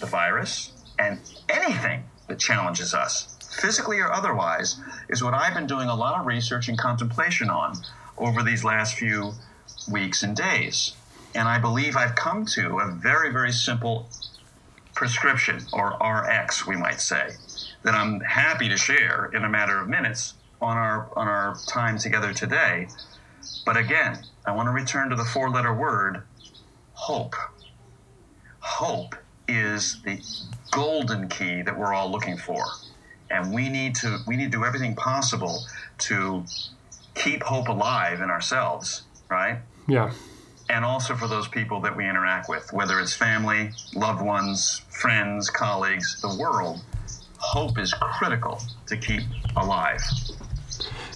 the 0.00 0.06
virus 0.06 0.72
and 0.98 1.20
anything 1.48 2.04
that 2.26 2.38
challenges 2.38 2.92
us, 2.94 3.36
physically 3.60 4.00
or 4.00 4.12
otherwise, 4.12 4.80
is 5.08 5.22
what 5.22 5.34
I've 5.34 5.54
been 5.54 5.66
doing 5.66 5.88
a 5.88 5.94
lot 5.94 6.18
of 6.18 6.26
research 6.26 6.68
and 6.68 6.76
contemplation 6.76 7.48
on 7.50 7.74
over 8.18 8.42
these 8.42 8.64
last 8.64 8.94
few 8.94 9.32
weeks 9.90 10.22
and 10.22 10.36
days. 10.36 10.94
And 11.34 11.46
I 11.48 11.58
believe 11.58 11.96
I've 11.96 12.14
come 12.14 12.46
to 12.54 12.78
a 12.78 12.90
very, 12.90 13.30
very 13.30 13.52
simple 13.52 14.08
prescription, 14.94 15.60
or 15.72 15.96
RX, 16.00 16.66
we 16.66 16.76
might 16.76 17.00
say, 17.00 17.30
that 17.84 17.94
I'm 17.94 18.20
happy 18.20 18.68
to 18.68 18.76
share 18.76 19.30
in 19.32 19.44
a 19.44 19.48
matter 19.48 19.78
of 19.80 19.88
minutes 19.88 20.34
on 20.60 20.76
our 20.76 21.08
on 21.16 21.28
our 21.28 21.56
time 21.68 21.98
together 21.98 22.32
today. 22.32 22.88
But 23.64 23.76
again, 23.76 24.18
I 24.44 24.52
want 24.52 24.66
to 24.66 24.72
return 24.72 25.10
to 25.10 25.16
the 25.16 25.24
four-letter 25.24 25.72
word 25.72 26.22
hope. 26.94 27.36
Hope 28.58 29.14
is 29.46 30.02
the 30.02 30.20
golden 30.72 31.28
key 31.28 31.62
that 31.62 31.78
we're 31.78 31.94
all 31.94 32.10
looking 32.10 32.36
for. 32.36 32.64
And 33.30 33.54
we 33.54 33.68
need 33.68 33.94
to 33.96 34.18
we 34.26 34.36
need 34.36 34.50
to 34.52 34.58
do 34.58 34.64
everything 34.64 34.96
possible 34.96 35.60
to 35.98 36.44
keep 37.18 37.42
hope 37.42 37.68
alive 37.68 38.20
in 38.20 38.30
ourselves, 38.30 39.02
right? 39.28 39.58
Yeah. 39.86 40.12
And 40.70 40.84
also 40.84 41.14
for 41.14 41.26
those 41.26 41.48
people 41.48 41.80
that 41.80 41.96
we 41.96 42.08
interact 42.08 42.48
with, 42.48 42.72
whether 42.72 43.00
it's 43.00 43.14
family, 43.14 43.70
loved 43.94 44.22
ones, 44.22 44.82
friends, 44.90 45.50
colleagues, 45.50 46.20
the 46.20 46.36
world, 46.38 46.80
hope 47.38 47.78
is 47.78 47.94
critical 47.94 48.60
to 48.86 48.96
keep 48.96 49.22
alive. 49.56 50.00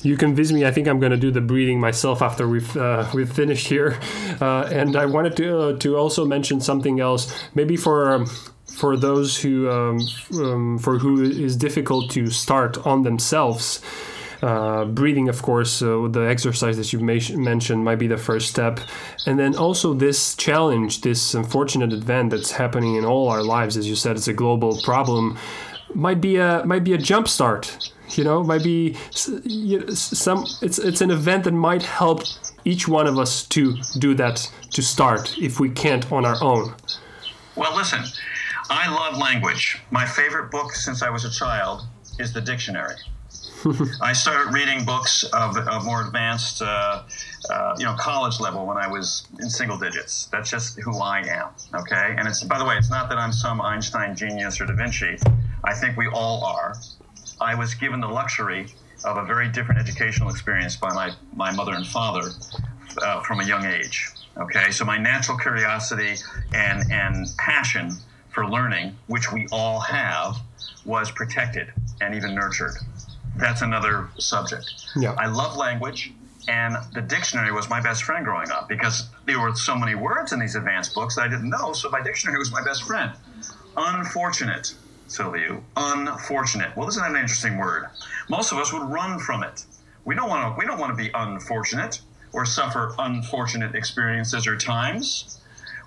You 0.03 0.17
convince 0.17 0.51
me. 0.51 0.65
I 0.65 0.71
think 0.73 0.89
I'm 0.89 0.99
going 0.99 1.13
to 1.13 1.19
do 1.19 1.31
the 1.31 1.41
breathing 1.41 1.79
myself 1.79 2.23
after 2.23 2.49
we've 2.49 2.77
uh, 2.77 3.09
we've 3.15 3.33
finished 3.33 3.69
here. 3.69 3.99
Uh, 4.41 4.69
and 4.73 4.97
I 4.97 5.07
wanted 5.07 5.37
to 5.37 5.59
uh, 5.59 5.79
to 5.81 5.97
also 5.97 6.25
mention 6.25 6.61
something 6.61 6.99
else, 6.99 7.33
maybe 7.55 7.77
for. 7.77 8.13
Um, 8.13 8.27
for 8.73 8.97
those 8.97 9.41
who 9.43 9.71
um, 9.71 9.99
um, 10.33 10.79
for 10.79 10.99
who 10.99 11.23
it 11.23 11.39
is 11.39 11.57
difficult 11.57 12.11
to 12.13 12.29
start 12.29 12.85
on 12.87 13.03
themselves, 13.03 13.81
uh, 14.43 14.85
breathing, 14.87 15.29
of 15.29 15.41
course, 15.41 15.83
uh, 15.83 16.09
the 16.11 16.21
exercise 16.29 16.77
that 16.77 16.93
you've 16.93 17.03
ma- 17.03 17.37
mentioned 17.37 17.85
might 17.85 17.99
be 18.01 18.09
the 18.09 18.17
first 18.17 18.49
step. 18.49 18.81
And 19.27 19.39
then 19.39 19.55
also 19.55 19.95
this 19.95 20.35
challenge, 20.35 21.03
this 21.03 21.35
unfortunate 21.35 21.93
event 21.93 22.31
that's 22.31 22.51
happening 22.51 22.97
in 22.97 23.05
all 23.05 23.29
our 23.29 23.43
lives, 23.43 23.77
as 23.77 23.89
you 23.89 23.95
said, 23.95 24.17
it's 24.17 24.29
a 24.29 24.33
global 24.33 24.81
problem, 24.83 25.39
might 25.95 26.21
be 26.21 26.37
a 26.37 26.65
might 26.65 26.85
be 26.85 26.93
a 26.93 26.99
jump 26.99 27.29
start. 27.29 27.93
You 28.11 28.25
know, 28.25 28.43
might 28.43 28.65
be 28.65 28.95
some. 29.13 30.45
It's 30.61 30.79
it's 30.79 31.01
an 31.01 31.11
event 31.11 31.45
that 31.45 31.53
might 31.53 31.83
help 31.83 32.25
each 32.65 32.87
one 32.89 33.07
of 33.07 33.19
us 33.19 33.45
to 33.49 33.77
do 33.99 34.15
that 34.15 34.51
to 34.73 34.83
start 34.83 35.39
if 35.39 35.61
we 35.61 35.71
can't 35.71 36.11
on 36.13 36.25
our 36.25 36.37
own. 36.43 36.75
Well, 37.57 37.75
listen, 37.77 38.03
I 38.69 38.93
love 38.93 39.19
language. 39.19 39.81
My 39.91 40.05
favorite 40.05 40.51
book 40.51 40.73
since 40.73 41.03
I 41.03 41.11
was 41.11 41.25
a 41.25 41.31
child 41.31 41.87
is 42.19 42.33
the 42.33 42.41
dictionary. 42.41 42.97
I 44.01 44.13
started 44.13 44.53
reading 44.53 44.85
books 44.85 45.25
of, 45.33 45.57
of 45.57 45.85
more 45.85 46.05
advanced, 46.05 46.63
uh, 46.63 47.03
uh, 47.51 47.77
you 47.79 47.85
know, 47.85 47.95
college 47.99 48.41
level 48.41 48.67
when 48.67 48.77
I 48.77 48.89
was 48.89 49.27
in 49.41 49.49
single 49.49 49.79
digits. 49.79 50.27
That's 50.27 50.51
just 50.51 50.79
who 50.81 50.99
I 50.99 51.21
am. 51.21 51.49
Okay, 51.75 52.15
and 52.19 52.27
it's 52.27 52.43
by 52.43 52.59
the 52.59 52.65
way, 52.65 52.77
it's 52.77 52.91
not 52.91 53.09
that 53.11 53.19
I'm 53.19 53.33
some 53.33 53.61
Einstein 53.61 54.17
genius 54.17 54.61
or 54.61 54.67
Da 54.67 54.75
Vinci. 54.75 55.17
I 55.65 55.75
think 55.75 55.97
we 55.97 56.09
all 56.09 56.45
are. 56.45 56.75
I 57.41 57.55
was 57.55 57.75
given 57.75 58.01
the 58.01 58.09
luxury 58.09 58.67
of 59.05 59.17
a 59.17 59.25
very 59.25 59.49
different 59.49 59.81
educational 59.81 60.29
experience 60.31 60.77
by 60.77 60.93
my 60.93 61.13
my 61.35 61.53
mother 61.53 61.75
and 61.75 61.87
father 61.87 62.31
uh, 63.01 63.23
from 63.23 63.41
a 63.41 63.45
young 63.45 63.65
age. 63.65 64.09
Okay, 64.39 64.71
so 64.71 64.85
my 64.85 64.99
natural 64.99 65.39
curiosity 65.39 66.17
and 66.53 66.91
and 66.91 67.27
passion 67.39 67.97
for 68.31 68.49
learning, 68.49 68.97
which 69.07 69.31
we 69.31 69.47
all 69.53 69.79
have, 69.79 70.37
was 70.85 71.11
protected 71.11 71.73
and 72.01 72.15
even 72.15 72.35
nurtured 72.35 72.75
that's 73.37 73.63
another 73.63 74.09
subject. 74.19 74.75
Yeah. 74.97 75.13
I 75.13 75.27
love 75.27 75.57
language. 75.57 76.13
And 76.49 76.77
the 76.93 77.01
dictionary 77.01 77.53
was 77.53 77.71
my 77.71 77.81
best 77.81 78.03
friend 78.03 78.25
growing 78.25 78.51
up 78.51 78.69
because 78.69 79.09
there 79.27 79.39
were 79.41 79.55
so 79.55 79.77
many 79.77 79.95
words 79.95 80.33
in 80.33 80.41
these 80.41 80.57
advanced 80.57 80.93
books 80.93 81.15
that 81.15 81.23
I 81.23 81.29
didn't 81.29 81.49
know. 81.49 81.73
So 81.73 81.89
my 81.89 82.03
dictionary 82.03 82.39
was 82.39 82.51
my 82.51 82.63
best 82.65 82.83
friend. 82.83 83.13
Unfortunate, 83.77 84.75
Silviu. 85.07 85.63
Unfortunate. 85.77 86.77
Well, 86.77 86.89
isn't 86.89 87.01
that 87.01 87.11
an 87.13 87.17
interesting 87.17 87.59
word? 87.59 87.87
Most 88.29 88.51
of 88.51 88.59
us 88.59 88.73
would 88.73 88.83
run 88.83 89.21
from 89.21 89.45
it. 89.45 89.65
We 90.05 90.17
don't 90.17 90.29
want 90.29 90.55
to. 90.55 90.59
We 90.59 90.67
don't 90.67 90.81
want 90.81 90.91
to 90.91 90.97
be 90.97 91.11
unfortunate 91.15 92.01
or 92.33 92.45
suffer 92.45 92.95
unfortunate 92.99 93.75
experiences 93.77 94.47
or 94.47 94.57
times. 94.57 95.41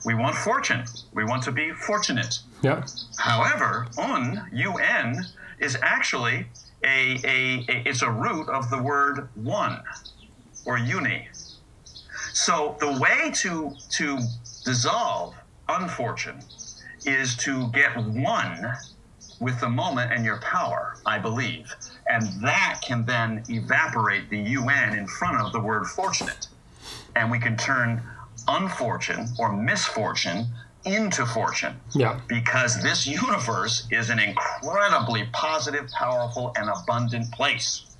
We 0.06 0.14
want 0.14 0.36
fortune. 0.36 0.86
We 1.14 1.26
want 1.26 1.44
to 1.44 1.52
be 1.52 1.72
fortunate. 1.74 2.40
Yeah. 2.62 2.86
However, 3.18 3.88
un, 3.98 4.50
un, 4.54 5.26
is 5.60 5.78
actually 5.82 6.46
a, 6.86 7.20
a, 7.24 7.66
a, 7.68 7.84
it's 7.90 8.02
a 8.02 8.10
root 8.10 8.48
of 8.50 8.70
the 8.70 8.82
word 8.82 9.30
one 9.36 9.82
or 10.66 10.78
uni. 10.78 11.28
So 12.34 12.78
the 12.80 13.00
way 13.00 13.32
to 13.36 13.72
to 13.92 14.20
dissolve 14.64 15.36
unfortune 15.68 16.40
is 17.06 17.36
to 17.38 17.70
get 17.72 17.96
one 17.98 18.74
with 19.40 19.60
the 19.60 19.70
moment 19.70 20.14
and 20.14 20.24
your 20.24 20.40
power, 20.42 20.98
I 21.06 21.20
believe. 21.20 21.74
And 22.08 22.24
that 22.42 22.82
can 22.84 23.06
then 23.06 23.44
evaporate 23.50 24.30
the 24.30 24.40
UN 24.40 24.98
in 24.98 25.08
front 25.08 25.42
of 25.42 25.52
the 25.52 25.60
word 25.60 25.86
fortunate. 25.88 26.48
And 27.16 27.32
we 27.32 27.40
can 27.40 27.58
turn 27.58 28.02
unfortune 28.48 29.28
or 29.40 29.52
misfortune 29.52 30.48
into 30.86 31.26
fortune. 31.26 31.80
Yeah. 31.94 32.20
Because 32.28 32.82
this 32.82 33.08
universe 33.08 33.88
is 33.92 34.10
an 34.10 34.20
incredibly 34.20 35.26
positive, 35.34 35.90
powerful, 35.92 36.54
and 36.56 36.70
abundant 36.70 37.32
place. 37.32 37.96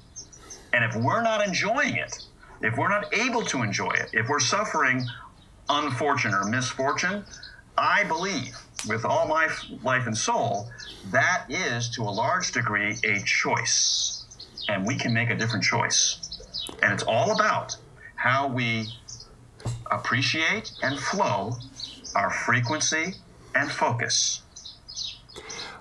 And 0.74 0.84
if 0.86 0.96
we're 0.96 1.24
not 1.24 1.46
enjoying 1.46 1.96
it, 1.96 2.20
if 2.62 2.78
we're 2.78 2.90
not 2.90 3.14
able 3.14 3.44
to 3.46 3.64
enjoy 3.64 3.92
it, 3.92 4.10
if 4.14 4.30
we're 4.30 4.40
suffering 4.40 5.06
unfortune 5.70 6.34
or 6.34 6.46
misfortune, 6.46 7.26
I 7.78 8.04
believe 8.04 8.58
with 8.88 9.04
all 9.04 9.28
my 9.28 9.50
life 9.84 10.06
and 10.06 10.18
soul, 10.18 10.70
that 11.12 11.46
is 11.50 11.90
to 11.92 12.04
a 12.04 12.12
large 12.12 12.52
degree 12.52 12.98
a 13.04 13.22
choice. 13.24 14.26
And 14.68 14.86
we 14.86 14.96
can 14.96 15.14
make 15.14 15.30
a 15.30 15.36
different 15.36 15.64
choice. 15.64 16.20
And 16.82 16.94
it's 16.94 17.04
all 17.04 17.32
about 17.32 17.76
how 18.16 18.48
we 18.48 18.88
appreciate 19.92 20.72
and 20.82 21.00
flow 21.00 21.56
our 22.16 22.30
frequency 22.32 23.16
and 23.54 23.70
focus. 23.72 24.42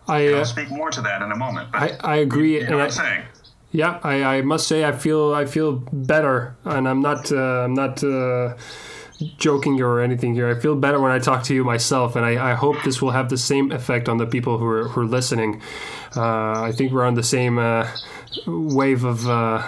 I 0.06 0.28
uh, 0.28 0.38
I'll 0.38 0.44
speak 0.44 0.70
more 0.70 0.90
to 0.90 1.00
that 1.02 1.22
in 1.22 1.32
a 1.32 1.36
moment. 1.36 1.72
But 1.72 1.82
I, 2.04 2.14
I 2.14 2.16
agree. 2.16 2.60
you 2.60 2.66
know 2.68 2.76
what 2.76 2.82
I, 2.82 2.84
I'm 2.84 2.90
saying? 2.90 3.22
Yeah, 3.70 3.98
I, 4.02 4.22
I 4.36 4.42
must 4.42 4.68
say 4.68 4.84
I 4.84 4.92
feel 4.92 5.32
I 5.34 5.46
feel 5.46 5.72
better, 5.92 6.56
and 6.64 6.88
I'm 6.88 7.00
not 7.00 7.32
uh, 7.32 7.64
I'm 7.64 7.74
not 7.74 8.04
uh, 8.04 8.54
joking 9.38 9.80
or 9.80 10.00
anything 10.00 10.34
here. 10.34 10.48
I 10.48 10.60
feel 10.60 10.76
better 10.76 11.00
when 11.00 11.10
I 11.10 11.18
talk 11.18 11.42
to 11.44 11.54
you 11.54 11.64
myself, 11.64 12.14
and 12.16 12.24
I, 12.24 12.52
I 12.52 12.54
hope 12.54 12.76
this 12.84 13.00
will 13.02 13.10
have 13.12 13.30
the 13.30 13.38
same 13.38 13.72
effect 13.72 14.08
on 14.08 14.18
the 14.18 14.26
people 14.26 14.58
who 14.58 14.66
are 14.66 14.88
who 14.88 15.00
are 15.00 15.06
listening. 15.06 15.60
Uh, 16.16 16.62
I 16.62 16.72
think 16.72 16.92
we're 16.92 17.04
on 17.04 17.14
the 17.14 17.22
same 17.24 17.58
uh, 17.58 17.88
wave 18.46 19.02
of 19.04 19.26
uh, 19.26 19.62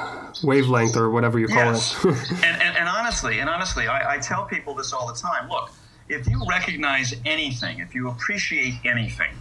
wavelength 0.44 0.96
or 0.96 1.10
whatever 1.10 1.38
you 1.40 1.48
call 1.48 1.72
Yes. 1.72 1.96
it. 2.04 2.14
and, 2.44 2.62
and, 2.62 2.76
and 2.76 2.88
honestly, 2.88 3.40
and 3.40 3.48
honestly, 3.50 3.88
I, 3.88 4.14
I 4.14 4.18
tell 4.18 4.44
people 4.44 4.74
this 4.74 4.92
all 4.92 5.08
the 5.08 5.14
time. 5.18 5.48
Look, 5.48 5.70
if 6.08 6.28
you 6.28 6.42
recognize 6.48 7.14
anything, 7.24 7.80
if 7.80 7.94
you 7.94 8.08
appreciate 8.08 8.74
anything 8.84 9.34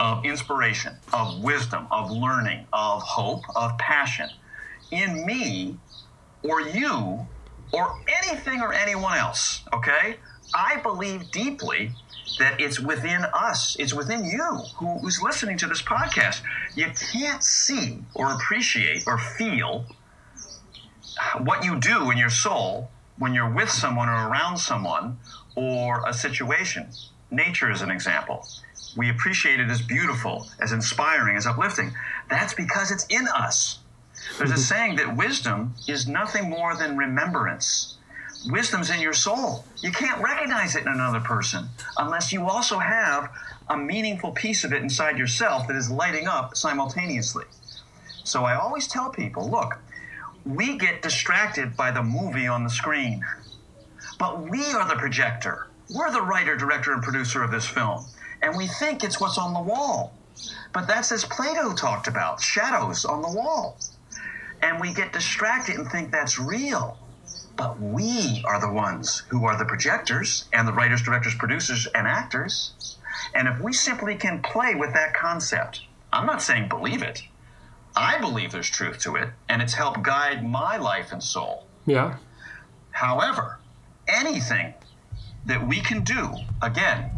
of 0.00 0.24
inspiration, 0.24 0.94
of 1.12 1.42
wisdom, 1.42 1.86
of 1.90 2.10
learning, 2.10 2.66
of 2.72 3.02
hope, 3.02 3.44
of 3.54 3.76
passion 3.78 4.30
in 4.90 5.26
me 5.26 5.76
or 6.42 6.60
you 6.60 7.26
or 7.72 7.98
anything 8.22 8.60
or 8.60 8.72
anyone 8.72 9.16
else, 9.18 9.62
okay? 9.72 10.16
I 10.54 10.76
believe 10.76 11.30
deeply 11.30 11.90
that 12.38 12.60
it's 12.60 12.78
within 12.78 13.24
us, 13.32 13.76
it's 13.78 13.92
within 13.92 14.24
you 14.24 14.44
who, 14.76 14.98
who's 14.98 15.20
listening 15.20 15.58
to 15.58 15.66
this 15.66 15.82
podcast. 15.82 16.42
You 16.74 16.86
can't 17.12 17.42
see 17.42 18.04
or 18.14 18.32
appreciate 18.32 19.04
or 19.06 19.18
feel 19.18 19.86
what 21.42 21.64
you 21.64 21.78
do 21.78 22.10
in 22.10 22.18
your 22.18 22.30
soul 22.30 22.90
when 23.18 23.34
you're 23.34 23.50
with 23.50 23.70
someone 23.70 24.08
or 24.08 24.28
around 24.28 24.58
someone 24.58 25.18
or 25.54 26.02
a 26.06 26.12
situation. 26.12 26.88
Nature 27.30 27.70
is 27.70 27.82
an 27.82 27.90
example. 27.90 28.46
We 28.96 29.10
appreciate 29.10 29.60
it 29.60 29.70
as 29.70 29.82
beautiful, 29.82 30.46
as 30.60 30.72
inspiring, 30.72 31.36
as 31.36 31.46
uplifting. 31.46 31.92
That's 32.30 32.54
because 32.54 32.90
it's 32.90 33.06
in 33.06 33.26
us. 33.28 33.80
There's 34.38 34.50
a 34.50 34.54
mm-hmm. 34.54 34.62
saying 34.62 34.96
that 34.96 35.16
wisdom 35.16 35.74
is 35.88 36.06
nothing 36.06 36.48
more 36.48 36.76
than 36.76 36.96
remembrance. 36.96 37.96
Wisdom's 38.46 38.90
in 38.90 39.00
your 39.00 39.12
soul. 39.12 39.64
You 39.80 39.90
can't 39.90 40.22
recognize 40.22 40.76
it 40.76 40.82
in 40.82 40.88
another 40.88 41.20
person 41.20 41.68
unless 41.96 42.32
you 42.32 42.46
also 42.46 42.78
have 42.78 43.30
a 43.68 43.76
meaningful 43.76 44.32
piece 44.32 44.64
of 44.64 44.72
it 44.72 44.82
inside 44.82 45.18
yourself 45.18 45.66
that 45.66 45.76
is 45.76 45.90
lighting 45.90 46.28
up 46.28 46.56
simultaneously. 46.56 47.44
So 48.24 48.44
I 48.44 48.54
always 48.56 48.86
tell 48.86 49.10
people 49.10 49.48
look, 49.50 49.78
we 50.44 50.76
get 50.76 51.00
distracted 51.00 51.76
by 51.76 51.90
the 51.90 52.02
movie 52.02 52.46
on 52.46 52.64
the 52.64 52.70
screen. 52.70 53.24
But 54.18 54.42
we 54.48 54.64
are 54.72 54.88
the 54.88 54.96
projector. 54.96 55.68
We're 55.94 56.12
the 56.12 56.22
writer, 56.22 56.56
director, 56.56 56.92
and 56.92 57.02
producer 57.02 57.42
of 57.42 57.50
this 57.50 57.66
film. 57.66 58.04
And 58.42 58.56
we 58.56 58.66
think 58.66 59.04
it's 59.04 59.20
what's 59.20 59.38
on 59.38 59.54
the 59.54 59.60
wall. 59.60 60.14
But 60.72 60.86
that's 60.86 61.12
as 61.12 61.24
Plato 61.24 61.74
talked 61.74 62.06
about 62.08 62.40
shadows 62.40 63.04
on 63.04 63.22
the 63.22 63.30
wall. 63.30 63.78
And 64.62 64.80
we 64.80 64.92
get 64.92 65.12
distracted 65.12 65.76
and 65.76 65.90
think 65.90 66.10
that's 66.10 66.38
real. 66.38 66.98
But 67.56 67.80
we 67.80 68.42
are 68.46 68.60
the 68.60 68.72
ones 68.72 69.22
who 69.28 69.44
are 69.44 69.56
the 69.56 69.64
projectors 69.64 70.46
and 70.52 70.66
the 70.66 70.72
writers, 70.72 71.02
directors, 71.02 71.34
producers, 71.34 71.86
and 71.94 72.06
actors. 72.06 72.96
And 73.34 73.46
if 73.46 73.60
we 73.60 73.72
simply 73.72 74.16
can 74.16 74.42
play 74.42 74.74
with 74.74 74.92
that 74.94 75.14
concept, 75.14 75.82
I'm 76.12 76.26
not 76.26 76.42
saying 76.42 76.68
believe 76.68 77.02
it, 77.02 77.22
I 77.96 78.18
believe 78.18 78.50
there's 78.50 78.70
truth 78.70 78.98
to 79.00 79.14
it, 79.16 79.28
and 79.48 79.62
it's 79.62 79.74
helped 79.74 80.02
guide 80.02 80.44
my 80.44 80.76
life 80.76 81.12
and 81.12 81.22
soul. 81.22 81.66
yeah, 81.86 82.16
However, 82.90 83.58
anything 84.08 84.74
that 85.46 85.66
we 85.66 85.80
can 85.80 86.02
do, 86.02 86.34
again, 86.62 87.10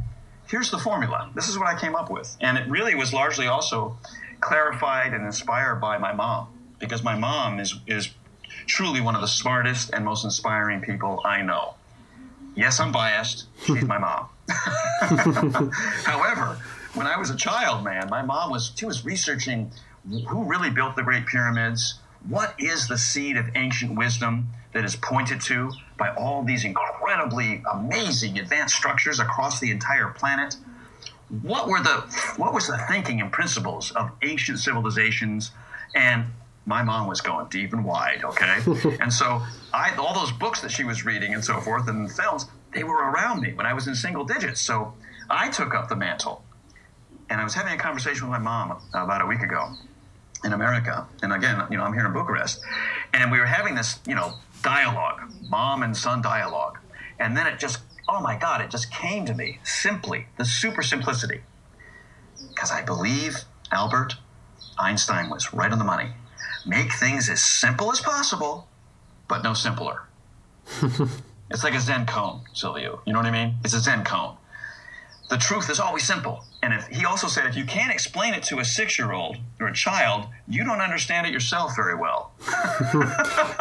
here's 0.48 0.70
the 0.70 0.78
formula. 0.78 1.30
This 1.34 1.48
is 1.48 1.58
what 1.58 1.66
I 1.66 1.78
came 1.78 1.94
up 1.94 2.10
with. 2.10 2.36
And 2.40 2.58
it 2.58 2.68
really 2.68 2.94
was 2.94 3.12
largely 3.12 3.46
also 3.46 3.98
clarified 4.40 5.12
and 5.12 5.24
inspired 5.24 5.76
by 5.76 5.98
my 5.98 6.12
mom, 6.12 6.48
because 6.78 7.02
my 7.02 7.16
mom 7.16 7.60
is, 7.60 7.74
is 7.86 8.10
truly 8.66 9.00
one 9.00 9.14
of 9.14 9.20
the 9.20 9.28
smartest 9.28 9.90
and 9.92 10.04
most 10.04 10.24
inspiring 10.24 10.80
people 10.80 11.20
I 11.24 11.42
know. 11.42 11.74
Yes, 12.54 12.80
I'm 12.80 12.90
biased. 12.90 13.46
She's 13.64 13.84
my 13.84 13.98
mom. 13.98 14.28
However, 16.04 16.58
when 16.94 17.06
I 17.06 17.18
was 17.18 17.30
a 17.30 17.36
child, 17.36 17.84
man, 17.84 18.08
my 18.08 18.22
mom 18.22 18.50
was 18.50 18.72
she 18.74 18.86
was 18.86 19.04
researching 19.04 19.70
who 20.28 20.44
really 20.44 20.70
built 20.70 20.96
the 20.96 21.02
Great 21.02 21.26
Pyramids. 21.26 22.00
What 22.26 22.54
is 22.58 22.88
the 22.88 22.96
seed 22.96 23.36
of 23.36 23.46
ancient 23.54 23.96
wisdom 23.96 24.48
that 24.76 24.84
is 24.84 24.94
pointed 24.94 25.40
to 25.40 25.72
by 25.96 26.14
all 26.16 26.42
these 26.42 26.66
incredibly 26.66 27.62
amazing 27.72 28.38
advanced 28.38 28.74
structures 28.74 29.18
across 29.18 29.58
the 29.58 29.70
entire 29.70 30.08
planet? 30.08 30.54
What 31.40 31.66
were 31.66 31.80
the 31.80 32.02
what 32.36 32.52
was 32.52 32.66
the 32.66 32.76
thinking 32.86 33.22
and 33.22 33.32
principles 33.32 33.90
of 33.92 34.10
ancient 34.20 34.58
civilizations? 34.58 35.52
And 35.94 36.26
my 36.66 36.82
mom 36.82 37.06
was 37.06 37.22
going 37.22 37.46
deep 37.48 37.72
and 37.72 37.86
wide, 37.86 38.22
okay? 38.22 38.58
and 39.00 39.10
so 39.10 39.40
I 39.72 39.96
all 39.96 40.12
those 40.12 40.30
books 40.32 40.60
that 40.60 40.70
she 40.70 40.84
was 40.84 41.06
reading 41.06 41.32
and 41.32 41.42
so 41.42 41.58
forth 41.58 41.88
and 41.88 42.12
films, 42.12 42.44
they 42.74 42.84
were 42.84 43.10
around 43.10 43.40
me 43.40 43.54
when 43.54 43.64
I 43.64 43.72
was 43.72 43.88
in 43.88 43.94
single 43.94 44.26
digits. 44.26 44.60
So 44.60 44.92
I 45.30 45.48
took 45.48 45.74
up 45.74 45.88
the 45.88 45.96
mantle. 45.96 46.44
And 47.30 47.40
I 47.40 47.44
was 47.44 47.54
having 47.54 47.72
a 47.72 47.78
conversation 47.78 48.28
with 48.28 48.38
my 48.38 48.44
mom 48.44 48.78
about 48.92 49.22
a 49.22 49.26
week 49.26 49.40
ago 49.40 49.72
in 50.44 50.52
America. 50.52 51.08
And 51.22 51.32
again, 51.32 51.60
you 51.70 51.78
know, 51.78 51.82
I'm 51.82 51.94
here 51.94 52.06
in 52.06 52.12
Bucharest. 52.12 52.60
And 53.14 53.32
we 53.32 53.40
were 53.40 53.46
having 53.46 53.74
this, 53.74 53.98
you 54.06 54.14
know, 54.14 54.34
dialogue, 54.66 55.20
mom 55.48 55.84
and 55.84 55.96
son 55.96 56.20
dialogue. 56.20 56.78
And 57.20 57.36
then 57.36 57.46
it 57.46 57.60
just, 57.60 57.78
oh 58.08 58.20
my 58.20 58.36
God, 58.36 58.60
it 58.60 58.68
just 58.68 58.90
came 58.90 59.24
to 59.26 59.32
me 59.32 59.60
simply, 59.62 60.26
the 60.38 60.44
super 60.44 60.82
simplicity. 60.82 61.42
Because 62.48 62.72
I 62.72 62.82
believe 62.82 63.44
Albert 63.70 64.16
Einstein 64.76 65.30
was 65.30 65.54
right 65.54 65.70
on 65.70 65.78
the 65.78 65.84
money. 65.84 66.08
Make 66.66 66.92
things 66.92 67.28
as 67.28 67.40
simple 67.40 67.92
as 67.92 68.00
possible, 68.00 68.66
but 69.28 69.44
no 69.44 69.54
simpler. 69.54 70.02
it's 71.48 71.62
like 71.62 71.74
a 71.74 71.80
Zen 71.80 72.04
koan, 72.04 72.42
Silviu. 72.52 72.98
You 73.06 73.12
know 73.12 73.20
what 73.20 73.26
I 73.26 73.30
mean? 73.30 73.54
It's 73.64 73.72
a 73.72 73.80
Zen 73.80 74.02
koan. 74.02 74.36
The 75.30 75.38
truth 75.38 75.70
is 75.70 75.78
always 75.78 76.02
simple. 76.02 76.44
And 76.66 76.74
if 76.74 76.88
he 76.88 77.04
also 77.06 77.28
said 77.28 77.46
if 77.46 77.54
you 77.56 77.64
can't 77.64 77.92
explain 77.92 78.34
it 78.34 78.42
to 78.50 78.58
a 78.58 78.64
six 78.64 78.98
year 78.98 79.12
old 79.12 79.36
or 79.60 79.68
a 79.68 79.72
child, 79.72 80.26
you 80.48 80.64
don't 80.64 80.80
understand 80.80 81.24
it 81.24 81.32
yourself 81.32 81.76
very 81.76 81.94
well. 81.94 82.32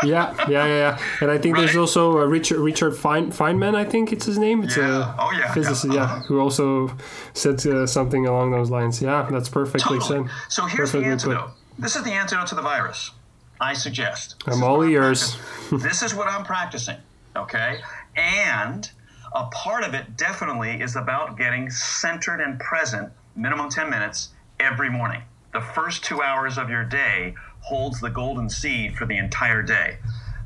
yeah, 0.03 0.33
yeah, 0.47 0.47
yeah, 0.47 0.65
yeah. 0.67 0.99
And 1.21 1.29
I 1.29 1.37
think 1.37 1.55
there's 1.55 1.75
also 1.75 2.19
uh, 2.19 2.25
Richard 2.25 2.59
Richard 2.59 2.95
Fein, 2.95 3.31
Feynman. 3.31 3.75
I 3.75 3.85
think 3.85 4.11
it's 4.11 4.25
his 4.25 4.39
name. 4.39 4.63
It's 4.63 4.75
Yeah. 4.75 5.13
a 5.13 5.15
Oh, 5.19 5.31
yeah, 5.31 5.53
physicist. 5.53 5.85
yeah. 5.85 5.93
Yeah, 5.93 6.03
Uh-huh. 6.03 6.19
who 6.27 6.39
also 6.39 6.91
said 7.33 7.65
uh, 7.67 7.85
something 7.85 8.25
along 8.25 8.51
those 8.51 8.71
lines. 8.71 9.01
Yeah, 9.01 9.27
that's 9.29 9.49
perfectly 9.49 9.99
Totally. 9.99 10.27
said. 10.27 10.35
So 10.49 10.65
here's 10.65 10.91
the 10.91 11.01
Perfectly 11.01 11.27
put. 11.33 11.37
antidote. 11.37 11.51
This 11.77 11.95
is 11.95 12.03
the 12.03 12.11
antidote 12.11 12.47
to 12.47 12.55
the 12.55 12.63
virus. 12.63 13.11
I 13.61 13.73
suggest. 13.73 14.35
I'm 14.47 14.63
all 14.63 14.81
ears. 14.83 15.37
this 15.71 16.01
is 16.01 16.15
what 16.15 16.27
I'm 16.27 16.43
practicing, 16.43 16.97
okay? 17.35 17.81
And 18.15 18.89
a 19.35 19.43
part 19.47 19.83
of 19.83 19.93
it 19.93 20.15
definitely 20.15 20.81
is 20.81 20.95
about 20.95 21.37
getting 21.37 21.69
centered 21.69 22.39
and 22.39 22.57
present, 22.57 23.11
minimum 23.35 23.69
10 23.69 23.89
minutes 23.89 24.29
every 24.61 24.89
morning. 24.89 25.21
The 25.53 25.59
first 25.59 26.05
two 26.05 26.21
hours 26.21 26.57
of 26.57 26.69
your 26.69 26.85
day 26.85 27.35
holds 27.59 27.99
the 27.99 28.09
golden 28.09 28.49
seed 28.49 28.95
for 28.95 29.05
the 29.05 29.17
entire 29.17 29.61
day. 29.61 29.97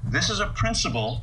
This 0.03 0.31
is 0.31 0.39
a 0.39 0.47
principle 0.47 1.21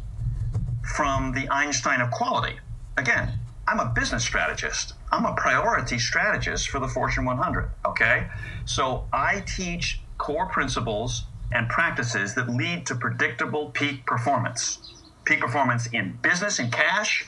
from 0.94 1.32
the 1.32 1.48
Einstein 1.50 2.00
of 2.00 2.12
quality. 2.12 2.56
Again, 2.96 3.32
I'm 3.66 3.80
a 3.80 3.92
business 3.92 4.22
strategist. 4.22 4.94
I'm 5.10 5.24
a 5.24 5.34
priority 5.34 5.98
strategist 5.98 6.68
for 6.68 6.78
the 6.78 6.86
Fortune 6.86 7.24
100. 7.24 7.68
Okay. 7.84 8.28
So 8.64 9.08
I 9.12 9.40
teach 9.40 10.00
core 10.18 10.46
principles 10.46 11.24
and 11.50 11.68
practices 11.68 12.34
that 12.36 12.48
lead 12.48 12.86
to 12.86 12.94
predictable 12.94 13.70
peak 13.70 14.06
performance. 14.06 14.78
Peak 15.24 15.40
performance 15.40 15.88
in 15.88 16.18
business 16.22 16.60
and 16.60 16.72
cash, 16.72 17.26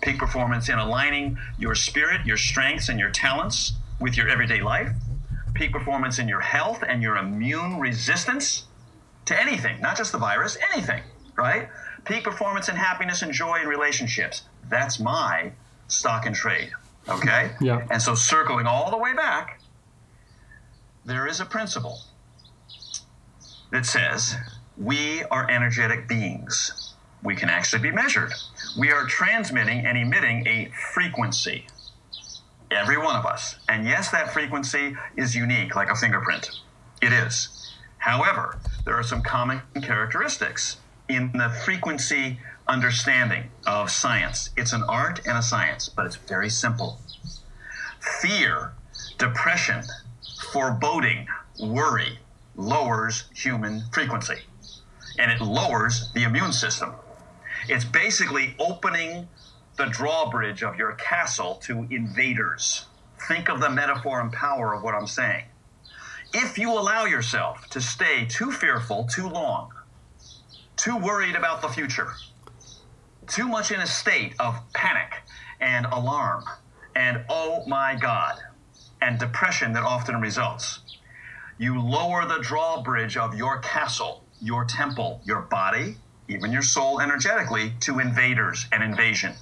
peak 0.00 0.18
performance 0.18 0.68
in 0.68 0.78
aligning 0.78 1.38
your 1.58 1.74
spirit, 1.74 2.24
your 2.26 2.36
strengths, 2.36 2.88
and 2.88 2.98
your 2.98 3.10
talents 3.10 3.72
with 4.00 4.16
your 4.16 4.28
everyday 4.28 4.60
life, 4.60 4.90
peak 5.54 5.72
performance 5.72 6.18
in 6.18 6.28
your 6.28 6.40
health 6.40 6.82
and 6.86 7.02
your 7.02 7.16
immune 7.16 7.78
resistance 7.78 8.64
to 9.26 9.38
anything, 9.40 9.80
not 9.80 9.96
just 9.96 10.12
the 10.12 10.18
virus, 10.18 10.56
anything, 10.72 11.02
right? 11.36 11.68
Peak 12.04 12.24
performance 12.24 12.68
in 12.68 12.76
happiness 12.76 13.22
and 13.22 13.32
joy 13.32 13.60
in 13.60 13.68
relationships. 13.68 14.42
That's 14.68 14.98
my 14.98 15.52
stock 15.88 16.26
and 16.26 16.34
trade. 16.34 16.70
Okay? 17.08 17.50
Yeah. 17.60 17.86
And 17.90 18.00
so 18.00 18.14
circling 18.14 18.66
all 18.66 18.90
the 18.90 18.96
way 18.96 19.14
back, 19.14 19.60
there 21.04 21.26
is 21.26 21.40
a 21.40 21.44
principle 21.44 22.00
that 23.70 23.84
says 23.86 24.36
we 24.76 25.24
are 25.24 25.48
energetic 25.50 26.08
beings. 26.08 26.79
We 27.22 27.36
can 27.36 27.50
actually 27.50 27.82
be 27.82 27.90
measured. 27.90 28.32
We 28.78 28.90
are 28.90 29.04
transmitting 29.06 29.84
and 29.86 29.98
emitting 29.98 30.46
a 30.46 30.70
frequency. 30.92 31.66
Every 32.70 32.96
one 32.96 33.16
of 33.16 33.26
us. 33.26 33.56
And 33.68 33.86
yes, 33.86 34.10
that 34.10 34.32
frequency 34.32 34.96
is 35.16 35.34
unique, 35.34 35.74
like 35.74 35.90
a 35.90 35.94
fingerprint. 35.94 36.50
It 37.02 37.12
is. 37.12 37.74
However, 37.98 38.58
there 38.84 38.94
are 38.94 39.02
some 39.02 39.22
common 39.22 39.62
characteristics 39.82 40.76
in 41.08 41.32
the 41.32 41.50
frequency 41.64 42.38
understanding 42.68 43.50
of 43.66 43.90
science. 43.90 44.50
It's 44.56 44.72
an 44.72 44.82
art 44.84 45.20
and 45.26 45.36
a 45.36 45.42
science, 45.42 45.88
but 45.88 46.06
it's 46.06 46.16
very 46.16 46.48
simple. 46.48 47.00
Fear, 48.22 48.72
depression, 49.18 49.82
foreboding, 50.52 51.26
worry 51.60 52.18
lowers 52.56 53.24
human 53.34 53.82
frequency, 53.92 54.38
and 55.18 55.30
it 55.30 55.40
lowers 55.40 56.10
the 56.14 56.22
immune 56.22 56.52
system. 56.52 56.94
It's 57.70 57.84
basically 57.84 58.56
opening 58.58 59.28
the 59.76 59.86
drawbridge 59.86 60.64
of 60.64 60.74
your 60.74 60.94
castle 60.94 61.54
to 61.66 61.86
invaders. 61.88 62.86
Think 63.28 63.48
of 63.48 63.60
the 63.60 63.70
metaphor 63.70 64.20
and 64.20 64.32
power 64.32 64.74
of 64.74 64.82
what 64.82 64.96
I'm 64.96 65.06
saying. 65.06 65.44
If 66.34 66.58
you 66.58 66.72
allow 66.72 67.04
yourself 67.04 67.68
to 67.70 67.80
stay 67.80 68.26
too 68.26 68.50
fearful 68.50 69.04
too 69.04 69.28
long, 69.28 69.70
too 70.74 70.96
worried 70.96 71.36
about 71.36 71.62
the 71.62 71.68
future, 71.68 72.14
too 73.28 73.46
much 73.46 73.70
in 73.70 73.78
a 73.78 73.86
state 73.86 74.34
of 74.40 74.56
panic 74.72 75.22
and 75.60 75.86
alarm 75.86 76.42
and 76.96 77.24
oh 77.28 77.64
my 77.68 77.94
God, 77.94 78.34
and 79.00 79.16
depression 79.16 79.74
that 79.74 79.84
often 79.84 80.20
results. 80.20 80.80
You 81.56 81.80
lower 81.80 82.26
the 82.26 82.40
drawbridge 82.42 83.16
of 83.16 83.36
your 83.36 83.60
castle, 83.60 84.24
your 84.40 84.64
temple, 84.64 85.20
your 85.24 85.42
body, 85.42 85.98
even 86.30 86.52
your 86.52 86.62
soul 86.62 87.00
energetically 87.00 87.72
to 87.80 87.98
invaders 87.98 88.66
and 88.72 88.82
invasion. 88.82 89.34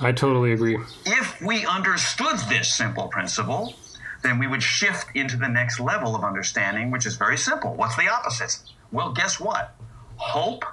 I 0.00 0.12
totally 0.12 0.52
agree. 0.52 0.78
If 1.04 1.40
we 1.42 1.66
understood 1.66 2.38
this 2.48 2.72
simple 2.72 3.08
principle, 3.08 3.74
then 4.22 4.38
we 4.38 4.46
would 4.46 4.62
shift 4.62 5.08
into 5.14 5.36
the 5.36 5.48
next 5.48 5.80
level 5.80 6.14
of 6.14 6.24
understanding, 6.24 6.90
which 6.90 7.06
is 7.06 7.16
very 7.16 7.36
simple. 7.36 7.74
What's 7.74 7.96
the 7.96 8.08
opposite? 8.08 8.58
Well, 8.90 9.12
guess 9.12 9.40
what? 9.40 9.74
Hope, 10.16 10.64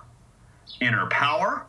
inner 0.80 1.08
power, 1.08 1.66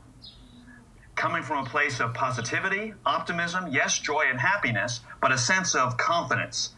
coming 1.16 1.42
from 1.42 1.66
a 1.66 1.68
place 1.68 2.00
of 2.00 2.14
positivity, 2.14 2.94
optimism, 3.04 3.68
yes, 3.70 3.98
joy 3.98 4.24
and 4.28 4.38
happiness, 4.38 5.00
but 5.20 5.32
a 5.32 5.38
sense 5.38 5.74
of 5.74 5.96
confidence. 5.96 6.70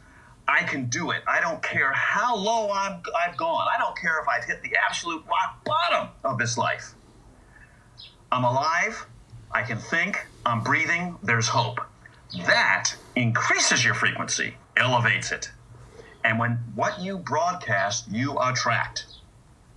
I 0.52 0.64
can 0.64 0.84
do 0.90 1.12
it. 1.12 1.22
I 1.26 1.40
don't 1.40 1.62
care 1.62 1.92
how 1.92 2.36
low 2.36 2.68
i 2.68 3.00
have 3.24 3.36
gone. 3.38 3.66
I 3.74 3.78
don't 3.78 3.96
care 3.96 4.20
if 4.20 4.28
I've 4.28 4.44
hit 4.44 4.62
the 4.62 4.76
absolute 4.86 5.24
rock 5.26 5.64
bottom 5.64 6.10
of 6.24 6.36
this 6.36 6.58
life. 6.58 6.92
I'm 8.30 8.44
alive. 8.44 9.06
I 9.50 9.62
can 9.62 9.78
think. 9.78 10.18
I'm 10.44 10.62
breathing. 10.62 11.16
There's 11.22 11.48
hope. 11.48 11.80
That 12.46 12.94
increases 13.16 13.82
your 13.82 13.94
frequency, 13.94 14.54
elevates 14.76 15.32
it. 15.32 15.50
And 16.22 16.38
when 16.38 16.58
what 16.74 17.00
you 17.00 17.16
broadcast, 17.16 18.10
you 18.10 18.38
attract. 18.38 19.06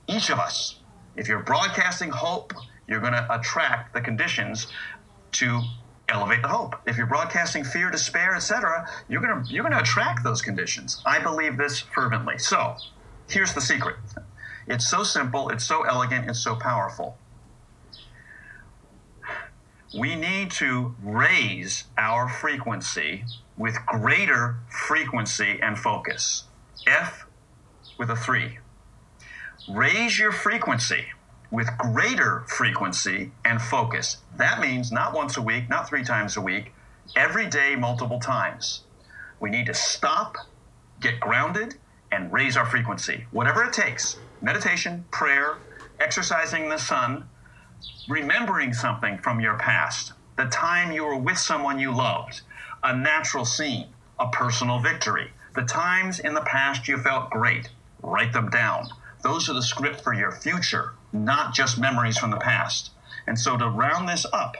Each 0.07 0.29
of 0.29 0.39
us. 0.39 0.79
If 1.15 1.29
you're 1.29 1.39
broadcasting 1.39 2.09
hope, 2.09 2.53
you're 2.85 2.99
going 2.99 3.13
to 3.13 3.25
attract 3.33 3.93
the 3.93 4.01
conditions 4.01 4.67
to 5.33 5.61
elevate 6.09 6.41
the 6.41 6.47
hope. 6.47 6.75
If 6.85 6.97
you're 6.97 7.07
broadcasting 7.07 7.63
fear, 7.63 7.89
despair, 7.89 8.35
etc., 8.35 8.87
you're 9.07 9.21
to 9.21 9.43
you're 9.51 9.63
to 9.69 9.79
attract 9.79 10.23
those 10.23 10.41
conditions. 10.41 11.01
I 11.05 11.19
believe 11.19 11.57
this 11.57 11.79
fervently. 11.79 12.37
So, 12.37 12.75
here's 13.29 13.53
the 13.53 13.61
secret. 13.61 13.97
It's 14.67 14.89
so 14.89 15.03
simple, 15.03 15.49
it's 15.49 15.63
so 15.63 15.83
elegant, 15.83 16.29
it's 16.29 16.39
so 16.39 16.55
powerful. 16.55 17.17
We 19.97 20.15
need 20.15 20.51
to 20.51 20.95
raise 21.01 21.85
our 21.97 22.27
frequency 22.27 23.23
with 23.57 23.77
greater 23.85 24.57
frequency 24.69 25.59
and 25.61 25.77
focus. 25.77 26.45
F 26.85 27.25
with 27.97 28.09
a 28.09 28.15
3. 28.15 28.59
Raise 29.69 30.19
your 30.19 30.31
frequency 30.31 31.05
with 31.55 31.77
greater 31.77 32.43
frequency 32.47 33.31
and 33.45 33.61
focus. 33.61 34.17
That 34.35 34.59
means 34.59 34.91
not 34.91 35.13
once 35.13 35.37
a 35.37 35.41
week, 35.41 35.69
not 35.69 35.87
three 35.87 36.03
times 36.03 36.35
a 36.35 36.41
week, 36.41 36.73
every 37.15 37.47
day, 37.47 37.75
multiple 37.75 38.19
times. 38.19 38.81
We 39.39 39.49
need 39.49 39.65
to 39.67 39.73
stop, 39.73 40.35
get 40.99 41.21
grounded, 41.21 41.75
and 42.11 42.31
raise 42.31 42.57
our 42.57 42.65
frequency, 42.65 43.25
whatever 43.31 43.63
it 43.63 43.73
takes 43.73 44.17
meditation, 44.41 45.05
prayer, 45.11 45.57
exercising 45.99 46.69
the 46.69 46.77
sun, 46.77 47.27
remembering 48.07 48.73
something 48.73 49.17
from 49.17 49.39
your 49.39 49.57
past, 49.57 50.11
the 50.37 50.45
time 50.45 50.91
you 50.91 51.03
were 51.03 51.15
with 51.15 51.37
someone 51.37 51.79
you 51.79 51.95
loved, 51.95 52.41
a 52.83 52.95
natural 52.95 53.45
scene, 53.45 53.87
a 54.19 54.27
personal 54.27 54.79
victory, 54.79 55.31
the 55.55 55.63
times 55.63 56.19
in 56.19 56.33
the 56.33 56.41
past 56.41 56.87
you 56.87 56.97
felt 56.97 57.29
great. 57.29 57.69
Write 58.03 58.33
them 58.33 58.49
down. 58.49 58.87
Those 59.23 59.49
are 59.49 59.53
the 59.53 59.63
script 59.63 60.01
for 60.01 60.13
your 60.13 60.31
future 60.31 60.91
not 61.23 61.53
just 61.53 61.79
memories 61.79 62.17
from 62.17 62.31
the 62.31 62.37
past. 62.37 62.91
And 63.27 63.39
so 63.39 63.57
to 63.57 63.67
round 63.67 64.09
this 64.09 64.25
up, 64.33 64.57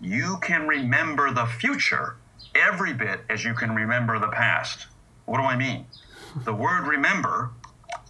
you 0.00 0.38
can 0.42 0.66
remember 0.66 1.32
the 1.32 1.46
future 1.46 2.16
every 2.54 2.92
bit 2.92 3.20
as 3.28 3.44
you 3.44 3.54
can 3.54 3.74
remember 3.74 4.18
the 4.18 4.28
past. 4.28 4.86
What 5.24 5.38
do 5.38 5.44
I 5.44 5.56
mean? 5.56 5.86
The 6.44 6.54
word 6.54 6.86
remember 6.86 7.50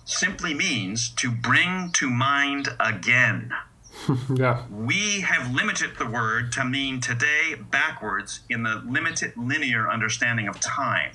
simply 0.04 0.54
means 0.54 1.10
to 1.10 1.30
bring 1.30 1.90
to 1.94 2.10
mind 2.10 2.68
again. 2.80 3.52
yeah. 4.34 4.64
We 4.70 5.20
have 5.20 5.54
limited 5.54 5.92
the 5.98 6.06
word 6.06 6.52
to 6.52 6.64
mean 6.64 7.00
today 7.00 7.54
backwards 7.70 8.40
in 8.48 8.62
the 8.62 8.82
limited 8.86 9.36
linear 9.36 9.90
understanding 9.90 10.48
of 10.48 10.60
time. 10.60 11.12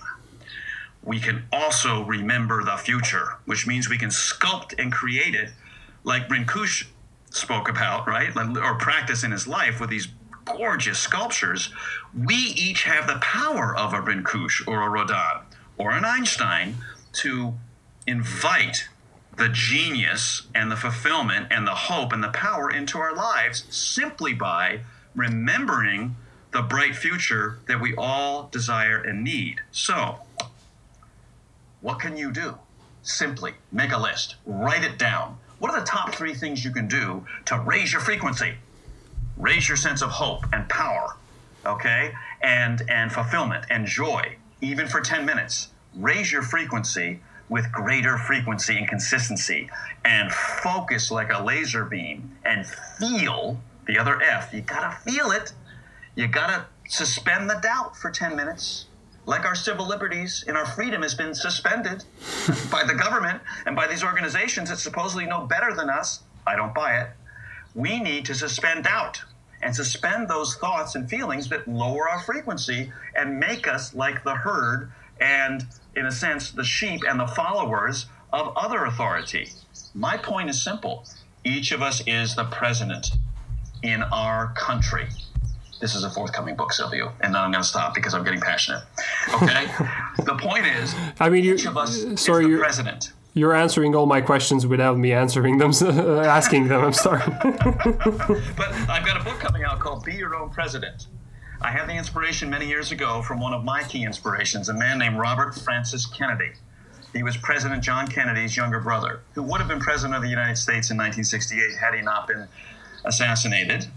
We 1.04 1.20
can 1.20 1.46
also 1.52 2.04
remember 2.04 2.64
the 2.64 2.78
future, 2.78 3.38
which 3.46 3.66
means 3.66 3.90
we 3.90 3.98
can 3.98 4.10
sculpt 4.10 4.78
and 4.78 4.92
create 4.92 5.36
it 5.36 5.52
like 6.08 6.30
Rinpoche 6.30 6.88
spoke 7.30 7.68
about, 7.68 8.08
right? 8.08 8.36
Or 8.36 8.76
practice 8.76 9.24
in 9.26 9.32
his 9.32 9.46
life 9.46 9.82
with 9.82 9.90
these 9.90 10.08
gorgeous 10.46 10.98
sculptures, 10.98 11.72
we 12.18 12.36
each 12.36 12.84
have 12.84 13.08
the 13.08 13.20
power 13.20 13.76
of 13.76 13.94
a 13.94 13.98
Rinpoche 13.98 14.66
or 14.66 14.84
a 14.84 14.90
Rodin 14.90 15.42
or 15.78 15.92
an 15.92 16.06
Einstein 16.06 16.78
to 17.12 17.56
invite 18.08 18.88
the 19.36 19.50
genius 19.50 20.48
and 20.56 20.72
the 20.72 20.78
fulfillment 20.78 21.48
and 21.52 21.68
the 21.68 21.76
hope 21.76 22.14
and 22.14 22.24
the 22.24 22.30
power 22.30 22.72
into 22.72 22.98
our 22.98 23.14
lives 23.14 23.66
simply 23.70 24.34
by 24.34 24.80
remembering 25.14 26.16
the 26.54 26.62
bright 26.62 26.96
future 26.96 27.60
that 27.68 27.82
we 27.82 27.94
all 27.98 28.48
desire 28.50 28.98
and 28.98 29.26
need. 29.26 29.60
So, 29.72 30.22
what 31.82 32.00
can 32.00 32.16
you 32.16 32.32
do? 32.32 32.58
Simply 33.04 33.56
make 33.74 33.92
a 33.92 33.98
list, 33.98 34.38
write 34.46 34.86
it 34.86 34.98
down 34.98 35.38
what 35.60 35.72
are 35.72 35.80
the 35.80 35.86
top 35.86 36.14
three 36.14 36.34
things 36.34 36.64
you 36.64 36.72
can 36.72 36.88
do 36.88 37.26
to 37.46 37.60
raise 37.60 37.92
your 37.92 38.02
frequency, 38.02 38.56
raise 39.38 39.68
your 39.68 39.78
sense 39.78 40.02
of 40.02 40.10
hope 40.10 40.46
and 40.54 40.68
power, 40.70 41.16
okay, 41.66 42.14
and 42.42 42.84
and 42.90 43.12
fulfillment 43.12 43.66
and 43.70 43.86
joy, 43.86 44.36
even 44.62 44.88
for 44.88 45.02
10 45.02 45.26
minutes? 45.26 45.70
Raise 45.96 46.32
your 46.32 46.44
frequency 46.44 47.20
with 47.50 47.72
greater 47.72 48.18
frequency 48.18 48.78
and 48.78 48.88
consistency 48.88 49.70
and 50.04 50.32
focus 50.32 51.10
like 51.12 51.32
a 51.32 51.42
laser 51.42 51.86
beam 51.86 52.38
and 52.44 52.66
feel 53.00 53.60
the 53.88 53.98
other 53.98 54.22
F. 54.22 54.54
You 54.54 54.62
gotta 54.62 54.96
feel 54.98 55.32
it. 55.32 55.54
You 56.16 56.28
gotta 56.28 56.66
suspend 56.88 57.50
the 57.50 57.56
doubt 57.56 57.96
for 57.96 58.12
10 58.12 58.36
minutes. 58.36 58.86
Like 59.28 59.46
our 59.46 59.56
civil 59.56 59.86
liberties 59.86 60.46
and 60.48 60.56
our 60.56 60.66
freedom 60.66 61.02
has 61.02 61.14
been 61.14 61.36
suspended 61.36 62.06
by 62.72 62.86
the 62.86 62.96
government 62.96 63.42
and 63.66 63.76
by 63.76 63.86
these 63.86 64.02
organizations 64.02 64.70
that 64.70 64.78
supposedly 64.78 65.26
know 65.26 65.46
better 65.46 65.74
than 65.76 65.90
us. 65.90 66.22
I 66.48 66.56
don't 66.56 66.74
buy 66.74 67.02
it. 67.02 67.10
We 67.76 68.00
need 68.00 68.24
to 68.26 68.34
suspend 68.34 68.86
doubt 68.86 69.22
and 69.62 69.76
suspend 69.76 70.30
those 70.30 70.56
thoughts 70.56 70.96
and 70.96 71.10
feelings 71.10 71.50
that 71.50 71.68
lower 71.68 72.08
our 72.10 72.22
frequency 72.22 72.94
and 73.16 73.38
make 73.38 73.68
us 73.68 73.94
like 73.94 74.24
the 74.24 74.34
herd 74.34 74.94
and, 75.20 75.66
in 75.94 76.06
a 76.06 76.12
sense, 76.12 76.52
the 76.52 76.64
sheep 76.64 77.02
and 77.06 77.20
the 77.20 77.28
followers 77.28 78.06
of 78.32 78.54
other 78.56 78.86
authority. 78.86 79.50
My 79.94 80.16
point 80.16 80.50
is 80.50 80.64
simple 80.64 81.06
each 81.44 81.74
of 81.74 81.82
us 81.82 82.02
is 82.08 82.36
the 82.36 82.46
president 82.46 83.08
in 83.84 84.04
our 84.04 84.54
country. 84.54 85.10
This 85.80 85.94
is 85.96 86.04
a 86.04 86.10
forthcoming 86.10 86.56
book, 86.56 86.72
Silviu, 86.72 87.12
and 87.22 87.34
then 87.36 87.42
I'm 87.42 87.52
going 87.52 87.64
to 87.64 87.68
stop 87.68 87.94
because 87.94 88.14
I'm 88.14 88.24
getting 88.24 88.42
passionate. 88.42 88.84
Okay? 89.36 89.68
the 90.26 90.36
point 90.40 90.66
is, 90.66 90.96
I 91.20 91.30
mean, 91.30 91.44
you, 91.44 91.54
each 91.54 91.66
of 91.66 91.78
us 91.78 92.04
sorry, 92.20 92.46
is 92.46 92.52
the 92.52 92.58
president. 92.58 93.12
you're 93.34 93.54
answering 93.54 93.96
all 93.96 94.08
my 94.08 94.22
questions 94.22 94.66
without 94.66 94.98
me 94.98 95.14
answering 95.14 95.60
them, 95.60 95.72
uh, 95.82 96.22
asking 96.22 96.68
them. 96.68 96.84
I'm 96.84 96.94
sorry. 96.94 97.22
But 98.58 98.74
I've 98.90 99.06
got 99.06 99.22
a 99.22 99.24
book 99.24 99.40
coming 99.40 99.64
out 99.64 99.80
called 99.80 100.04
Be 100.04 100.16
Your 100.16 100.36
Own 100.36 100.50
President. 100.50 101.08
I 101.62 101.72
had 101.72 101.88
the 101.88 101.94
inspiration 101.94 102.50
many 102.50 102.68
years 102.68 102.92
ago 102.92 103.22
from 103.22 103.40
one 103.40 103.54
of 103.54 103.64
my 103.64 103.84
key 103.84 104.04
inspirations, 104.04 104.70
a 104.70 104.74
man 104.74 104.98
named 105.00 105.18
Robert 105.18 105.56
Francis 105.56 106.06
Kennedy. 106.06 106.52
He 107.14 107.24
was 107.24 107.38
President 107.38 107.84
John 107.84 108.08
Kennedy's 108.08 108.56
younger 108.56 108.80
brother, 108.80 109.22
who 109.34 109.42
would 109.44 109.60
have 109.60 109.68
been 109.68 109.80
President 109.80 110.16
of 110.16 110.22
the 110.22 110.30
United 110.30 110.58
States 110.58 110.92
in 110.92 110.98
1968 110.98 111.78
had 111.80 111.96
he 111.96 112.02
not 112.02 112.28
been 112.28 112.48
assassinated. 113.06 113.88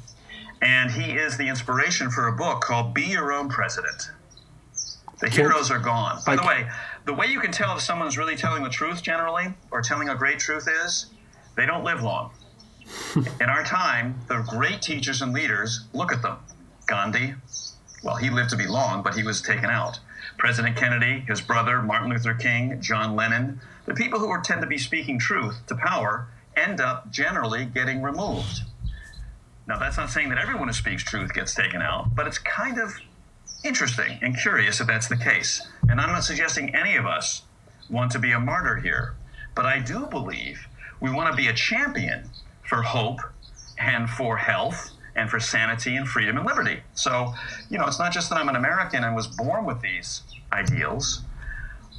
And 0.62 0.90
he 0.90 1.12
is 1.12 1.36
the 1.36 1.48
inspiration 1.48 2.10
for 2.10 2.28
a 2.28 2.32
book 2.32 2.60
called 2.60 2.92
Be 2.92 3.02
Your 3.02 3.32
Own 3.32 3.48
President. 3.48 4.10
The 5.20 5.28
heroes 5.28 5.70
are 5.70 5.78
gone. 5.78 6.20
By 6.24 6.32
I 6.32 6.36
the 6.36 6.42
way, 6.42 6.70
the 7.04 7.14
way 7.14 7.26
you 7.26 7.40
can 7.40 7.52
tell 7.52 7.76
if 7.76 7.82
someone's 7.82 8.16
really 8.16 8.36
telling 8.36 8.62
the 8.62 8.70
truth 8.70 9.02
generally, 9.02 9.54
or 9.70 9.82
telling 9.82 10.08
a 10.08 10.14
great 10.14 10.38
truth 10.38 10.68
is, 10.84 11.06
they 11.56 11.66
don't 11.66 11.84
live 11.84 12.02
long. 12.02 12.30
In 13.40 13.48
our 13.48 13.64
time, 13.64 14.18
the 14.28 14.44
great 14.48 14.82
teachers 14.82 15.22
and 15.22 15.32
leaders, 15.32 15.84
look 15.92 16.12
at 16.12 16.22
them. 16.22 16.36
Gandhi, 16.86 17.34
well, 18.02 18.16
he 18.16 18.30
lived 18.30 18.50
to 18.50 18.56
be 18.56 18.66
long, 18.66 19.02
but 19.02 19.14
he 19.14 19.22
was 19.22 19.42
taken 19.42 19.66
out. 19.66 20.00
President 20.38 20.76
Kennedy, 20.76 21.20
his 21.28 21.40
brother, 21.40 21.82
Martin 21.82 22.10
Luther 22.10 22.34
King, 22.34 22.80
John 22.80 23.14
Lennon, 23.14 23.60
the 23.84 23.94
people 23.94 24.18
who 24.18 24.30
are, 24.30 24.40
tend 24.40 24.62
to 24.62 24.66
be 24.66 24.78
speaking 24.78 25.18
truth 25.18 25.60
to 25.66 25.74
power 25.74 26.28
end 26.56 26.80
up 26.80 27.10
generally 27.10 27.64
getting 27.66 28.02
removed. 28.02 28.62
Now, 29.70 29.78
that's 29.78 29.96
not 29.96 30.10
saying 30.10 30.30
that 30.30 30.38
everyone 30.38 30.66
who 30.66 30.74
speaks 30.74 31.04
truth 31.04 31.32
gets 31.32 31.54
taken 31.54 31.80
out, 31.80 32.12
but 32.16 32.26
it's 32.26 32.38
kind 32.38 32.76
of 32.76 32.92
interesting 33.62 34.18
and 34.20 34.36
curious 34.36 34.80
if 34.80 34.88
that's 34.88 35.06
the 35.06 35.16
case. 35.16 35.62
And 35.88 36.00
I'm 36.00 36.08
not 36.08 36.24
suggesting 36.24 36.74
any 36.74 36.96
of 36.96 37.06
us 37.06 37.42
want 37.88 38.10
to 38.10 38.18
be 38.18 38.32
a 38.32 38.40
martyr 38.40 38.78
here, 38.78 39.14
but 39.54 39.66
I 39.66 39.78
do 39.78 40.06
believe 40.06 40.66
we 40.98 41.12
want 41.12 41.30
to 41.30 41.36
be 41.36 41.46
a 41.46 41.52
champion 41.52 42.30
for 42.64 42.82
hope 42.82 43.20
and 43.78 44.10
for 44.10 44.38
health 44.38 44.90
and 45.14 45.30
for 45.30 45.38
sanity 45.38 45.94
and 45.94 46.08
freedom 46.08 46.36
and 46.36 46.44
liberty. 46.44 46.80
So, 46.94 47.32
you 47.68 47.78
know, 47.78 47.86
it's 47.86 48.00
not 48.00 48.10
just 48.10 48.28
that 48.30 48.40
I'm 48.40 48.48
an 48.48 48.56
American 48.56 49.04
and 49.04 49.14
was 49.14 49.28
born 49.28 49.66
with 49.66 49.80
these 49.80 50.22
ideals. 50.52 51.22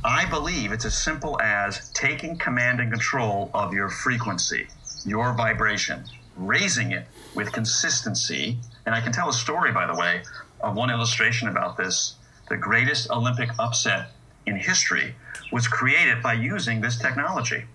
I 0.03 0.25
believe 0.25 0.73
it's 0.73 0.83
as 0.83 1.01
simple 1.01 1.39
as 1.39 1.89
taking 1.91 2.37
command 2.37 2.81
and 2.81 2.91
control 2.91 3.49
of 3.53 3.73
your 3.73 3.87
frequency, 3.87 4.67
your 5.05 5.31
vibration, 5.31 6.03
raising 6.35 6.91
it 6.91 7.07
with 7.35 7.51
consistency. 7.51 8.57
And 8.85 8.95
I 8.95 9.01
can 9.01 9.11
tell 9.11 9.29
a 9.29 9.33
story, 9.33 9.71
by 9.71 9.87
the 9.87 9.95
way, 9.95 10.23
of 10.59 10.75
one 10.75 10.89
illustration 10.89 11.47
about 11.47 11.77
this. 11.77 12.15
The 12.49 12.57
greatest 12.57 13.09
Olympic 13.09 13.49
upset 13.59 14.11
in 14.45 14.57
history 14.57 15.15
was 15.51 15.67
created 15.67 16.21
by 16.21 16.33
using 16.33 16.81
this 16.81 16.97
technology, 16.97 17.65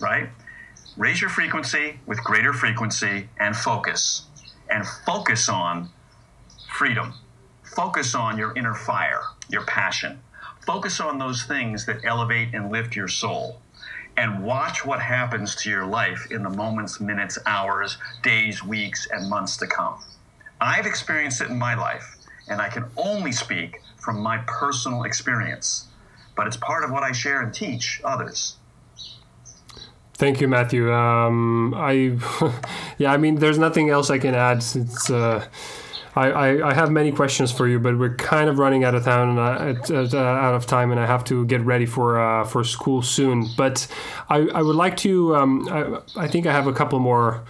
right? 0.00 0.28
Raise 0.96 1.20
your 1.20 1.30
frequency 1.30 2.00
with 2.06 2.22
greater 2.24 2.52
frequency 2.52 3.28
and 3.38 3.56
focus. 3.56 4.26
And 4.68 4.86
focus 4.86 5.48
on 5.48 5.90
freedom. 6.68 7.14
Focus 7.62 8.14
on 8.14 8.38
your 8.38 8.56
inner 8.56 8.74
fire, 8.74 9.22
your 9.48 9.64
passion. 9.64 10.20
Focus 10.66 11.00
on 11.00 11.18
those 11.18 11.44
things 11.44 11.86
that 11.86 12.04
elevate 12.04 12.54
and 12.54 12.70
lift 12.70 12.96
your 12.96 13.08
soul. 13.08 13.60
And 14.20 14.44
watch 14.44 14.84
what 14.84 15.00
happens 15.00 15.54
to 15.62 15.70
your 15.70 15.86
life 15.86 16.30
in 16.30 16.42
the 16.42 16.50
moments, 16.50 17.00
minutes, 17.00 17.38
hours, 17.46 17.96
days, 18.22 18.62
weeks, 18.62 19.08
and 19.10 19.30
months 19.30 19.56
to 19.56 19.66
come. 19.66 19.94
I've 20.60 20.84
experienced 20.84 21.40
it 21.40 21.48
in 21.48 21.58
my 21.58 21.74
life, 21.74 22.18
and 22.46 22.60
I 22.60 22.68
can 22.68 22.84
only 22.98 23.32
speak 23.32 23.80
from 23.96 24.20
my 24.20 24.36
personal 24.46 25.04
experience. 25.04 25.86
But 26.36 26.46
it's 26.46 26.58
part 26.58 26.84
of 26.84 26.90
what 26.90 27.02
I 27.02 27.12
share 27.12 27.40
and 27.40 27.54
teach 27.54 28.02
others. 28.04 28.56
Thank 30.12 30.42
you, 30.42 30.48
Matthew. 30.48 30.92
Um, 30.92 31.72
I, 31.74 32.18
yeah, 32.98 33.14
I 33.14 33.16
mean, 33.16 33.36
there's 33.36 33.58
nothing 33.58 33.88
else 33.88 34.10
I 34.10 34.18
can 34.18 34.34
add. 34.34 34.62
since. 34.62 35.08
uh, 35.08 35.46
I, 36.16 36.30
I, 36.30 36.70
I 36.70 36.74
have 36.74 36.90
many 36.90 37.12
questions 37.12 37.52
for 37.52 37.68
you, 37.68 37.78
but 37.78 37.96
we're 37.98 38.16
kind 38.16 38.48
of 38.48 38.58
running 38.58 38.82
out 38.84 38.94
of 38.94 39.04
time 39.04 39.38
and 39.38 39.38
uh, 39.38 39.94
uh, 39.94 40.16
out 40.18 40.54
of 40.54 40.66
time, 40.66 40.90
and 40.90 40.98
I 40.98 41.06
have 41.06 41.24
to 41.24 41.44
get 41.46 41.60
ready 41.60 41.86
for 41.86 42.20
uh, 42.20 42.44
for 42.44 42.64
school 42.64 43.02
soon. 43.02 43.46
But 43.56 43.86
I, 44.28 44.38
I 44.38 44.62
would 44.62 44.76
like 44.76 44.96
to. 44.98 45.36
Um, 45.36 45.68
I, 45.70 46.24
I 46.24 46.28
think 46.28 46.46
I 46.46 46.52
have 46.52 46.66
a 46.66 46.72
couple 46.72 46.98
more 46.98 47.44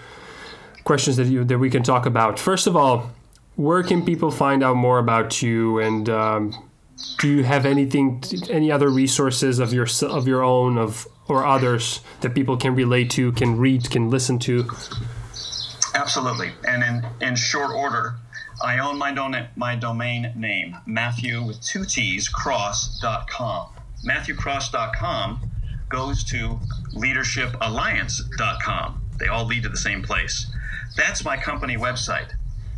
questions 0.84 1.16
that 1.16 1.26
you 1.26 1.44
that 1.44 1.58
we 1.58 1.70
can 1.70 1.82
talk 1.82 2.04
about. 2.04 2.38
First 2.38 2.66
of 2.66 2.76
all, 2.76 3.10
where 3.56 3.82
can 3.82 4.04
people 4.04 4.30
find 4.30 4.62
out 4.62 4.76
more 4.76 4.98
about 4.98 5.40
you 5.42 5.78
and 5.78 6.08
um, 6.08 6.68
do 7.18 7.28
you 7.28 7.44
have 7.44 7.64
anything 7.64 8.22
any 8.50 8.70
other 8.70 8.90
resources 8.90 9.58
of 9.58 9.72
your 9.72 9.86
of 10.02 10.28
your 10.28 10.42
own 10.42 10.76
of 10.76 11.06
or 11.28 11.46
others 11.46 12.00
that 12.20 12.34
people 12.34 12.56
can 12.56 12.74
relate 12.74 13.10
to 13.10 13.32
can 13.32 13.56
read 13.56 13.90
can 13.90 14.10
listen 14.10 14.38
to 14.38 14.68
Absolutely. 15.94 16.52
And 16.66 16.82
in, 16.82 17.28
in 17.28 17.36
short 17.36 17.72
order, 17.72 18.14
I 18.62 18.78
own 18.78 18.98
my, 18.98 19.12
don- 19.12 19.48
my 19.56 19.74
domain 19.74 20.32
name, 20.36 20.76
Matthew 20.86 21.42
with 21.42 21.60
two 21.62 21.84
T's, 21.84 22.28
cross.com. 22.28 23.68
MatthewCross.com 24.06 25.50
goes 25.88 26.22
to 26.24 26.58
leadershipalliance.com. 26.94 29.00
They 29.18 29.26
all 29.28 29.46
lead 29.46 29.62
to 29.64 29.68
the 29.68 29.76
same 29.76 30.02
place. 30.02 30.46
That's 30.96 31.24
my 31.24 31.36
company 31.36 31.76
website. 31.76 32.32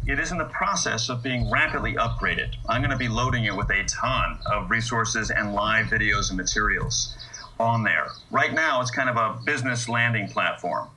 It 0.06 0.18
is 0.18 0.32
in 0.32 0.38
the 0.38 0.46
process 0.46 1.08
of 1.08 1.22
being 1.22 1.48
rapidly 1.50 1.94
upgraded. 1.94 2.54
I'm 2.68 2.80
going 2.80 2.90
to 2.90 2.96
be 2.96 3.08
loading 3.08 3.44
it 3.44 3.56
with 3.56 3.70
a 3.70 3.84
ton 3.84 4.38
of 4.46 4.68
resources 4.70 5.30
and 5.30 5.54
live 5.54 5.86
videos 5.86 6.30
and 6.30 6.36
materials 6.36 7.16
on 7.60 7.84
there. 7.84 8.08
Right 8.30 8.52
now, 8.52 8.80
it's 8.80 8.90
kind 8.90 9.08
of 9.08 9.16
a 9.16 9.38
business 9.44 9.88
landing 9.88 10.26
platform. 10.28 10.88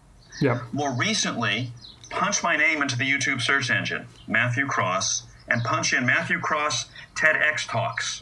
yeah 0.41 0.61
More 0.73 0.91
recently, 0.95 1.71
punch 2.09 2.43
my 2.43 2.55
name 2.55 2.81
into 2.81 2.97
the 2.97 3.09
YouTube 3.09 3.41
search 3.41 3.69
engine, 3.69 4.07
Matthew 4.27 4.65
Cross, 4.65 5.23
and 5.47 5.63
punch 5.63 5.93
in 5.93 6.05
Matthew 6.05 6.39
Cross 6.39 6.85
TEDx 7.15 7.67
Talks. 7.67 8.21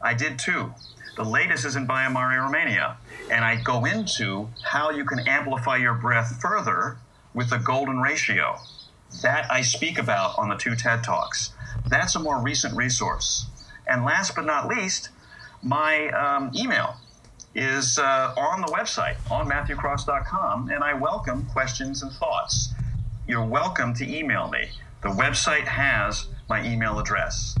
I 0.00 0.14
did 0.14 0.38
too. 0.38 0.74
The 1.16 1.24
latest 1.24 1.64
is 1.64 1.74
in 1.74 1.86
Baia 1.86 2.10
Romania, 2.12 2.96
and 3.30 3.44
I 3.44 3.56
go 3.56 3.84
into 3.84 4.50
how 4.62 4.90
you 4.90 5.04
can 5.04 5.26
amplify 5.26 5.76
your 5.76 5.94
breath 5.94 6.40
further 6.40 6.98
with 7.34 7.50
the 7.50 7.58
golden 7.58 8.00
ratio. 8.00 8.56
That 9.22 9.50
I 9.50 9.62
speak 9.62 9.98
about 9.98 10.38
on 10.38 10.48
the 10.48 10.54
two 10.54 10.76
TED 10.76 11.02
Talks. 11.02 11.52
That's 11.88 12.14
a 12.14 12.20
more 12.20 12.40
recent 12.40 12.76
resource. 12.76 13.46
And 13.86 14.04
last 14.04 14.36
but 14.36 14.44
not 14.44 14.68
least, 14.68 15.08
my 15.62 16.08
um, 16.10 16.52
email 16.54 16.96
is 17.54 17.98
uh, 17.98 18.34
on 18.36 18.60
the 18.60 18.68
website 18.68 19.16
on 19.30 19.48
matthewcross.com, 19.48 20.70
and 20.70 20.84
I 20.84 20.94
welcome 20.94 21.46
questions 21.46 22.02
and 22.02 22.12
thoughts. 22.12 22.72
You're 23.28 23.44
welcome 23.44 23.92
to 23.94 24.08
email 24.08 24.48
me. 24.48 24.70
The 25.02 25.10
website 25.10 25.66
has 25.66 26.28
my 26.48 26.64
email 26.66 26.98
address. 26.98 27.54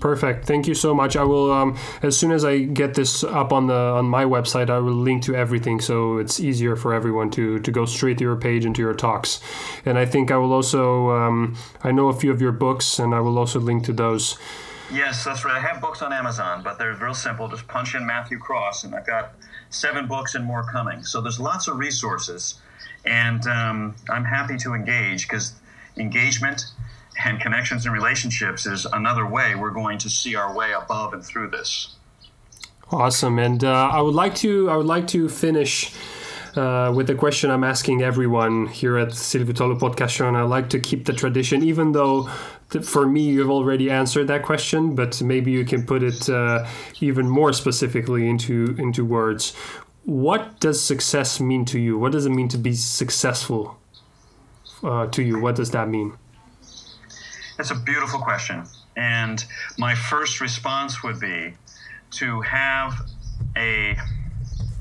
perfect 0.00 0.46
thank 0.46 0.66
you 0.66 0.74
so 0.74 0.94
much 0.94 1.14
i 1.14 1.22
will 1.22 1.52
um, 1.52 1.76
as 2.02 2.16
soon 2.16 2.32
as 2.32 2.42
i 2.42 2.60
get 2.60 2.94
this 2.94 3.22
up 3.22 3.52
on 3.52 3.66
the 3.66 3.74
on 3.74 4.06
my 4.06 4.24
website 4.24 4.70
i 4.70 4.78
will 4.78 4.94
link 4.94 5.22
to 5.22 5.34
everything 5.34 5.78
so 5.78 6.16
it's 6.16 6.40
easier 6.40 6.74
for 6.74 6.94
everyone 6.94 7.30
to 7.30 7.58
to 7.58 7.70
go 7.70 7.84
straight 7.84 8.16
to 8.16 8.24
your 8.24 8.34
page 8.34 8.64
and 8.64 8.74
to 8.74 8.80
your 8.80 8.94
talks 8.94 9.42
and 9.84 9.98
i 9.98 10.06
think 10.06 10.30
i 10.30 10.38
will 10.38 10.54
also 10.54 11.10
um, 11.10 11.54
i 11.84 11.92
know 11.92 12.08
a 12.08 12.14
few 12.14 12.30
of 12.30 12.40
your 12.40 12.50
books 12.52 12.98
and 12.98 13.14
i 13.14 13.20
will 13.20 13.38
also 13.38 13.60
link 13.60 13.84
to 13.84 13.92
those 13.92 14.38
Yes, 14.92 15.22
that's 15.22 15.44
right. 15.44 15.54
I 15.54 15.60
have 15.60 15.80
books 15.80 16.02
on 16.02 16.12
Amazon, 16.12 16.62
but 16.64 16.76
they're 16.76 16.94
real 16.94 17.14
simple. 17.14 17.46
Just 17.46 17.68
punch 17.68 17.94
in 17.94 18.04
Matthew 18.04 18.38
Cross, 18.40 18.82
and 18.82 18.92
I've 18.92 19.06
got 19.06 19.34
seven 19.68 20.08
books 20.08 20.34
and 20.34 20.44
more 20.44 20.64
coming. 20.64 21.04
So 21.04 21.20
there's 21.20 21.38
lots 21.38 21.68
of 21.68 21.78
resources, 21.78 22.60
and 23.04 23.46
um, 23.46 23.94
I'm 24.08 24.24
happy 24.24 24.56
to 24.58 24.74
engage 24.74 25.28
because 25.28 25.54
engagement 25.96 26.62
and 27.24 27.40
connections 27.40 27.84
and 27.84 27.94
relationships 27.94 28.66
is 28.66 28.86
another 28.86 29.26
way 29.26 29.54
we're 29.54 29.70
going 29.70 29.98
to 29.98 30.10
see 30.10 30.34
our 30.34 30.54
way 30.54 30.72
above 30.72 31.12
and 31.12 31.24
through 31.24 31.50
this. 31.50 31.96
Awesome, 32.90 33.38
and 33.38 33.62
uh, 33.62 33.90
I 33.92 34.00
would 34.00 34.14
like 34.14 34.34
to 34.36 34.68
I 34.68 34.76
would 34.76 34.86
like 34.86 35.06
to 35.08 35.28
finish 35.28 35.94
uh, 36.56 36.92
with 36.94 37.06
the 37.06 37.14
question 37.14 37.50
I'm 37.50 37.62
asking 37.62 38.02
everyone 38.02 38.66
here 38.66 38.98
at 38.98 39.10
Silviu 39.10 39.54
Tolu 39.54 39.78
Podcast 39.78 40.10
Show, 40.10 40.26
and 40.26 40.36
I 40.36 40.42
like 40.42 40.70
to 40.70 40.80
keep 40.80 41.04
the 41.04 41.12
tradition, 41.12 41.62
even 41.62 41.92
though 41.92 42.28
th- 42.70 42.84
for 42.84 43.06
me 43.06 43.22
you've 43.22 43.50
already 43.50 43.90
answered 43.90 44.26
that 44.26 44.42
question, 44.42 44.96
but 44.96 45.22
maybe 45.22 45.52
you 45.52 45.64
can 45.64 45.86
put 45.86 46.02
it 46.02 46.28
uh, 46.28 46.66
even 47.00 47.28
more 47.28 47.52
specifically 47.52 48.28
into 48.28 48.74
into 48.78 49.04
words. 49.04 49.54
What 50.04 50.60
does 50.60 50.82
success 50.82 51.40
mean 51.40 51.64
to 51.66 51.78
you? 51.78 51.98
What 51.98 52.12
does 52.12 52.26
it 52.26 52.30
mean 52.30 52.48
to 52.48 52.58
be 52.58 52.74
successful 52.74 53.78
uh, 54.82 55.06
to 55.08 55.22
you? 55.22 55.40
What 55.40 55.56
does 55.56 55.70
that 55.72 55.88
mean? 55.88 56.14
That's 57.56 57.70
a 57.70 57.74
beautiful 57.74 58.20
question, 58.20 58.64
and 58.96 59.44
my 59.76 59.94
first 59.94 60.40
response 60.40 61.02
would 61.02 61.20
be 61.20 61.54
to 62.12 62.40
have 62.40 62.94
a 63.56 63.96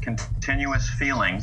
continuous 0.02 0.90
feeling 0.90 1.42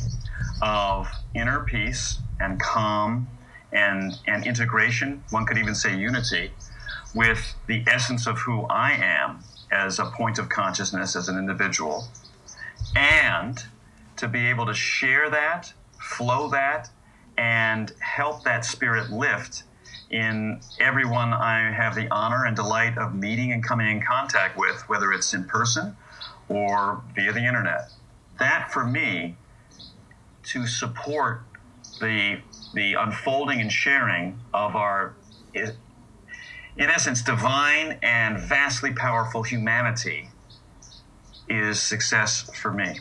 of 0.61 1.07
inner 1.35 1.59
peace 1.61 2.19
and 2.39 2.59
calm 2.59 3.27
and, 3.71 4.13
and 4.27 4.45
integration, 4.45 5.23
one 5.29 5.45
could 5.45 5.57
even 5.57 5.75
say 5.75 5.95
unity, 5.95 6.51
with 7.13 7.55
the 7.67 7.83
essence 7.87 8.27
of 8.27 8.37
who 8.39 8.63
I 8.63 8.91
am 8.93 9.39
as 9.71 9.99
a 9.99 10.05
point 10.05 10.39
of 10.39 10.49
consciousness, 10.49 11.15
as 11.15 11.27
an 11.29 11.37
individual, 11.37 12.07
and 12.97 13.63
to 14.17 14.27
be 14.27 14.47
able 14.47 14.65
to 14.65 14.73
share 14.73 15.29
that, 15.29 15.71
flow 15.99 16.49
that, 16.49 16.89
and 17.37 17.93
help 17.99 18.43
that 18.43 18.65
spirit 18.65 19.11
lift 19.11 19.63
in 20.09 20.59
everyone 20.79 21.33
I 21.33 21.71
have 21.71 21.93
the 21.93 22.07
honor 22.09 22.45
and 22.45 22.55
delight 22.55 22.97
of 22.97 23.13
meeting 23.13 23.51
and 23.51 23.63
coming 23.63 23.87
in 23.89 24.01
contact 24.01 24.57
with, 24.57 24.81
whether 24.87 25.11
it's 25.11 25.33
in 25.33 25.43
person 25.43 25.95
or 26.49 27.03
via 27.13 27.31
the 27.33 27.45
internet. 27.45 27.91
That 28.39 28.71
for 28.71 28.85
me, 28.85 29.37
to 30.45 30.65
support 30.65 31.41
the 31.99 32.39
the 32.73 32.93
unfolding 32.93 33.59
and 33.59 33.71
sharing 33.71 34.39
of 34.53 34.75
our 34.75 35.15
in 35.53 36.89
essence 36.89 37.21
divine 37.21 37.97
and 38.01 38.39
vastly 38.39 38.93
powerful 38.93 39.43
humanity 39.43 40.29
is 41.49 41.81
success 41.81 42.49
for 42.55 42.71
me. 42.71 42.99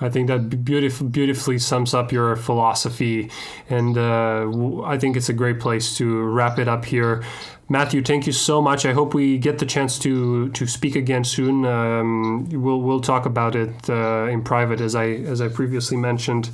I 0.00 0.08
think 0.08 0.26
that 0.26 0.64
beautiful, 0.64 1.06
beautifully 1.06 1.58
sums 1.58 1.94
up 1.94 2.10
your 2.10 2.34
philosophy, 2.36 3.30
and 3.70 3.96
uh, 3.96 4.82
I 4.84 4.98
think 4.98 5.16
it's 5.16 5.28
a 5.28 5.32
great 5.32 5.60
place 5.60 5.96
to 5.98 6.20
wrap 6.24 6.58
it 6.58 6.66
up 6.66 6.84
here. 6.84 7.22
Matthew, 7.68 8.02
thank 8.02 8.26
you 8.26 8.32
so 8.32 8.60
much. 8.60 8.84
I 8.84 8.92
hope 8.92 9.14
we 9.14 9.38
get 9.38 9.58
the 9.58 9.66
chance 9.66 9.98
to 10.00 10.48
to 10.50 10.66
speak 10.66 10.96
again 10.96 11.22
soon. 11.24 11.64
Um, 11.64 12.48
we'll 12.50 12.80
we'll 12.82 13.00
talk 13.00 13.24
about 13.24 13.54
it 13.54 13.88
uh, 13.88 14.26
in 14.30 14.42
private, 14.42 14.80
as 14.80 14.94
I 14.96 15.06
as 15.10 15.40
I 15.40 15.48
previously 15.48 15.96
mentioned. 15.96 16.50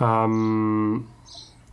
Um, 0.00 1.08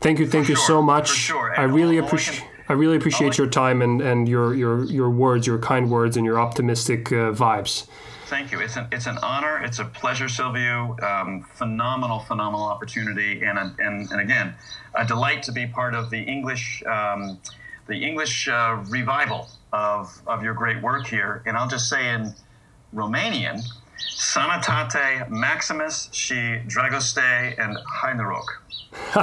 thank 0.01 0.20
you, 0.20 0.28
thank 0.28 0.45
For 0.45 0.51
you 0.51 0.55
sure, 0.57 0.65
so 0.67 0.82
much. 0.82 1.09
sure. 1.09 1.59
I 1.59 1.63
really 1.63 1.97
all- 1.97 2.03
all 2.03 2.03
I 2.03 2.07
appreciate. 2.07 2.43
I 2.70 2.74
really 2.74 2.97
appreciate 2.97 3.36
your 3.39 3.47
time 3.47 3.82
and, 3.82 3.99
and 3.99 4.30
your, 4.30 4.53
your 4.53 4.84
your 4.86 5.09
words, 5.09 5.47
your 5.47 5.57
kind 5.57 5.89
words, 5.89 6.15
and 6.17 6.24
your 6.24 6.39
optimistic 6.39 7.11
uh, 7.11 7.34
vibes. 7.34 7.88
Thank 8.30 8.51
you. 8.51 8.59
It's 8.59 8.75
an 8.75 8.88
it's 8.91 9.07
an 9.07 9.17
honor. 9.23 9.57
It's 9.63 9.80
a 9.80 9.86
pleasure, 9.86 10.25
Silviu. 10.25 11.01
Um, 11.01 11.41
phenomenal, 11.55 12.19
phenomenal 12.19 12.67
opportunity, 12.67 13.41
and 13.41 13.57
a, 13.57 13.75
and 13.80 14.11
and 14.11 14.21
again, 14.21 14.53
a 14.93 15.03
delight 15.03 15.41
to 15.43 15.51
be 15.51 15.65
part 15.65 15.95
of 15.95 16.11
the 16.11 16.19
English 16.19 16.84
um, 16.84 17.39
the 17.88 17.95
English 17.95 18.47
uh, 18.47 18.84
revival 18.88 19.49
of 19.73 20.15
of 20.27 20.43
your 20.43 20.53
great 20.53 20.80
work 20.84 21.07
here. 21.07 21.41
And 21.47 21.57
I'll 21.57 21.67
just 21.67 21.89
say 21.89 22.13
in 22.13 22.36
Romanian, 22.93 23.63
Sanatate 23.99 25.29
Maximus 25.29 26.09
she 26.11 26.35
Dragoste 26.67 27.59
and 27.59 27.77
Hainerok. 28.01 28.45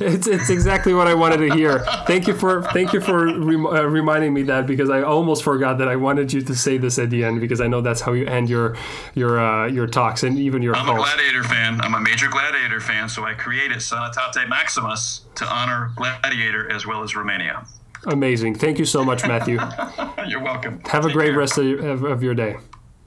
it's, 0.00 0.26
it's 0.26 0.50
exactly 0.50 0.92
what 0.92 1.06
I 1.06 1.14
wanted 1.14 1.38
to 1.38 1.54
hear. 1.54 1.80
Thank 2.06 2.26
you 2.26 2.34
for 2.34 2.62
thank 2.62 2.92
you 2.92 3.00
for 3.00 3.28
uh, 3.28 3.82
reminding 3.84 4.34
me 4.34 4.42
that 4.44 4.66
because 4.66 4.90
I 4.90 5.02
almost 5.02 5.42
forgot 5.42 5.78
that 5.78 5.88
I 5.88 5.96
wanted 5.96 6.32
you 6.32 6.42
to 6.42 6.54
say 6.54 6.76
this 6.76 6.98
at 6.98 7.08
the 7.08 7.24
end 7.24 7.40
because 7.40 7.60
I 7.60 7.68
know 7.68 7.80
that's 7.80 8.02
how 8.02 8.12
you 8.12 8.26
end 8.26 8.50
your 8.50 8.76
your 9.14 9.40
uh, 9.40 9.66
your 9.66 9.86
talks 9.86 10.22
and 10.22 10.38
even 10.38 10.62
your 10.62 10.76
I'm 10.76 10.88
a. 10.88 10.94
Gladiator 10.94 11.42
fan. 11.42 11.80
I'm 11.80 11.94
a 11.94 12.00
major 12.00 12.28
Gladiator 12.28 12.80
fan, 12.80 13.08
so 13.08 13.24
I 13.24 13.34
created 13.34 13.78
Sanatate 13.78 14.48
Maximus 14.48 15.22
to 15.36 15.46
honor 15.46 15.90
Gladiator 15.96 16.70
as 16.70 16.86
well 16.86 17.02
as 17.02 17.16
Romania. 17.16 17.66
Amazing. 18.06 18.56
Thank 18.56 18.78
you 18.78 18.84
so 18.84 19.04
much, 19.04 19.26
Matthew. 19.26 19.58
You're 20.28 20.42
welcome. 20.42 20.80
Have 20.86 21.04
a 21.04 21.12
great 21.12 21.30
care. 21.30 21.38
rest 21.38 21.58
of, 21.58 21.80
of, 21.80 22.04
of 22.04 22.22
your 22.22 22.34
day. 22.34 22.56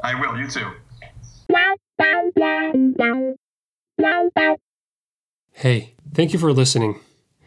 I 0.03 0.19
will. 0.19 0.37
You 0.37 0.47
too. 0.49 0.71
Hey, 5.53 5.95
thank 6.13 6.33
you 6.33 6.39
for 6.39 6.51
listening. 6.51 6.99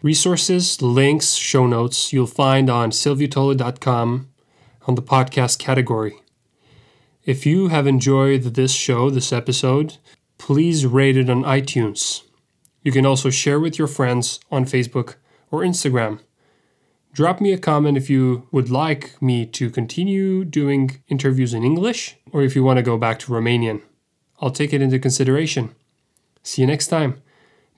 Resources, 0.02 0.80
links, 0.82 1.32
show 1.34 1.66
notes 1.66 2.12
you'll 2.12 2.26
find 2.26 2.70
on 2.70 2.90
silviutolu.com 2.90 4.28
on 4.86 4.94
the 4.94 5.02
podcast 5.02 5.58
category. 5.58 6.14
If 7.24 7.46
you 7.46 7.68
have 7.68 7.86
enjoyed 7.86 8.42
this 8.42 8.72
show, 8.72 9.08
this 9.10 9.32
episode, 9.32 9.96
please 10.38 10.86
rate 10.86 11.16
it 11.16 11.30
on 11.30 11.42
iTunes. 11.42 12.22
You 12.82 12.92
can 12.92 13.06
also 13.06 13.30
share 13.30 13.58
with 13.58 13.78
your 13.78 13.88
friends 13.88 14.40
on 14.50 14.66
Facebook 14.66 15.14
or 15.50 15.62
Instagram. 15.62 16.20
Drop 17.14 17.40
me 17.40 17.52
a 17.52 17.58
comment 17.58 17.96
if 17.96 18.10
you 18.10 18.46
would 18.52 18.70
like 18.70 19.20
me 19.22 19.46
to 19.46 19.70
continue 19.70 20.44
doing 20.44 21.02
interviews 21.08 21.54
in 21.54 21.64
English 21.64 22.16
or 22.30 22.42
if 22.42 22.54
you 22.54 22.62
want 22.62 22.76
to 22.76 22.82
go 22.82 22.98
back 22.98 23.18
to 23.20 23.32
Romanian. 23.32 23.80
I'll 24.44 24.50
take 24.50 24.74
it 24.74 24.82
into 24.82 24.98
consideration. 24.98 25.70
See 26.42 26.60
you 26.60 26.68
next 26.68 26.88
time. 26.88 27.22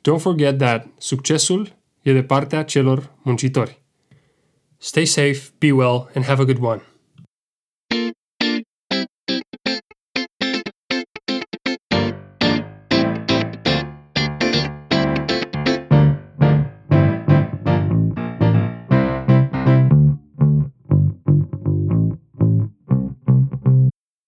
Don't 0.02 0.20
forget 0.20 0.58
that 0.58 0.88
succesul 0.98 1.68
e 2.02 2.12
de 2.12 2.24
partea 2.24 2.64
celor 2.64 3.08
muncitori. 3.24 3.76
Stay 4.80 5.06
safe, 5.06 5.52
be 5.60 5.70
well, 5.70 6.08
and 6.16 6.24
have 6.24 6.40
a 6.40 6.44
good 6.44 6.58
one. 6.58 6.80